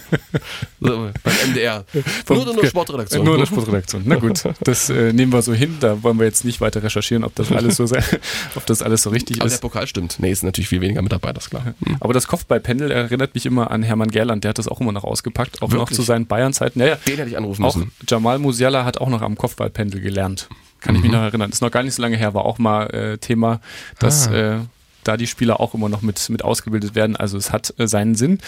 so, 0.81 1.11
beim 1.23 1.35
MDR. 1.51 1.85
Nur 2.29 2.45
nur 2.55 2.67
Sportredaktion. 2.67 3.25
Nur 3.25 3.37
eine 3.37 3.47
Sportredaktion. 3.47 4.03
Na 4.07 4.17
gut, 4.17 4.43
das 4.65 4.89
äh, 4.91 5.13
nehmen 5.13 5.33
wir 5.33 5.43
so 5.43 5.53
hin. 5.53 5.77
Da 5.81 6.03
wollen 6.03 6.19
wir 6.19 6.27
jetzt 6.27 6.45
nicht 6.45 6.61
weiter 6.61 6.83
recherchieren, 6.83 7.25
ob 7.25 7.35
das 7.35 7.53
alles 7.53 7.77
so, 7.77 7.87
sei, 7.87 8.03
ob 8.55 8.65
das 8.67 8.83
alles 8.83 9.03
so 9.03 9.11
richtig 9.11 9.41
Aber 9.41 9.49
der 9.49 9.55
ist. 9.57 9.61
Pokal 9.61 9.87
stimmt. 9.87 10.17
Nee, 10.19 10.31
ist 10.33 10.43
natürlich 10.45 10.69
viel 10.69 10.81
weniger 10.81 11.03
Mitarbeiter, 11.03 11.39
ist 11.39 11.51
klar. 11.51 11.75
Hm. 11.85 11.97
Aber 12.01 12.13
das 12.15 12.27
Kopfballpendel 12.27 12.91
erinnert 12.91 13.35
mich 13.35 13.47
immer 13.47 13.71
an 13.71 13.83
Hermann 13.83 14.11
Gerland. 14.11 14.45
Der 14.45 14.51
hat 14.51 14.59
das 14.59 14.69
auch 14.69 14.81
immer 14.81 14.93
noch 14.93 15.05
ausgepackt, 15.05 15.63
auch 15.63 15.69
noch 15.69 15.81
Wirklich? 15.81 15.97
zu 15.97 16.03
seinen 16.03 16.27
Bayern-Zeiten. 16.27 16.81
Ja, 16.81 16.87
ja. 16.87 16.97
Den 17.07 17.17
hätte 17.19 17.29
ich 17.31 17.37
anrufen 17.37 17.65
Auch 17.65 17.77
müssen. 17.77 17.93
Jamal 18.09 18.39
Musiala 18.39 18.85
hat 18.85 18.99
auch 18.99 19.09
noch 19.09 19.23
am 19.23 19.37
Kopfballpendel 19.37 20.01
gelernt. 20.01 20.49
Kann 20.81 20.95
Mhm. 20.95 20.97
ich 20.99 21.03
mich 21.05 21.13
noch 21.13 21.21
erinnern. 21.23 21.51
Ist 21.51 21.63
noch 21.63 21.71
gar 21.71 21.83
nicht 21.85 21.95
so 21.95 22.03
lange 22.03 22.17
her, 22.17 22.35
war 22.35 22.45
auch 22.45 22.59
mal 22.59 22.87
äh, 22.93 23.19
Thema, 23.19 23.61
dass 24.01 24.27
Ah. 24.29 24.57
äh, 24.57 24.59
da 25.05 25.17
die 25.17 25.27
Spieler 25.27 25.61
auch 25.61 25.75
immer 25.75 25.89
noch 25.89 26.03
mit, 26.03 26.29
mit 26.31 26.45
ausgebildet 26.45 26.95
werden. 26.95 27.17
Also 27.17 27.37
es 27.39 27.53
hat 27.53 27.75
äh, 27.79 27.87
seinen 27.87 28.15
Sinn. 28.15 28.39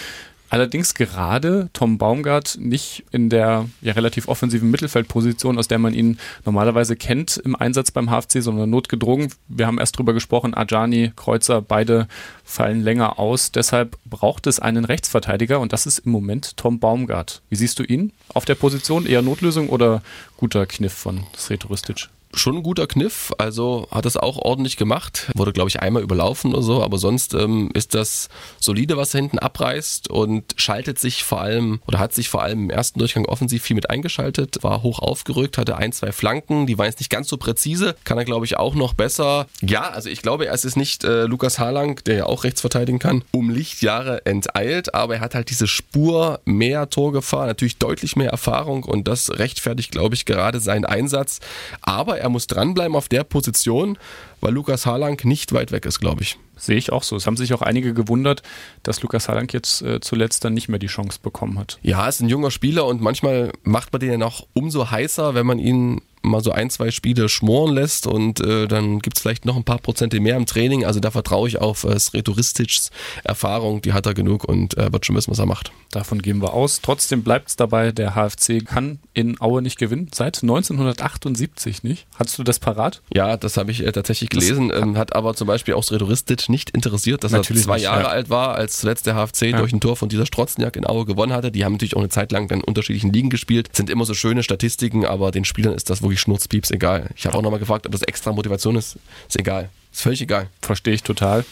Allerdings 0.49 0.93
gerade 0.93 1.69
Tom 1.73 1.97
Baumgart 1.97 2.57
nicht 2.59 3.03
in 3.11 3.29
der 3.29 3.67
ja, 3.81 3.93
relativ 3.93 4.27
offensiven 4.27 4.69
Mittelfeldposition, 4.69 5.57
aus 5.57 5.67
der 5.67 5.79
man 5.79 5.93
ihn 5.93 6.19
normalerweise 6.45 6.95
kennt 6.95 7.37
im 7.37 7.55
Einsatz 7.55 7.89
beim 7.89 8.09
HFC, 8.09 8.41
sondern 8.41 8.69
notgedrungen. 8.69 9.33
Wir 9.47 9.65
haben 9.65 9.79
erst 9.79 9.97
drüber 9.97 10.13
gesprochen, 10.13 10.53
Ajani, 10.53 11.13
Kreuzer, 11.15 11.61
beide 11.61 12.07
fallen 12.43 12.83
länger 12.83 13.17
aus. 13.17 13.51
Deshalb 13.51 13.97
braucht 14.05 14.45
es 14.45 14.59
einen 14.59 14.85
Rechtsverteidiger 14.85 15.59
und 15.59 15.73
das 15.73 15.87
ist 15.87 15.99
im 15.99 16.11
Moment 16.11 16.57
Tom 16.57 16.79
Baumgart. 16.79 17.41
Wie 17.49 17.55
siehst 17.55 17.79
du 17.79 17.83
ihn 17.83 18.13
auf 18.33 18.45
der 18.45 18.55
Position? 18.55 19.07
Eher 19.07 19.23
Notlösung 19.23 19.69
oder 19.69 20.03
guter 20.37 20.67
Kniff 20.67 20.93
von 20.93 21.23
Sreto 21.35 21.69
Ristic? 21.69 22.07
Schon 22.35 22.57
ein 22.57 22.63
guter 22.63 22.85
Kniff, 22.85 23.33
also 23.37 23.87
hat 23.91 24.05
es 24.05 24.17
auch 24.17 24.37
ordentlich 24.37 24.75
gemacht. 24.75 25.31
Wurde, 25.35 25.53
glaube 25.53 25.69
ich, 25.69 25.79
einmal 25.79 26.03
überlaufen 26.03 26.53
oder 26.53 26.61
so, 26.61 26.83
aber 26.83 26.97
sonst 26.97 27.33
ähm, 27.33 27.69
ist 27.73 27.95
das 27.95 28.27
solide, 28.59 28.97
was 28.97 29.13
er 29.13 29.21
hinten 29.21 29.39
abreißt 29.39 30.09
und 30.09 30.53
schaltet 30.57 30.99
sich 30.99 31.23
vor 31.23 31.41
allem 31.41 31.79
oder 31.87 31.99
hat 31.99 32.13
sich 32.13 32.27
vor 32.27 32.43
allem 32.43 32.65
im 32.65 32.69
ersten 32.69 32.99
Durchgang 32.99 33.25
offensiv 33.25 33.63
viel 33.63 33.75
mit 33.75 33.89
eingeschaltet, 33.89 34.63
war 34.63 34.83
hoch 34.83 34.99
aufgerückt, 34.99 35.57
hatte 35.57 35.77
ein, 35.77 35.93
zwei 35.93 36.11
Flanken, 36.11 36.67
die 36.67 36.77
waren 36.77 36.87
jetzt 36.87 36.99
nicht 36.99 37.09
ganz 37.09 37.29
so 37.29 37.37
präzise, 37.37 37.95
kann 38.03 38.17
er, 38.17 38.25
glaube 38.25 38.45
ich, 38.45 38.57
auch 38.57 38.75
noch 38.75 38.93
besser. 38.93 39.47
Ja, 39.61 39.89
also 39.89 40.09
ich 40.09 40.21
glaube, 40.21 40.47
es 40.47 40.65
ist 40.65 40.75
nicht 40.75 41.05
äh, 41.05 41.23
Lukas 41.23 41.57
Harlang, 41.57 42.01
der 42.05 42.15
ja 42.15 42.25
auch 42.25 42.43
rechts 42.43 42.61
verteidigen 42.61 42.99
kann, 42.99 43.23
um 43.31 43.49
Lichtjahre 43.49 44.25
enteilt, 44.25 44.93
aber 44.93 45.15
er 45.15 45.21
hat 45.21 45.35
halt 45.35 45.49
diese 45.49 45.67
Spur 45.67 46.41
mehr 46.43 46.89
Torgefahr, 46.89 47.45
natürlich 47.45 47.77
deutlich 47.77 48.17
mehr 48.17 48.31
Erfahrung 48.31 48.83
und 48.83 49.07
das 49.07 49.29
rechtfertigt, 49.31 49.91
glaube 49.91 50.15
ich, 50.15 50.25
gerade 50.25 50.59
seinen 50.59 50.85
Einsatz. 50.85 51.39
Aber 51.81 52.19
er 52.19 52.24
muss 52.29 52.47
dranbleiben 52.47 52.95
auf 52.95 53.07
der 53.07 53.23
Position, 53.23 53.97
weil 54.41 54.53
Lukas 54.53 54.85
Harlang 54.85 55.19
nicht 55.23 55.53
weit 55.53 55.71
weg 55.71 55.85
ist, 55.85 55.99
glaube 55.99 56.23
ich. 56.23 56.37
Sehe 56.57 56.77
ich 56.77 56.91
auch 56.91 57.03
so. 57.03 57.15
Es 57.15 57.27
haben 57.27 57.37
sich 57.37 57.53
auch 57.53 57.61
einige 57.61 57.93
gewundert, 57.93 58.41
dass 58.83 59.01
Lukas 59.01 59.27
Halank 59.27 59.53
jetzt 59.53 59.81
äh, 59.81 59.99
zuletzt 59.99 60.45
dann 60.45 60.53
nicht 60.53 60.69
mehr 60.69 60.79
die 60.79 60.87
Chance 60.87 61.19
bekommen 61.21 61.59
hat. 61.59 61.79
Ja, 61.81 62.07
ist 62.07 62.21
ein 62.21 62.29
junger 62.29 62.51
Spieler 62.51 62.85
und 62.85 63.01
manchmal 63.01 63.51
macht 63.63 63.91
man 63.91 63.99
den 63.99 64.11
ja 64.11 64.17
noch 64.17 64.47
umso 64.53 64.89
heißer, 64.89 65.35
wenn 65.35 65.45
man 65.45 65.59
ihn 65.59 66.01
mal 66.25 66.43
so 66.43 66.51
ein, 66.51 66.69
zwei 66.69 66.91
Spiele 66.91 67.29
schmoren 67.29 67.73
lässt 67.73 68.07
und 68.07 68.39
äh, 68.41 68.67
dann 68.67 68.99
gibt's 68.99 69.21
vielleicht 69.21 69.45
noch 69.45 69.55
ein 69.55 69.63
paar 69.63 69.79
Prozente 69.79 70.19
mehr 70.19 70.37
im 70.37 70.45
Training. 70.45 70.85
Also 70.85 70.99
da 70.99 71.11
vertraue 71.11 71.47
ich 71.47 71.59
auf 71.59 71.83
äh, 71.83 71.99
Sretoristics 71.99 72.91
Erfahrung, 73.23 73.81
die 73.81 73.93
hat 73.93 74.05
er 74.05 74.13
genug 74.13 74.43
und 74.45 74.75
er 74.75 74.91
wird 74.91 75.05
schon 75.05 75.15
wissen, 75.15 75.31
was 75.31 75.39
er 75.39 75.45
macht. 75.45 75.71
Davon 75.91 76.21
gehen 76.21 76.41
wir 76.41 76.53
aus. 76.53 76.81
Trotzdem 76.81 77.23
bleibt 77.23 77.49
es 77.49 77.55
dabei, 77.55 77.91
der 77.91 78.15
HFC 78.15 78.65
kann 78.65 78.99
in 79.13 79.39
Aue 79.39 79.61
nicht 79.61 79.77
gewinnen. 79.77 80.09
Seit 80.13 80.43
1978 80.43 81.83
nicht. 81.83 82.05
Hattest 82.17 82.37
du 82.37 82.43
das 82.43 82.59
parat? 82.59 83.01
Ja, 83.13 83.37
das 83.37 83.57
habe 83.57 83.71
ich 83.71 83.85
äh, 83.85 83.91
tatsächlich 83.91 84.29
gelesen, 84.29 84.71
ähm, 84.73 84.97
hat 84.97 85.15
aber 85.15 85.35
zum 85.35 85.47
Beispiel 85.47 85.73
auch 85.73 85.83
Sretoristisch 85.83 86.49
nicht 86.49 86.71
interessiert, 86.71 87.23
dass 87.23 87.31
Natürlich 87.31 87.63
er 87.63 87.65
zwei 87.65 87.75
nicht, 87.75 87.83
Jahre 87.83 88.03
ja. 88.03 88.07
alt 88.09 88.29
war, 88.29 88.55
als 88.55 88.79
zuletzt 88.79 89.05
der 89.05 89.15
HFC 89.15 89.55
durch 89.55 89.71
ein 89.71 89.79
Tor 89.79 89.95
von 89.95 90.09
dieser 90.09 90.25
Strotzenjak 90.25 90.75
in 90.75 90.85
Aue 90.85 91.05
gewonnen 91.05 91.33
hatte. 91.33 91.51
Die 91.51 91.63
haben 91.63 91.73
natürlich 91.73 91.95
auch 91.95 92.01
eine 92.01 92.09
Zeit 92.09 92.31
lang 92.31 92.49
in 92.49 92.61
unterschiedlichen 92.61 93.13
Ligen 93.13 93.29
gespielt. 93.29 93.69
Sind 93.73 93.89
immer 93.89 94.05
so 94.05 94.13
schöne 94.13 94.43
Statistiken, 94.43 95.05
aber 95.05 95.31
den 95.31 95.45
Spielern 95.45 95.73
ist 95.73 95.89
das 95.89 96.01
wirklich 96.01 96.14
schnurzpieps 96.19 96.71
egal. 96.71 97.09
Ich 97.15 97.25
habe 97.25 97.37
auch 97.37 97.41
nochmal 97.41 97.59
gefragt, 97.59 97.85
ob 97.85 97.91
das 97.91 98.01
extra 98.01 98.31
Motivation 98.31 98.75
ist. 98.75 98.97
Ist 99.27 99.39
egal. 99.39 99.69
Ist 99.91 100.01
völlig 100.01 100.21
egal. 100.21 100.49
Verstehe 100.61 100.93
ich 100.93 101.03
total. 101.03 101.45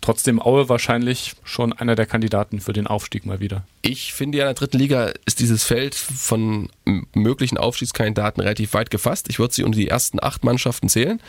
Trotzdem 0.00 0.40
Aue 0.40 0.68
wahrscheinlich 0.68 1.34
schon 1.44 1.72
einer 1.72 1.94
der 1.94 2.06
Kandidaten 2.06 2.60
für 2.60 2.72
den 2.72 2.86
Aufstieg 2.86 3.24
mal 3.24 3.40
wieder. 3.40 3.64
Ich 3.82 4.12
finde 4.12 4.38
ja, 4.38 4.44
in 4.44 4.48
der 4.48 4.54
dritten 4.54 4.78
Liga 4.78 5.12
ist 5.24 5.40
dieses 5.40 5.64
Feld 5.64 5.94
von 5.94 6.68
möglichen 7.14 7.56
Aufstiegskandidaten 7.56 8.42
relativ 8.42 8.74
weit 8.74 8.90
gefasst. 8.90 9.26
Ich 9.30 9.38
würde 9.38 9.54
sie 9.54 9.64
unter 9.64 9.78
die 9.78 9.88
ersten 9.88 10.22
acht 10.22 10.44
Mannschaften 10.44 10.88
zählen, 10.88 11.20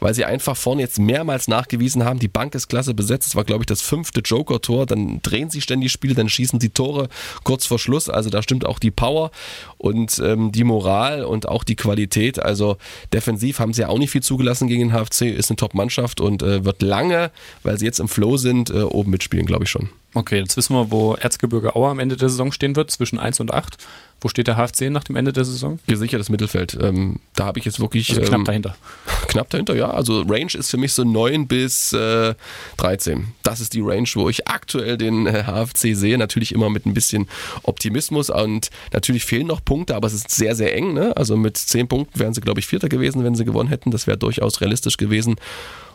weil 0.00 0.14
sie 0.14 0.24
einfach 0.24 0.56
vorne 0.56 0.82
jetzt 0.82 0.98
mehrmals 0.98 1.48
nachgewiesen 1.48 2.04
haben, 2.04 2.18
die 2.18 2.28
Bank 2.28 2.54
ist 2.54 2.68
klasse 2.68 2.94
besetzt. 2.94 3.28
Das 3.28 3.36
war, 3.36 3.44
glaube 3.44 3.62
ich, 3.62 3.66
das 3.66 3.82
fünfte 3.82 4.20
Joker-Tor. 4.20 4.86
Dann 4.86 5.20
drehen 5.22 5.50
sie 5.50 5.60
ständig 5.60 5.92
Spiele, 5.92 6.14
dann 6.14 6.28
schießen 6.28 6.60
sie 6.60 6.70
Tore 6.70 7.08
kurz 7.44 7.66
vor 7.66 7.78
Schluss. 7.78 8.08
Also 8.08 8.30
da 8.30 8.42
stimmt 8.42 8.66
auch 8.66 8.78
die 8.78 8.90
Power 8.90 9.30
und 9.78 10.20
ähm, 10.24 10.52
die 10.52 10.64
Moral 10.64 11.24
und 11.24 11.48
auch 11.48 11.64
die 11.64 11.76
Qualität. 11.76 12.42
Also 12.42 12.76
defensiv 13.12 13.60
haben 13.60 13.72
sie 13.72 13.82
ja 13.82 13.88
auch 13.88 13.98
nicht 13.98 14.10
viel 14.10 14.22
zugelassen 14.22 14.68
gegen 14.68 14.88
den 14.88 14.92
HFC, 14.92 15.22
ist 15.22 15.50
eine 15.50 15.56
Top-Mannschaft 15.56 16.20
und 16.20 16.42
äh, 16.42 16.64
wird 16.64 16.82
lange, 16.82 17.30
weil 17.62 17.78
sie 17.78 17.84
jetzt 17.84 18.00
im 18.00 18.08
Flow 18.08 18.36
sind, 18.36 18.70
äh, 18.70 18.82
oben 18.82 19.10
mitspielen, 19.10 19.46
glaube 19.46 19.64
ich 19.64 19.70
schon. 19.70 19.90
Okay, 20.12 20.38
jetzt 20.38 20.56
wissen 20.56 20.74
wir, 20.74 20.90
wo 20.90 21.14
Erzgebirge 21.14 21.76
Aue 21.76 21.88
am 21.88 22.00
Ende 22.00 22.16
der 22.16 22.28
Saison 22.28 22.50
stehen 22.50 22.74
wird, 22.74 22.90
zwischen 22.90 23.18
1 23.18 23.38
und 23.40 23.54
8. 23.54 23.76
Wo 24.20 24.28
steht 24.28 24.48
der 24.48 24.56
HFC 24.56 24.90
nach 24.90 25.04
dem 25.04 25.16
Ende 25.16 25.32
der 25.32 25.44
Saison? 25.44 25.78
Gesichertes 25.86 26.28
Mittelfeld. 26.28 26.76
Ähm, 26.80 27.20
da 27.36 27.46
habe 27.46 27.58
ich 27.58 27.64
jetzt 27.64 27.80
wirklich 27.80 28.10
Also 28.10 28.20
knapp 28.22 28.40
ähm, 28.40 28.44
dahinter. 28.44 28.76
knapp 29.28 29.48
dahinter, 29.50 29.74
ja. 29.76 29.90
Also 29.90 30.22
Range 30.22 30.52
ist 30.52 30.70
für 30.70 30.76
mich 30.76 30.92
so 30.92 31.04
9 31.04 31.46
bis 31.46 31.92
äh, 31.92 32.34
13. 32.76 33.28
Das 33.42 33.60
ist 33.60 33.72
die 33.72 33.80
Range, 33.80 34.08
wo 34.14 34.28
ich 34.28 34.46
aktuell 34.46 34.98
den 34.98 35.26
äh, 35.26 35.44
HFC 35.44 35.94
sehe. 35.94 36.18
Natürlich 36.18 36.52
immer 36.52 36.68
mit 36.68 36.86
ein 36.86 36.92
bisschen 36.92 37.28
Optimismus 37.62 38.30
und 38.30 38.70
natürlich 38.92 39.24
fehlen 39.24 39.46
noch 39.46 39.64
Punkte, 39.64 39.94
aber 39.94 40.08
es 40.08 40.14
ist 40.14 40.30
sehr, 40.30 40.54
sehr 40.54 40.74
eng. 40.74 40.92
Ne? 40.92 41.16
Also 41.16 41.36
mit 41.36 41.56
10 41.56 41.88
Punkten 41.88 42.18
wären 42.18 42.34
sie, 42.34 42.40
glaube 42.40 42.60
ich, 42.60 42.66
Vierter 42.66 42.88
gewesen, 42.88 43.24
wenn 43.24 43.36
sie 43.36 43.44
gewonnen 43.44 43.68
hätten. 43.70 43.90
Das 43.90 44.06
wäre 44.06 44.18
durchaus 44.18 44.60
realistisch 44.60 44.96
gewesen. 44.96 45.36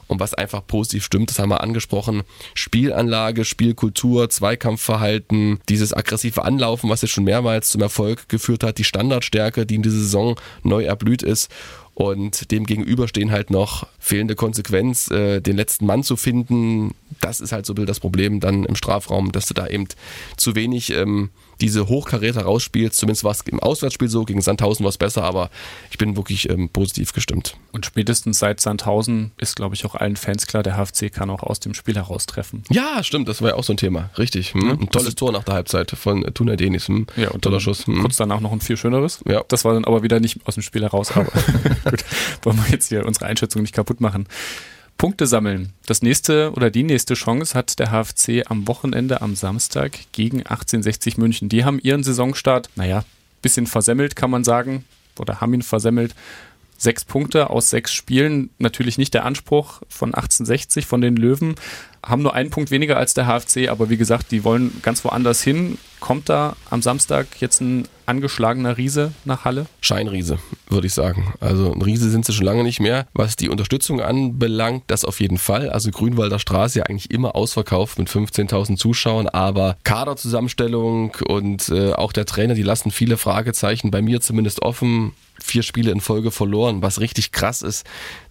Und 0.07 0.19
was 0.19 0.33
einfach 0.33 0.65
positiv 0.65 1.03
stimmt, 1.03 1.29
das 1.29 1.39
haben 1.39 1.49
wir 1.49 1.61
angesprochen, 1.61 2.23
Spielanlage, 2.53 3.43
Spielkultur, 3.43 4.29
Zweikampfverhalten, 4.29 5.59
dieses 5.67 5.93
aggressive 5.93 6.43
Anlaufen, 6.43 6.89
was 6.89 7.01
jetzt 7.01 7.11
schon 7.11 7.23
mehrmals 7.23 7.69
zum 7.69 7.81
Erfolg 7.81 8.29
geführt 8.29 8.63
hat, 8.63 8.77
die 8.77 8.83
Standardstärke, 8.83 9.65
die 9.65 9.75
in 9.75 9.81
dieser 9.83 9.97
Saison 9.97 10.35
neu 10.63 10.83
erblüht 10.83 11.23
ist. 11.23 11.49
Und 11.95 12.51
dem 12.51 12.65
gegenüber 12.65 13.07
stehen 13.07 13.31
halt 13.31 13.49
noch 13.49 13.87
fehlende 13.99 14.35
Konsequenz, 14.35 15.09
äh, 15.09 15.39
den 15.39 15.55
letzten 15.55 15.85
Mann 15.85 16.03
zu 16.03 16.17
finden. 16.17 16.93
Das 17.21 17.39
ist 17.39 17.53
halt 17.53 17.65
so 17.65 17.71
ein 17.71 17.75
bisschen 17.75 17.87
das 17.87 18.01
Problem 18.01 18.41
dann 18.41 18.65
im 18.65 18.75
Strafraum, 18.75 19.31
dass 19.31 19.47
du 19.47 19.53
da 19.53 19.65
eben 19.67 19.87
zu 20.35 20.55
wenig 20.55 20.91
ähm, 20.91 21.29
diese 21.61 21.87
Hochkaräter 21.87 22.43
rausspielst. 22.43 22.97
Zumindest 22.97 23.23
war 23.23 23.31
es 23.31 23.41
im 23.41 23.59
Auswärtsspiel 23.59 24.07
so, 24.07 24.23
gegen 24.23 24.41
Sandhausen 24.41 24.83
war 24.83 24.89
es 24.89 24.97
besser, 24.97 25.23
aber 25.23 25.49
ich 25.91 25.97
bin 25.97 26.15
wirklich 26.15 26.49
ähm, 26.49 26.69
positiv 26.69 27.13
gestimmt. 27.13 27.57
Und 27.71 27.85
spätestens 27.85 28.39
seit 28.39 28.59
Sandhausen 28.59 29.31
ist, 29.37 29.55
glaube 29.55 29.75
ich, 29.75 29.85
auch 29.85 29.95
allen 29.95 30.15
Fans 30.15 30.47
klar, 30.47 30.63
der 30.63 30.77
HFC 30.77 31.11
kann 31.11 31.29
auch 31.29 31.43
aus 31.43 31.59
dem 31.59 31.73
Spiel 31.73 31.95
heraustreffen. 31.95 32.63
Ja, 32.69 33.03
stimmt, 33.03 33.27
das 33.27 33.41
war 33.41 33.49
ja 33.49 33.55
auch 33.55 33.63
so 33.63 33.73
ein 33.73 33.77
Thema. 33.77 34.09
Richtig. 34.17 34.53
Hm? 34.53 34.71
Ein 34.71 34.89
tolles 34.89 35.15
Tor 35.15 35.31
nach 35.31 35.43
der 35.43 35.55
Halbzeit 35.55 35.91
von 35.91 36.25
äh, 36.25 36.31
Tuna 36.31 36.55
Denis. 36.55 36.87
Hm? 36.87 37.07
Ja, 37.15 37.31
und 37.31 37.41
Toller 37.41 37.59
Schuss. 37.59 37.87
Hm? 37.87 38.01
kurz 38.01 38.17
danach 38.17 38.39
noch 38.39 38.51
ein 38.51 38.61
viel 38.61 38.77
schöneres. 38.77 39.19
Ja. 39.27 39.43
Das 39.47 39.65
war 39.65 39.73
dann 39.73 39.85
aber 39.85 40.03
wieder 40.03 40.19
nicht 40.19 40.39
aus 40.45 40.55
dem 40.55 40.63
Spiel 40.63 40.83
heraus. 40.83 41.11
Aber 41.15 41.25
gut, 41.89 42.05
wollen 42.43 42.57
wir 42.57 42.71
jetzt 42.71 42.89
hier 42.89 43.05
unsere 43.05 43.25
Einschätzung 43.25 43.61
nicht 43.61 43.73
kaputt 43.73 44.01
machen. 44.01 44.27
Punkte 44.97 45.27
sammeln. 45.27 45.73
Das 45.85 46.01
nächste 46.01 46.51
oder 46.53 46.71
die 46.71 46.83
nächste 46.83 47.15
Chance 47.15 47.53
hat 47.57 47.79
der 47.79 47.91
HFC 47.91 48.49
am 48.49 48.67
Wochenende 48.67 49.21
am 49.21 49.35
Samstag 49.35 49.91
gegen 50.13 50.39
1860 50.39 51.17
München. 51.17 51.49
Die 51.49 51.65
haben 51.65 51.79
ihren 51.79 52.03
Saisonstart, 52.03 52.69
naja, 52.75 53.03
bisschen 53.41 53.67
versemmelt, 53.67 54.15
kann 54.15 54.31
man 54.31 54.43
sagen, 54.43 54.85
oder 55.19 55.41
haben 55.41 55.53
ihn 55.53 55.61
versemmelt. 55.61 56.15
Sechs 56.77 57.05
Punkte 57.05 57.49
aus 57.49 57.69
sechs 57.69 57.93
Spielen, 57.93 58.49
natürlich 58.57 58.97
nicht 58.97 59.13
der 59.13 59.25
Anspruch 59.25 59.81
von 59.87 60.13
1860, 60.13 60.85
von 60.85 61.01
den 61.01 61.15
Löwen, 61.15 61.55
haben 62.05 62.21
nur 62.21 62.33
einen 62.33 62.51
Punkt 62.51 62.71
weniger 62.71 62.97
als 62.97 63.13
der 63.13 63.25
HFC, 63.25 63.69
aber 63.69 63.89
wie 63.89 63.97
gesagt, 63.97 64.31
die 64.31 64.43
wollen 64.43 64.79
ganz 64.83 65.03
woanders 65.03 65.41
hin. 65.41 65.77
Kommt 65.99 66.29
da 66.29 66.55
am 66.69 66.83
Samstag 66.83 67.27
jetzt 67.39 67.61
ein 67.61 67.87
angeschlagener 68.05 68.77
Riese 68.77 69.11
nach 69.25 69.43
Halle? 69.43 69.65
Scheinriese, 69.81 70.37
würde 70.69 70.85
ich 70.85 70.93
sagen. 70.93 71.33
Also 71.39 71.73
ein 71.73 71.81
Riese 71.81 72.11
sind 72.11 72.25
sie 72.25 72.33
schon 72.33 72.45
lange 72.45 72.63
nicht 72.63 72.79
mehr. 72.79 73.07
Was 73.13 73.35
die 73.35 73.49
Unterstützung 73.49 74.01
anbelangt, 74.01 74.83
das 74.85 75.03
auf 75.03 75.19
jeden 75.19 75.39
Fall. 75.39 75.71
Also 75.71 75.89
Grünwalder 75.89 76.37
Straße 76.37 76.79
ja 76.79 76.85
eigentlich 76.85 77.09
immer 77.09 77.35
ausverkauft 77.35 77.97
mit 77.97 78.07
15.000 78.07 78.77
Zuschauern, 78.77 79.27
aber 79.27 79.77
Kaderzusammenstellung 79.83 81.15
und 81.27 81.69
äh, 81.69 81.93
auch 81.93 82.13
der 82.13 82.27
Trainer, 82.27 82.53
die 82.53 82.63
lassen 82.63 82.91
viele 82.91 83.17
Fragezeichen 83.17 83.89
bei 83.89 84.03
mir 84.03 84.21
zumindest 84.21 84.61
offen. 84.61 85.13
Vier 85.41 85.63
Spiele 85.63 85.91
in 85.91 85.99
Folge 85.99 86.31
verloren, 86.31 86.81
was 86.81 87.01
richtig 87.01 87.31
krass 87.31 87.61
ist. 87.61 87.85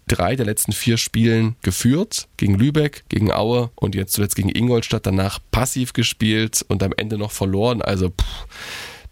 Drei 0.07 0.35
der 0.35 0.45
letzten 0.45 0.71
vier 0.71 0.97
Spielen 0.97 1.55
geführt, 1.63 2.27
gegen 2.37 2.55
Lübeck, 2.55 3.05
gegen 3.09 3.31
Aue 3.31 3.71
und 3.75 3.95
jetzt 3.95 4.13
zuletzt 4.13 4.35
gegen 4.35 4.49
Ingolstadt, 4.49 5.05
danach 5.05 5.39
passiv 5.51 5.93
gespielt 5.93 6.63
und 6.67 6.83
am 6.83 6.93
Ende 6.95 7.17
noch 7.17 7.31
verloren. 7.31 7.81
Also 7.81 8.09
pff, 8.09 8.45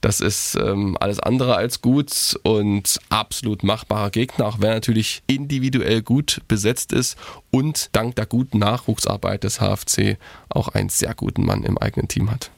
das 0.04 0.20
ist 0.20 0.56
ähm, 0.56 0.98
alles 1.00 1.22
andere 1.22 1.56
als 1.56 1.82
gut 1.82 2.38
und 2.44 3.00
absolut 3.10 3.64
machbarer 3.64 4.10
Gegner, 4.10 4.48
auch 4.48 4.60
wenn 4.60 4.70
er 4.70 4.76
natürlich 4.76 5.24
individuell 5.28 6.02
gut 6.02 6.42
besetzt 6.50 6.92
ist 6.92 7.18
und 7.54 7.90
dank 7.92 8.16
der 8.16 8.26
guten 8.26 8.58
Nachwuchsarbeit 8.58 9.44
des 9.44 9.60
HFC 9.60 10.18
auch 10.50 10.70
einen 10.70 10.90
sehr 10.90 11.14
guten 11.14 11.46
Mann 11.46 11.64
im 11.64 11.78
eigenen 11.78 12.08
Team 12.08 12.32
hat. 12.32 12.50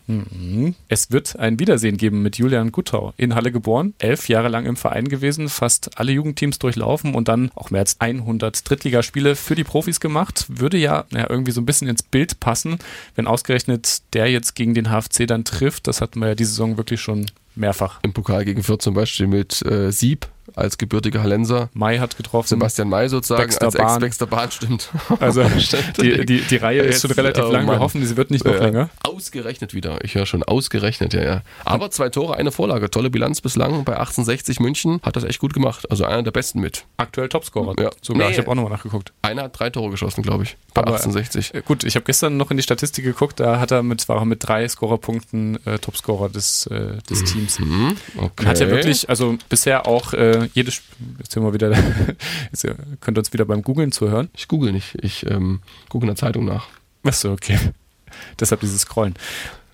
Es 0.88 1.12
wird 1.12 1.38
ein 1.38 1.60
Wiedersehen 1.60 1.98
geben 1.98 2.22
mit 2.22 2.38
Julian 2.38 2.72
Guttau. 2.72 3.14
In 3.18 3.36
Halle 3.36 3.52
geboren, 3.52 3.94
elf 4.00 4.30
Jahre 4.30 4.48
lang 4.48 4.66
im 4.66 4.78
Verein 4.78 5.10
gewesen, 5.10 5.50
fast 5.50 6.00
alle 6.00 6.14
Jugendteams 6.14 6.60
durchlaufen 6.60 7.14
und 7.14 7.28
dann 7.28 7.52
auch 7.56 7.72
mehr 7.72 7.82
als 7.82 8.00
100 8.00 8.70
Drittligaspiele 8.70 9.36
für 9.36 9.56
die 9.56 9.66
Profis 9.66 10.00
gemacht. 10.00 10.46
Würde 10.48 10.78
ja, 10.78 11.04
ja 11.12 11.30
irgendwie 11.30 11.52
so 11.52 11.60
ein 11.60 11.66
bisschen 11.66 11.90
ins 11.90 12.04
Bild 12.04 12.40
passen, 12.40 12.80
wenn 13.16 13.28
ausgerechnet 13.28 14.14
der 14.14 14.32
jetzt 14.32 14.56
gegen 14.56 14.76
den 14.76 14.86
HFC 14.86 15.28
dann 15.28 15.44
trifft. 15.44 15.88
Das 15.88 16.00
hatten 16.00 16.22
wir 16.22 16.30
ja 16.30 16.36
diese 16.36 16.52
Saison 16.52 16.78
wirklich 16.78 17.02
schon 17.02 17.26
mehrfach. 17.56 18.00
Im 18.04 18.14
Pokal 18.14 18.46
gegen 18.46 18.64
Fürth 18.64 18.82
zum 18.82 18.94
Beispiel 18.94 19.28
mit 19.28 19.62
äh, 19.66 19.92
Sieb 19.92 20.28
als 20.54 20.78
gebürtiger 20.78 21.22
Hallenser. 21.24 21.70
Mai 21.74 21.98
hat 22.00 22.18
getroffen. 22.18 22.48
Sebastian 22.50 22.90
May 22.90 23.10
sozusagen 23.10 23.44
Baxter 23.48 23.66
als. 23.66 23.76
Ex-Baxter 23.76 24.28
Bahn, 24.28 24.52
stimmt. 24.52 24.90
Also 25.20 25.44
die, 26.02 26.26
die, 26.26 26.42
die 26.42 26.56
Reihe 26.58 26.82
ist 26.82 27.02
schon 27.02 27.12
relativ 27.12 27.46
oh 27.46 27.52
lang. 27.52 27.66
Wir 27.68 27.80
hoffen, 27.80 28.06
sie 28.06 28.18
wird 28.18 28.32
nicht 28.32 28.46
noch 28.46 28.54
Ja, 28.54 28.64
länger. 28.66 28.90
Ausgerechnet 29.04 29.74
wieder. 29.74 30.04
Ich 30.04 30.16
höre 30.16 30.26
schon 30.26 30.44
ausgerechnet, 30.44 31.14
ja, 31.14 31.24
ja. 31.24 31.42
Aber 31.64 31.90
zwei 31.92 32.10
Tore, 32.10 32.36
eine 32.36 32.52
Vorlage. 32.52 32.90
Tolle 32.92 33.10
Bilanz 33.10 33.42
bislang 33.42 33.84
bei 33.84 33.94
1860 33.94 34.60
München. 34.60 35.00
Hat 35.04 35.16
das 35.16 35.24
echt 35.24 35.40
gut 35.40 35.54
gemacht. 35.54 35.90
Also 35.90 36.06
einer 36.06 36.24
der 36.24 36.32
besten 36.32 36.60
mit. 36.60 36.86
Aktuell 36.98 37.30
Topscorer. 37.30 37.74
Ja. 37.82 37.90
Sogar. 38.02 38.28
Nee. 38.28 38.34
Ich 38.34 38.38
habe 38.40 38.50
auch 38.50 38.56
nochmal 38.56 38.72
nachgeguckt. 38.72 39.14
Einer 39.22 39.44
hat 39.44 39.58
drei 39.60 39.70
Tore 39.70 39.90
geschossen, 39.92 40.22
glaube 40.22 40.44
ich. 40.44 40.58
Bei 40.74 40.82
Aber- 40.82 40.94
1860. 40.94 41.54
Äh, 41.54 41.62
Gut, 41.66 41.84
ich 41.84 41.96
habe 41.96 42.06
gestern 42.06 42.38
noch 42.38 42.52
in 42.52 42.58
die 42.58 42.64
Statistik 42.64 43.04
geguckt, 43.06 43.40
da 43.40 43.60
hat 43.60 43.72
er 43.72 43.82
mit, 43.84 44.08
war 44.10 44.18
er 44.18 44.26
mit 44.26 44.46
drei 44.48 44.68
Scorerpunkten 44.68 45.60
äh, 45.66 45.80
Topscorer 45.80 46.30
des, 46.30 46.68
äh, 46.68 46.98
des 47.10 47.24
Teams. 47.24 47.60
Mhm. 47.60 47.96
Okay. 48.18 48.30
Und 48.40 48.46
hat 48.48 48.60
ja 48.60 48.70
wirklich, 48.70 49.10
also 49.10 49.38
bisher 49.50 49.88
auch 49.88 50.14
äh, 50.44 50.50
jedes, 50.54 50.82
jetzt 51.20 51.32
sind 51.32 51.44
wir 51.44 51.54
wieder, 51.54 51.72
jetzt 52.52 52.66
äh, 52.66 52.76
könnt 53.02 53.18
ihr 53.18 53.22
uns 53.22 53.34
wieder 53.34 53.46
beim 53.46 53.62
Googlen 53.62 53.92
zuhören. 53.92 54.30
Ich 54.36 54.48
google 54.48 54.72
nicht. 54.72 54.96
Ich 55.02 55.26
ähm, 55.30 55.62
gucke 55.90 56.04
in 56.04 56.08
der 56.08 56.16
Zeitung 56.16 56.46
nach. 56.46 56.68
Achso, 57.04 57.32
okay. 57.32 57.58
Deshalb 58.40 58.62
dieses 58.62 58.82
Scrollen. 58.82 59.16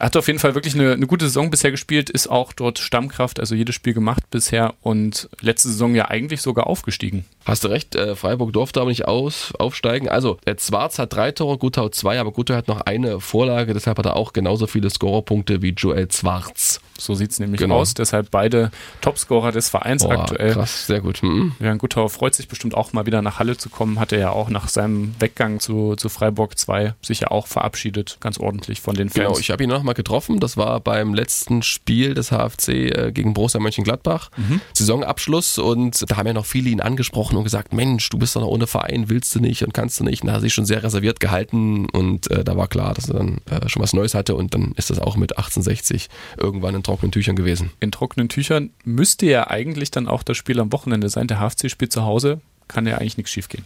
Er 0.01 0.05
hat 0.05 0.17
auf 0.17 0.25
jeden 0.25 0.39
Fall 0.39 0.55
wirklich 0.55 0.73
eine, 0.73 0.93
eine 0.93 1.05
gute 1.05 1.25
Saison 1.25 1.51
bisher 1.51 1.69
gespielt, 1.69 2.09
ist 2.09 2.27
auch 2.27 2.53
dort 2.53 2.79
Stammkraft, 2.79 3.39
also 3.39 3.53
jedes 3.53 3.75
Spiel 3.75 3.93
gemacht 3.93 4.23
bisher 4.31 4.73
und 4.81 5.29
letzte 5.41 5.67
Saison 5.67 5.93
ja 5.93 6.09
eigentlich 6.09 6.41
sogar 6.41 6.65
aufgestiegen. 6.65 7.23
Hast 7.45 7.63
du 7.63 7.67
recht, 7.67 7.93
äh, 7.93 8.15
Freiburg 8.15 8.51
durfte 8.51 8.81
aber 8.81 8.89
nicht 8.89 9.05
aus, 9.05 9.53
aufsteigen. 9.59 10.09
Also, 10.09 10.39
äh, 10.45 10.55
Zwarz 10.55 10.97
hat 10.97 11.13
drei 11.13 11.31
Tore, 11.31 11.59
Guttau 11.59 11.89
zwei, 11.89 12.19
aber 12.19 12.31
Guttau 12.31 12.55
hat 12.55 12.67
noch 12.67 12.81
eine 12.81 13.19
Vorlage, 13.19 13.75
deshalb 13.75 13.99
hat 13.99 14.07
er 14.07 14.15
auch 14.15 14.33
genauso 14.33 14.65
viele 14.65 14.89
Scorerpunkte 14.89 15.61
wie 15.61 15.69
Joel 15.69 16.07
Zwarz. 16.07 16.81
So 17.05 17.15
sieht's 17.15 17.39
nämlich 17.39 17.59
Genau. 17.59 17.75
aus. 17.77 17.93
Deshalb 17.93 18.31
beide 18.31 18.71
Topscorer 19.01 19.51
des 19.51 19.69
Vereins 19.69 20.03
Boah, 20.03 20.19
aktuell. 20.19 20.53
krass, 20.53 20.87
sehr 20.87 21.01
gut. 21.01 21.21
Mhm. 21.23 21.53
Jan 21.59 21.77
Guttau 21.77 22.07
freut 22.07 22.35
sich 22.35 22.47
bestimmt 22.47 22.75
auch 22.75 22.93
mal 22.93 23.05
wieder 23.05 23.21
nach 23.21 23.39
Halle 23.39 23.57
zu 23.57 23.69
kommen. 23.69 23.99
Hat 23.99 24.11
er 24.11 24.19
ja 24.19 24.29
auch 24.31 24.49
nach 24.49 24.67
seinem 24.67 25.15
Weggang 25.19 25.59
zu, 25.59 25.95
zu 25.95 26.09
Freiburg 26.09 26.57
2 26.57 26.93
sich 27.01 27.21
ja 27.21 27.31
auch 27.31 27.47
verabschiedet, 27.47 28.17
ganz 28.19 28.37
ordentlich 28.37 28.81
von 28.81 28.95
den 28.95 29.09
Fans. 29.09 29.25
Genau, 29.27 29.37
ich 29.39 29.51
habe 29.51 29.63
ihn 29.63 29.69
noch 29.69 29.83
mal 29.83 29.93
getroffen. 29.93 30.39
Das 30.39 30.57
war 30.57 30.79
beim 30.79 31.13
letzten 31.13 31.63
Spiel 31.63 32.13
des 32.13 32.29
HFC 32.31 32.69
äh, 32.69 33.11
gegen 33.13 33.33
Borussia 33.33 33.59
Mönchengladbach. 33.59 34.29
Saisonabschluss 34.73 35.57
und 35.57 36.09
da 36.09 36.17
haben 36.17 36.27
ja 36.27 36.33
noch 36.33 36.45
viele 36.45 36.69
ihn 36.69 36.81
angesprochen 36.81 37.37
und 37.37 37.43
gesagt, 37.43 37.73
Mensch, 37.73 38.09
du 38.09 38.17
bist 38.17 38.35
doch 38.35 38.41
noch 38.41 38.47
ohne 38.47 38.67
Verein, 38.67 39.09
willst 39.09 39.33
du 39.35 39.39
nicht 39.39 39.63
und 39.63 39.73
kannst 39.73 39.99
du 39.99 40.03
nicht. 40.03 40.21
Und 40.21 40.27
da 40.27 40.33
hat 40.33 40.39
er 40.39 40.41
sich 40.41 40.53
schon 40.53 40.65
sehr 40.65 40.83
reserviert 40.83 41.19
gehalten 41.19 41.87
und 41.89 42.29
äh, 42.31 42.43
da 42.43 42.57
war 42.57 42.67
klar, 42.67 42.93
dass 42.93 43.09
er 43.09 43.15
dann 43.15 43.41
äh, 43.49 43.67
schon 43.69 43.81
was 43.81 43.93
Neues 43.93 44.13
hatte 44.13 44.35
und 44.35 44.53
dann 44.53 44.73
ist 44.75 44.89
das 44.89 44.99
auch 44.99 45.15
mit 45.15 45.37
1860 45.37 46.09
irgendwann 46.37 46.75
in 46.75 46.83
trockenen 46.91 47.11
Tüchern 47.13 47.37
gewesen. 47.37 47.71
In 47.79 47.91
trockenen 47.91 48.27
Tüchern 48.27 48.71
müsste 48.83 49.25
ja 49.25 49.49
eigentlich 49.49 49.91
dann 49.91 50.09
auch 50.09 50.23
das 50.23 50.35
Spiel 50.35 50.59
am 50.59 50.73
Wochenende 50.73 51.07
sein. 51.07 51.27
Der 51.27 51.39
HFC 51.39 51.69
spielt 51.69 51.93
zu 51.93 52.03
Hause, 52.03 52.41
kann 52.67 52.85
ja 52.85 52.97
eigentlich 52.97 53.15
nichts 53.17 53.31
schiefgehen. 53.31 53.63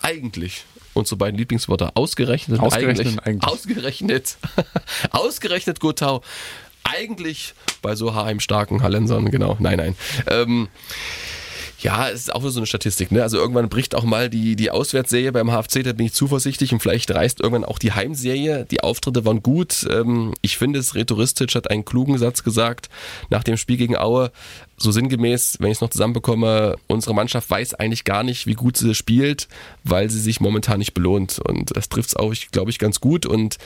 Eigentlich. 0.00 0.64
Unsere 0.94 1.16
beiden 1.16 1.36
Lieblingswörter. 1.38 1.92
Ausgerechnet. 1.94 2.58
und 2.58 2.64
Ausgerechnet 2.64 3.06
eigentlich. 3.06 3.26
eigentlich. 3.26 3.52
Ausgerechnet. 3.52 4.36
Ausgerechnet 5.10 5.80
Guttau. 5.80 6.22
Eigentlich 6.82 7.54
bei 7.82 7.94
so 7.94 8.14
heimstarken 8.14 8.82
Hallensern, 8.82 9.30
genau. 9.30 9.56
Nein, 9.60 9.76
nein. 9.76 9.96
Ähm, 10.28 10.68
ja, 11.82 12.08
es 12.08 12.22
ist 12.22 12.34
auch 12.34 12.42
so 12.42 12.58
eine 12.58 12.66
Statistik. 12.66 13.12
Ne? 13.12 13.22
Also 13.22 13.38
irgendwann 13.38 13.68
bricht 13.68 13.94
auch 13.94 14.04
mal 14.04 14.30
die, 14.30 14.56
die 14.56 14.70
Auswärtsserie 14.70 15.32
beim 15.32 15.50
HFC, 15.50 15.82
da 15.82 15.92
bin 15.92 16.06
ich 16.06 16.14
zuversichtlich 16.14 16.72
und 16.72 16.80
vielleicht 16.80 17.10
reißt 17.10 17.40
irgendwann 17.40 17.64
auch 17.64 17.78
die 17.78 17.92
Heimserie. 17.92 18.66
Die 18.70 18.82
Auftritte 18.82 19.24
waren 19.24 19.42
gut. 19.42 19.86
Ähm, 19.90 20.34
ich 20.42 20.58
finde 20.58 20.78
es, 20.78 20.94
Retoristic 20.94 21.54
hat 21.54 21.70
einen 21.70 21.84
klugen 21.84 22.18
Satz 22.18 22.42
gesagt 22.42 22.88
nach 23.30 23.42
dem 23.42 23.56
Spiel 23.56 23.76
gegen 23.76 23.96
Aue. 23.96 24.30
So 24.82 24.90
sinngemäß, 24.90 25.58
wenn 25.60 25.70
ich 25.70 25.76
es 25.76 25.80
noch 25.80 25.90
zusammenbekomme, 25.90 26.74
unsere 26.88 27.14
Mannschaft 27.14 27.48
weiß 27.48 27.74
eigentlich 27.74 28.02
gar 28.02 28.24
nicht, 28.24 28.48
wie 28.48 28.54
gut 28.54 28.76
sie 28.76 28.96
spielt, 28.96 29.46
weil 29.84 30.10
sie 30.10 30.18
sich 30.18 30.40
momentan 30.40 30.80
nicht 30.80 30.92
belohnt. 30.92 31.38
Und 31.38 31.76
das 31.76 31.88
trifft 31.88 32.08
es 32.08 32.16
auch, 32.16 32.34
glaube 32.50 32.72
ich, 32.72 32.80
ganz 32.80 33.00
gut. 33.00 33.24
Und 33.24 33.58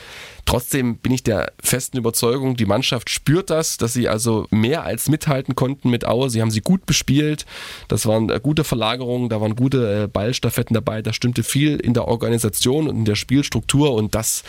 trotzdem 0.45 0.97
bin 0.97 1.11
ich 1.11 1.23
der 1.23 1.53
festen 1.59 1.97
Überzeugung, 1.97 2.55
die 2.55 2.67
Mannschaft 2.67 3.09
spürt 3.09 3.49
das, 3.49 3.77
dass 3.77 3.93
sie 3.93 4.07
also 4.07 4.45
mehr 4.51 4.83
als 4.83 5.09
mithalten 5.09 5.55
konnten 5.55 5.89
mit 5.89 6.05
Aue. 6.05 6.29
Sie 6.29 6.39
haben 6.39 6.51
sie 6.51 6.61
gut 6.61 6.85
bespielt. 6.85 7.47
Das 7.87 8.05
waren 8.05 8.29
äh, 8.29 8.39
gute 8.39 8.63
Verlagerungen, 8.63 9.29
da 9.29 9.41
waren 9.41 9.55
gute 9.55 10.03
äh, 10.03 10.07
Ballstaffetten 10.07 10.75
dabei. 10.75 11.01
Da 11.01 11.13
stimmte 11.13 11.41
viel 11.41 11.77
in 11.77 11.95
der 11.95 12.07
Organisation 12.07 12.87
und 12.87 12.95
in 12.95 13.05
der 13.05 13.15
Spielstruktur 13.15 13.91
und 13.95 14.13
das 14.13 14.43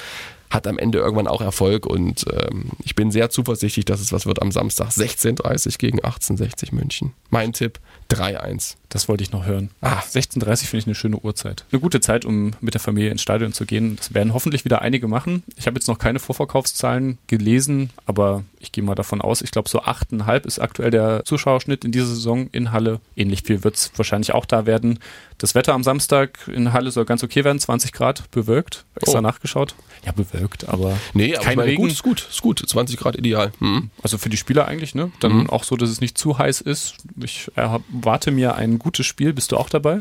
hat 0.51 0.67
am 0.67 0.79
Ende 0.79 0.99
irgendwann 0.99 1.27
auch 1.27 1.41
Erfolg 1.41 1.87
und 1.87 2.25
ähm, 2.33 2.71
ich 2.85 2.95
bin 2.95 3.11
sehr 3.11 3.31
zuversichtlich, 3.31 3.85
dass 3.85 4.01
es 4.01 4.13
was 4.13 4.27
wird 4.27 4.41
am 4.41 4.51
Samstag 4.51 4.89
16.30 4.89 5.79
gegen 5.79 5.99
1860 5.99 6.73
München. 6.73 7.13
Mein 7.31 7.53
Tipp 7.53 7.79
3-1. 8.11 8.77
Das 8.89 9.09
wollte 9.09 9.23
ich 9.23 9.33
noch 9.33 9.45
hören. 9.45 9.71
Ah, 9.83 9.99
16.30 9.99 10.65
finde 10.65 10.79
ich 10.79 10.87
eine 10.87 10.95
schöne 10.95 11.19
Uhrzeit. 11.19 11.65
Eine 11.71 11.81
gute 11.81 12.01
Zeit, 12.01 12.25
um 12.25 12.53
mit 12.61 12.73
der 12.73 12.81
Familie 12.81 13.11
ins 13.11 13.21
Stadion 13.21 13.53
zu 13.53 13.67
gehen. 13.67 13.97
Das 13.97 14.15
werden 14.15 14.33
hoffentlich 14.33 14.65
wieder 14.65 14.81
einige 14.81 15.09
machen. 15.09 15.43
Ich 15.57 15.67
habe 15.67 15.77
jetzt 15.77 15.89
noch 15.89 15.99
keine 15.99 16.19
Vorverkaufszahlen 16.19 17.19
gelesen, 17.27 17.91
aber 18.07 18.45
ich 18.61 18.73
gehe 18.73 18.83
mal 18.83 18.95
davon 18.95 19.21
aus, 19.21 19.43
ich 19.43 19.51
glaube 19.51 19.69
so 19.69 19.83
8,5 19.83 20.47
ist 20.47 20.59
aktuell 20.59 20.91
der 20.91 21.25
Zuschauerschnitt 21.25 21.85
in 21.85 21.93
dieser 21.93 22.07
Saison 22.07 22.49
in 22.51 22.73
Halle. 22.73 23.01
Ähnlich 23.15 23.43
viel 23.43 23.63
wird 23.63 23.77
es 23.77 23.93
wahrscheinlich 23.97 24.33
auch 24.33 24.47
da 24.47 24.65
werden. 24.65 25.01
Das 25.39 25.55
Wetter 25.55 25.73
am 25.75 25.85
Samstag 25.85 26.39
in 26.53 26.73
Halle 26.73 26.91
soll 26.91 27.05
ganz 27.05 27.23
okay 27.23 27.45
werden, 27.45 27.59
20 27.61 27.93
Grad, 27.93 28.29
bewölkt. 28.33 28.85
Extra 29.01 29.19
Oh. 29.19 29.23
nachgeschaut. 29.23 29.77
Ja, 30.05 30.11
bewölkt, 30.13 30.69
aber 30.69 30.97
Nee, 31.15 31.35
aber 31.37 31.45
kein 31.45 31.57
meine, 31.57 31.71
Regen. 31.71 31.83
gut, 31.83 31.93
ist 31.93 32.03
gut, 32.03 32.27
ist 32.29 32.43
gut. 32.43 32.63
20 32.67 32.97
Grad 32.99 33.17
ideal. 33.17 33.53
Hm. 33.61 33.91
Also 34.03 34.19
für 34.19 34.29
die 34.31 34.37
Spieler 34.37 34.67
eigentlich, 34.67 34.97
ne? 34.97 35.13
Dann 35.21 35.33
Mhm. 35.33 35.51
auch 35.51 35.63
so, 35.63 35.77
dass 35.77 35.91
es 35.91 36.01
nicht 36.01 36.19
zu 36.19 36.39
heiß 36.39 36.61
ist. 36.61 36.95
Ich 37.23 37.51
erwarte 37.55 38.31
mir 38.33 38.57
ein 38.57 38.79
gutes 38.81 39.07
Spiel. 39.07 39.33
Bist 39.33 39.53
du 39.53 39.57
auch 39.57 39.69
dabei? 39.69 40.01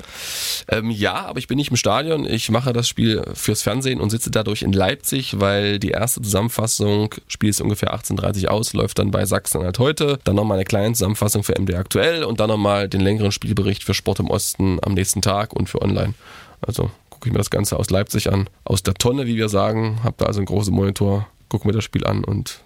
Ähm, 0.70 0.90
ja, 0.90 1.14
aber 1.14 1.38
ich 1.38 1.48
bin 1.48 1.58
nicht 1.58 1.70
im 1.70 1.78
Stadion. 1.78 2.26
Ich 2.26 2.50
mache 2.50 2.74
das 2.74 2.88
Spiel 2.88 3.24
fürs 3.36 3.62
Fernsehen 3.62 4.00
und 4.02 4.10
sitze 4.10 4.32
dadurch 4.32 4.64
in 4.64 4.74
Leipzig, 4.74 5.40
weil 5.40 5.78
die 5.78 5.90
erste 5.90 6.22
Zusammenfassung, 6.22 7.14
Spiel 7.28 7.50
ist 7.50 7.62
ungefähr 7.62 7.94
18.30 7.94 8.48
aus, 8.48 8.74
läuft 8.74 8.98
dann 9.00 9.12
bei 9.12 9.26
Sachsen-Anhalt 9.26 9.78
heute. 9.80 10.20
Dann 10.24 10.36
nochmal 10.36 10.58
eine 10.58 10.66
kleine 10.66 10.94
Zusammenfassung 10.94 11.44
für 11.44 11.54
MD 11.60 11.76
aktuell 11.76 12.24
und 12.24 12.40
dann 12.40 12.50
nochmal 12.50 12.90
den 12.90 13.02
längeren 13.02 13.32
Spielbericht 13.32 13.84
für 13.84 13.94
Sport 13.94 14.20
im 14.20 14.30
Osten 14.32 14.80
am 14.82 14.94
nächsten 14.96 15.22
Tag 15.22 15.27
und 15.54 15.70
für 15.70 15.82
online. 15.82 16.14
Also 16.62 16.92
gucke 17.10 17.28
ich 17.28 17.34
mir 17.34 17.40
das 17.40 17.50
Ganze 17.50 17.78
aus 17.78 17.90
Leipzig 17.90 18.32
an. 18.32 18.50
Aus 18.64 18.84
der 18.84 18.94
Tonne, 18.94 19.26
wie 19.26 19.38
wir 19.38 19.50
sagen. 19.50 20.00
Hab 20.04 20.18
da 20.18 20.26
also 20.26 20.40
einen 20.40 20.46
großen 20.46 20.74
Monitor, 20.74 21.28
gucke 21.50 21.68
mir 21.68 21.74
das 21.74 21.84
Spiel 21.84 22.06
an 22.06 22.24
und 22.24 22.62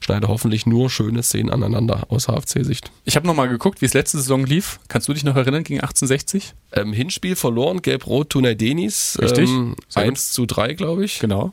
schneide 0.00 0.28
hoffentlich 0.28 0.66
nur 0.66 0.90
schöne 0.90 1.22
Szenen 1.22 1.50
aneinander 1.50 2.06
aus 2.08 2.26
HFC-Sicht. 2.26 2.90
Ich 3.04 3.16
habe 3.16 3.26
nochmal 3.26 3.48
geguckt, 3.48 3.80
wie 3.80 3.86
es 3.86 3.94
letzte 3.94 4.18
Saison 4.18 4.44
lief. 4.44 4.80
Kannst 4.88 5.08
du 5.08 5.12
dich 5.12 5.24
noch 5.24 5.36
erinnern 5.36 5.62
gegen 5.62 5.80
1860? 5.80 6.54
Ähm, 6.72 6.92
Hinspiel 6.92 7.36
verloren, 7.36 7.82
Gelb-Rot, 7.82 8.30
Tunay 8.30 8.56
Denis. 8.56 9.18
Richtig. 9.20 9.48
Ähm, 9.50 9.76
Sehr 9.88 10.04
gut. 10.04 10.10
1 10.10 10.32
zu 10.32 10.46
3, 10.46 10.74
glaube 10.74 11.04
ich. 11.04 11.20
Genau. 11.20 11.52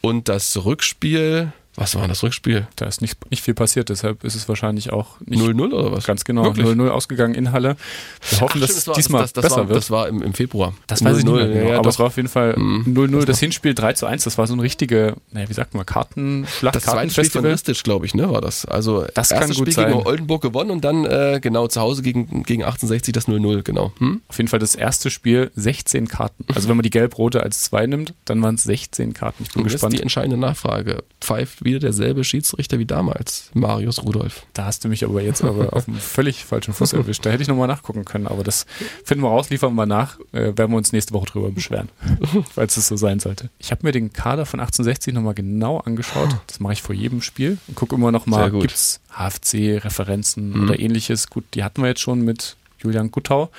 Und 0.00 0.28
das 0.28 0.64
Rückspiel 0.64 1.52
Was 1.74 1.94
war 1.94 2.06
das 2.06 2.22
Rückspiel? 2.22 2.66
Da 2.76 2.84
ist 2.86 3.00
nicht, 3.00 3.16
nicht 3.30 3.42
viel 3.42 3.54
passiert, 3.54 3.88
deshalb 3.88 4.24
ist 4.24 4.34
es 4.34 4.46
wahrscheinlich 4.48 4.92
auch 4.92 5.18
nicht 5.24 5.40
0-0 5.42 5.72
oder 5.72 5.90
was? 5.92 6.04
ganz 6.04 6.24
genau 6.24 6.44
Wirklich? 6.44 6.66
0-0 6.66 6.88
ausgegangen 6.88 7.34
in 7.34 7.50
Halle. 7.52 7.76
Wir 8.28 8.40
hoffen, 8.42 8.60
Ach, 8.62 8.66
dass 8.66 8.74
das 8.74 8.86
war- 8.88 8.94
diesmal 8.94 9.22
das, 9.22 9.32
das, 9.32 9.42
besser 9.44 9.56
war, 9.56 9.68
wird. 9.68 9.76
Das 9.78 9.90
war 9.90 10.08
im, 10.08 10.20
im 10.22 10.34
Februar. 10.34 10.74
Das 10.86 11.02
weiß 11.02 11.18
ich 11.18 11.24
nicht 11.24 11.32
mehr 11.34 11.46
0-0, 11.46 11.52
genau, 11.54 11.68
ja, 11.70 11.74
aber 11.76 11.84
doch. 11.84 11.90
es 11.90 11.98
war 11.98 12.06
auf 12.08 12.16
jeden 12.16 12.28
Fall 12.28 12.54
Mhm. 12.58 12.84
0-0. 12.94 13.24
Das 13.24 13.40
Hinspiel 13.40 13.74
3 13.74 13.94
zu 13.94 14.04
1, 14.06 14.24
das 14.24 14.36
war 14.36 14.46
so 14.46 14.54
ein 14.54 14.60
richtige, 14.60 15.14
naja, 15.30 15.48
wie 15.48 15.54
sagt 15.54 15.74
man, 15.74 15.86
Kartenschlacht, 15.86 16.74
Das 16.76 16.82
zweite 16.84 17.10
Spiel 17.10 17.30
von. 17.30 17.46
Ristic, 17.46 17.82
glaube 17.82 18.04
ich, 18.06 18.14
ne, 18.14 18.30
war 18.30 18.40
das. 18.42 18.64
Also 18.66 19.06
Das 19.14 19.30
kann 19.30 19.38
erstes 19.38 19.56
gut 19.56 19.72
Spiel 19.72 19.84
gegen 19.86 19.96
sein. 19.98 20.06
Oldenburg 20.06 20.42
gewonnen 20.42 20.70
und 20.70 20.84
dann 20.84 21.06
äh, 21.06 21.38
genau 21.42 21.68
zu 21.68 21.80
Hause 21.80 22.02
gegen, 22.02 22.26
gegen 22.42 22.62
1860 22.64 23.12
das 23.12 23.28
0-0, 23.28 23.62
genau. 23.62 23.92
Hm? 23.98 24.20
Auf 24.28 24.36
jeden 24.36 24.48
Fall 24.48 24.58
das 24.58 24.74
erste 24.74 25.10
Spiel 25.10 25.50
16 25.56 26.06
Karten. 26.08 26.44
Also 26.54 26.68
wenn 26.68 26.76
man 26.76 26.82
die 26.84 26.90
gelb-rote 26.90 27.42
als 27.42 27.62
2 27.62 27.86
nimmt, 27.86 28.12
dann 28.26 28.42
waren 28.42 28.56
es 28.56 28.64
16 28.64 29.14
Karten. 29.14 29.42
Ich 29.44 29.52
bin 29.54 29.62
Und 29.62 29.70
gespannt. 29.70 29.94
die 29.94 30.00
entscheidende 30.02 30.36
Nachfrage. 30.36 31.02
Pfeift 31.20 31.61
wieder 31.64 31.78
derselbe 31.78 32.24
Schiedsrichter 32.24 32.78
wie 32.78 32.84
damals, 32.86 33.50
Marius 33.54 34.02
Rudolph. 34.02 34.46
Da 34.52 34.64
hast 34.66 34.84
du 34.84 34.88
mich 34.88 35.04
aber 35.04 35.22
jetzt 35.22 35.42
aber 35.44 35.72
auf 35.74 35.88
einem 35.88 35.96
völlig 36.00 36.44
falschen 36.44 36.74
Fuß 36.74 36.92
erwischt. 36.94 37.24
Da 37.26 37.30
hätte 37.30 37.42
ich 37.42 37.48
nochmal 37.48 37.68
nachgucken 37.68 38.04
können, 38.04 38.26
aber 38.26 38.44
das 38.44 38.66
finden 39.04 39.24
wir 39.24 39.28
raus, 39.28 39.50
liefern 39.50 39.74
wir 39.74 39.86
nach, 39.86 40.18
äh, 40.32 40.56
werden 40.56 40.70
wir 40.70 40.76
uns 40.76 40.92
nächste 40.92 41.12
Woche 41.14 41.26
drüber 41.26 41.50
beschweren, 41.50 41.88
falls 42.54 42.76
es 42.76 42.88
so 42.88 42.96
sein 42.96 43.20
sollte. 43.20 43.50
Ich 43.58 43.70
habe 43.70 43.84
mir 43.86 43.92
den 43.92 44.12
Kader 44.12 44.46
von 44.46 44.60
1860 44.60 45.14
nochmal 45.14 45.34
genau 45.34 45.78
angeschaut. 45.78 46.28
Das 46.46 46.60
mache 46.60 46.72
ich 46.74 46.82
vor 46.82 46.94
jedem 46.94 47.22
Spiel 47.22 47.58
und 47.68 47.74
gucke 47.74 47.94
immer 47.94 48.12
nochmal, 48.12 48.50
gibt 48.50 48.72
es 48.74 49.00
HFC-Referenzen 49.16 50.52
Mhm. 50.52 50.62
oder 50.64 50.78
ähnliches. 50.78 51.28
Gut, 51.28 51.44
die 51.54 51.64
hatten 51.64 51.82
wir 51.82 51.88
jetzt 51.88 52.00
schon 52.00 52.22
mit 52.22 52.56
Julian 52.78 53.10
Guttau. 53.10 53.50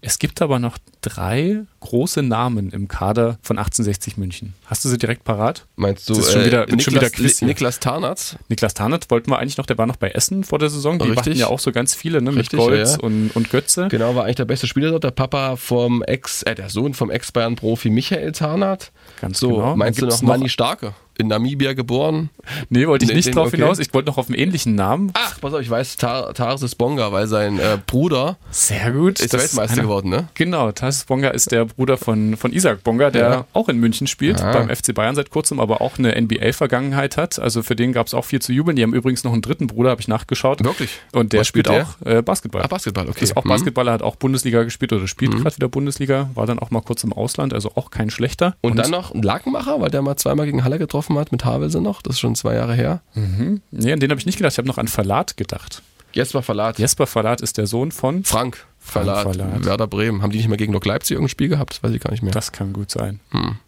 Es 0.00 0.18
gibt 0.18 0.42
aber 0.42 0.58
noch 0.58 0.78
drei 1.00 1.62
große 1.82 2.22
Namen 2.22 2.70
im 2.70 2.88
Kader 2.88 3.38
von 3.42 3.58
1860 3.58 4.16
München. 4.16 4.54
Hast 4.64 4.84
du 4.84 4.88
sie 4.88 4.96
direkt 4.98 5.24
parat? 5.24 5.66
Meinst 5.76 6.08
du, 6.08 6.14
Das 6.14 6.26
ist 6.26 6.32
schon 6.32 6.42
äh, 6.42 6.46
wieder- 6.46 6.66
wieder 6.66 6.76
Niklas, 6.76 7.12
Quiz 7.12 7.38
hier. 7.40 7.48
Niklas 7.48 7.78
Tarnatz? 7.80 8.36
Niklas 8.48 8.72
Tarnert 8.74 9.10
wollten 9.10 9.30
wir 9.30 9.38
eigentlich 9.38 9.58
noch, 9.58 9.66
der 9.66 9.76
war 9.78 9.86
noch 9.86 9.96
bei 9.96 10.08
Essen 10.10 10.44
vor 10.44 10.58
der 10.58 10.70
Saison. 10.70 10.98
Die 10.98 11.04
Richtig. 11.04 11.16
machten 11.16 11.38
ja 11.38 11.46
auch 11.48 11.58
so 11.60 11.70
ganz 11.72 11.94
viele, 11.94 12.22
ne? 12.22 12.30
Mit 12.30 12.40
Richtig, 12.40 12.58
Goltz 12.58 12.92
ja, 12.92 12.96
ja. 12.96 13.02
Und, 13.02 13.30
und 13.34 13.50
Götze. 13.50 13.88
Genau, 13.90 14.14
war 14.14 14.24
eigentlich 14.24 14.36
der 14.36 14.44
beste 14.46 14.66
Spieler 14.66 14.90
dort, 14.90 15.04
der 15.04 15.10
Papa 15.10 15.56
vom 15.56 16.02
Ex, 16.02 16.42
äh, 16.44 16.54
der 16.54 16.70
Sohn 16.70 16.94
vom 16.94 17.10
Ex-Bayern-Profi 17.10 17.90
Michael 17.90 18.32
Tarnat. 18.32 18.92
Ganz 19.20 19.38
So, 19.38 19.48
genau. 19.56 19.76
meinst 19.76 20.00
du 20.00 20.06
noch 20.06 20.22
Manni 20.22 20.48
Starke? 20.48 20.94
In 21.18 21.26
Namibia 21.28 21.74
geboren. 21.74 22.30
Nee, 22.70 22.86
wollte 22.86 23.04
ich 23.04 23.10
Nee, 23.10 23.16
nicht 23.16 23.26
den- 23.26 23.34
drauf 23.34 23.48
okay. 23.48 23.58
hinaus. 23.58 23.78
Ich 23.78 23.92
wollte 23.92 24.08
noch 24.08 24.16
auf 24.16 24.28
einen 24.28 24.34
ähnlichen 24.38 24.74
Namen. 24.74 25.10
Ach, 25.12 25.38
pass 25.42 25.52
auf, 25.52 25.60
ich 25.60 25.68
weiß, 25.68 25.98
Tar 25.98 26.32
Tarsis 26.32 26.74
Bonga, 26.74 27.12
weil 27.12 27.26
sein 27.26 27.58
äh, 27.58 27.76
Bruder 27.86 28.38
Sehr 28.50 28.92
gut. 28.92 29.20
ist 29.20 29.34
Weltmeister 29.34 29.82
geworden, 29.82 30.08
ne? 30.08 30.28
Genau, 30.32 30.72
Tassis 30.72 31.04
Bonga 31.04 31.28
ist 31.28 31.52
der 31.52 31.66
Bruder 31.76 31.96
von, 31.96 32.36
von 32.36 32.52
Isaac 32.52 32.82
Bonga, 32.84 33.10
der 33.10 33.22
Ja. 33.30 33.44
auch 33.52 33.68
in 33.68 33.78
München 33.78 34.06
spielt, 34.06 34.40
Ah. 34.42 34.52
beim 34.52 34.68
FC 34.70 34.92
Bayern 34.94 35.14
seit 35.14 35.30
kurzem, 35.30 35.60
aber 35.60 35.80
auch 35.80 35.98
eine 35.98 36.14
NBA-Vergangenheit 36.16 37.16
hat. 37.16 37.38
Also 37.38 37.62
für 37.62 37.76
den 37.76 37.92
gab 37.92 38.06
es 38.06 38.14
auch 38.14 38.24
viel 38.24 38.40
zu 38.40 38.52
jubeln. 38.52 38.76
Die 38.76 38.82
haben 38.82 38.94
übrigens 38.94 39.24
noch 39.24 39.32
einen 39.32 39.42
dritten 39.42 39.66
Bruder, 39.66 39.90
habe 39.90 40.00
ich 40.00 40.08
nachgeschaut. 40.08 40.62
Wirklich? 40.64 40.90
Und 41.12 41.32
der 41.32 41.40
Was 41.40 41.46
spielt 41.48 41.66
spielt 41.66 41.82
auch 41.86 42.06
äh, 42.06 42.22
Basketball. 42.22 42.62
Ah, 42.62 42.66
Basketball, 42.66 43.08
okay. 43.08 43.24
Ist 43.24 43.36
auch 43.36 43.44
Mhm. 43.44 43.48
Basketballer, 43.50 43.92
hat 43.92 44.02
auch 44.02 44.16
Bundesliga 44.16 44.62
gespielt 44.64 44.92
oder 44.92 45.06
spielt 45.08 45.32
gerade 45.36 45.56
wieder 45.56 45.68
Bundesliga, 45.68 46.30
war 46.34 46.46
dann 46.46 46.58
auch 46.58 46.70
mal 46.70 46.80
kurz 46.82 47.04
im 47.04 47.12
Ausland, 47.12 47.52
also 47.54 47.72
auch 47.74 47.90
kein 47.90 48.10
schlechter. 48.10 48.56
Und, 48.60 48.76
dann 48.76 48.90
noch 48.90 49.14
ein 49.14 49.22
Lakenmacher, 49.22 49.80
weil 49.80 49.90
der 49.90 50.02
mal 50.02 50.16
zweimal 50.16 50.46
gegen 50.46 50.64
Halle 50.64 50.78
getroffen 50.78 51.18
hat 51.18 51.32
mit 51.32 51.44
Havelse 51.44 51.80
noch. 51.80 52.02
Das 52.02 52.14
ist 52.14 52.20
schon 52.20 52.34
zwei 52.34 52.54
Jahre 52.54 52.74
her. 52.74 53.00
Nee, 53.70 53.92
an 53.92 54.00
den 54.00 54.10
habe 54.10 54.18
ich 54.20 54.26
nicht 54.26 54.36
gedacht. 54.36 54.52
Ich 54.52 54.58
habe 54.58 54.68
noch 54.68 54.78
an 54.78 54.88
Verlat 54.88 55.36
gedacht. 55.36 55.82
Jesper 56.12 56.42
Verlat. 56.42 56.78
Jesper 56.78 57.06
Verlat 57.06 57.40
ist 57.40 57.56
der 57.58 57.66
Sohn 57.66 57.90
von. 57.92 58.24
Frank 58.24 58.66
Verlat. 58.84 59.38
Werder 59.64 59.86
Bremen. 59.86 60.22
Haben 60.22 60.32
die 60.32 60.38
nicht 60.38 60.48
mal 60.48 60.56
gegen 60.56 60.72
Lok 60.72 60.84
Leipzig 60.84 61.12
irgendein 61.12 61.30
Spiel 61.30 61.48
gehabt? 61.48 61.74
Das 61.74 61.82
weiß 61.82 61.92
ich 61.92 62.00
gar 62.00 62.10
nicht 62.10 62.22
mehr. 62.22 62.32
Das 62.32 62.52
kann 62.52 62.72
gut 62.72 62.90
sein. 62.90 63.20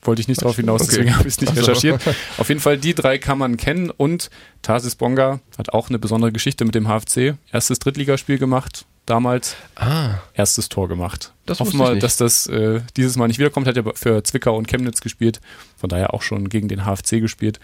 Wollte 0.02 0.20
ich 0.20 0.28
nicht 0.28 0.42
drauf 0.42 0.56
hinaus, 0.56 0.82
Okay. 0.82 0.90
deswegen 0.90 1.16
habe 1.16 1.28
ich 1.28 1.34
es 1.34 1.40
nicht 1.40 1.50
Ach 1.52 1.56
so. 1.56 1.60
recherchiert. 1.62 2.00
Auf 2.38 2.48
jeden 2.48 2.60
Fall, 2.60 2.76
die 2.78 2.94
drei 2.94 3.18
kann 3.18 3.38
man 3.38 3.56
kennen 3.56 3.90
und 3.90 4.28
Tarsis 4.62 4.96
Bonga 4.96 5.40
hat 5.56 5.72
auch 5.72 5.88
eine 5.88 5.98
besondere 5.98 6.32
Geschichte 6.32 6.64
mit 6.64 6.74
dem 6.74 6.88
HFC. 6.88 7.36
Erstes 7.52 7.78
Drittligaspiel 7.78 8.38
gemacht, 8.38 8.84
damals 9.06 9.56
ah, 9.76 10.14
erstes 10.34 10.68
Tor 10.68 10.88
gemacht. 10.88 11.32
Das 11.46 11.60
Hoffen 11.60 11.78
wir, 11.78 11.94
dass 11.96 12.16
das 12.16 12.46
äh, 12.46 12.80
dieses 12.96 13.16
Mal 13.16 13.28
nicht 13.28 13.38
wiederkommt. 13.38 13.66
Hat 13.66 13.76
ja 13.76 13.82
für 13.94 14.22
Zwickau 14.24 14.56
und 14.56 14.66
Chemnitz 14.68 15.00
gespielt, 15.00 15.40
von 15.76 15.88
daher 15.88 16.12
auch 16.12 16.22
schon 16.22 16.48
gegen 16.48 16.68
den 16.68 16.84
HFC 16.84 17.20
gespielt. 17.20 17.60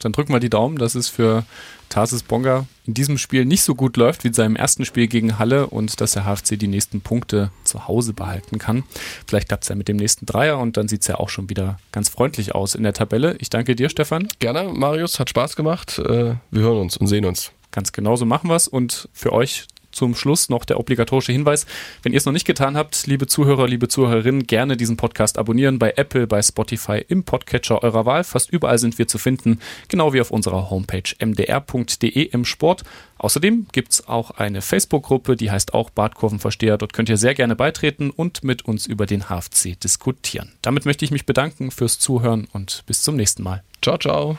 Dann 0.00 0.12
drücken 0.12 0.32
wir 0.32 0.40
die 0.40 0.50
Daumen, 0.50 0.76
dass 0.76 0.94
es 0.94 1.08
für 1.08 1.44
Tarsis 1.88 2.22
Bonga 2.22 2.66
in 2.86 2.94
diesem 2.94 3.18
Spiel 3.18 3.44
nicht 3.44 3.62
so 3.62 3.74
gut 3.74 3.96
läuft 3.96 4.24
wie 4.24 4.28
in 4.28 4.34
seinem 4.34 4.56
ersten 4.56 4.84
Spiel 4.84 5.06
gegen 5.06 5.38
Halle 5.38 5.66
und 5.66 6.00
dass 6.00 6.12
der 6.12 6.24
HFC 6.24 6.58
die 6.58 6.68
nächsten 6.68 7.00
Punkte 7.00 7.50
zu 7.64 7.86
Hause 7.88 8.12
behalten 8.12 8.58
kann. 8.58 8.84
Vielleicht 9.26 9.48
klappt 9.48 9.64
es 9.64 9.68
ja 9.68 9.74
mit 9.74 9.88
dem 9.88 9.96
nächsten 9.96 10.26
Dreier 10.26 10.58
und 10.58 10.76
dann 10.76 10.88
sieht 10.88 11.02
es 11.02 11.06
ja 11.08 11.16
auch 11.16 11.28
schon 11.28 11.50
wieder 11.50 11.78
ganz 11.92 12.08
freundlich 12.08 12.54
aus 12.54 12.74
in 12.74 12.82
der 12.82 12.92
Tabelle. 12.92 13.36
Ich 13.38 13.50
danke 13.50 13.76
dir, 13.76 13.88
Stefan. 13.88 14.28
gerne, 14.38 14.64
Marius. 14.72 15.18
Hat 15.20 15.30
Spaß 15.30 15.56
gemacht. 15.56 15.98
Äh, 15.98 16.34
wir 16.50 16.62
hören 16.62 16.78
uns 16.78 16.96
und 16.96 17.06
sehen 17.06 17.24
uns. 17.24 17.52
Ganz 17.72 17.92
genauso 17.92 18.24
machen 18.24 18.48
wir 18.48 18.56
es. 18.56 18.68
Und 18.68 19.08
für 19.12 19.32
euch 19.32 19.66
zum 19.90 20.14
Schluss 20.14 20.48
noch 20.48 20.64
der 20.64 20.78
obligatorische 20.78 21.32
Hinweis. 21.32 21.66
Wenn 22.02 22.12
ihr 22.12 22.18
es 22.18 22.24
noch 22.24 22.32
nicht 22.32 22.46
getan 22.46 22.76
habt, 22.76 23.06
liebe 23.06 23.26
Zuhörer, 23.26 23.66
liebe 23.66 23.88
Zuhörerinnen, 23.88 24.46
gerne 24.46 24.76
diesen 24.76 24.96
Podcast 24.96 25.38
abonnieren 25.38 25.78
bei 25.78 25.92
Apple, 25.96 26.26
bei 26.26 26.42
Spotify, 26.42 27.04
im 27.08 27.24
Podcatcher 27.24 27.82
eurer 27.82 28.06
Wahl. 28.06 28.24
Fast 28.24 28.50
überall 28.50 28.78
sind 28.78 28.98
wir 28.98 29.08
zu 29.08 29.18
finden, 29.18 29.60
genau 29.88 30.12
wie 30.12 30.20
auf 30.20 30.30
unserer 30.30 30.70
Homepage 30.70 31.14
mdr.de 31.18 32.22
im 32.22 32.44
Sport. 32.44 32.84
Außerdem 33.18 33.66
gibt 33.72 33.92
es 33.92 34.08
auch 34.08 34.30
eine 34.30 34.62
Facebook-Gruppe, 34.62 35.36
die 35.36 35.50
heißt 35.50 35.74
auch 35.74 35.90
Bartkurvenversteher. 35.90 36.78
Dort 36.78 36.94
könnt 36.94 37.10
ihr 37.10 37.18
sehr 37.18 37.34
gerne 37.34 37.54
beitreten 37.54 38.10
und 38.10 38.44
mit 38.44 38.64
uns 38.64 38.86
über 38.86 39.04
den 39.04 39.24
HFC 39.28 39.78
diskutieren. 39.78 40.52
Damit 40.62 40.86
möchte 40.86 41.04
ich 41.04 41.10
mich 41.10 41.26
bedanken 41.26 41.70
fürs 41.70 41.98
Zuhören 41.98 42.48
und 42.52 42.82
bis 42.86 43.02
zum 43.02 43.16
nächsten 43.16 43.42
Mal. 43.42 43.62
Ciao, 43.82 43.98
ciao. 43.98 44.38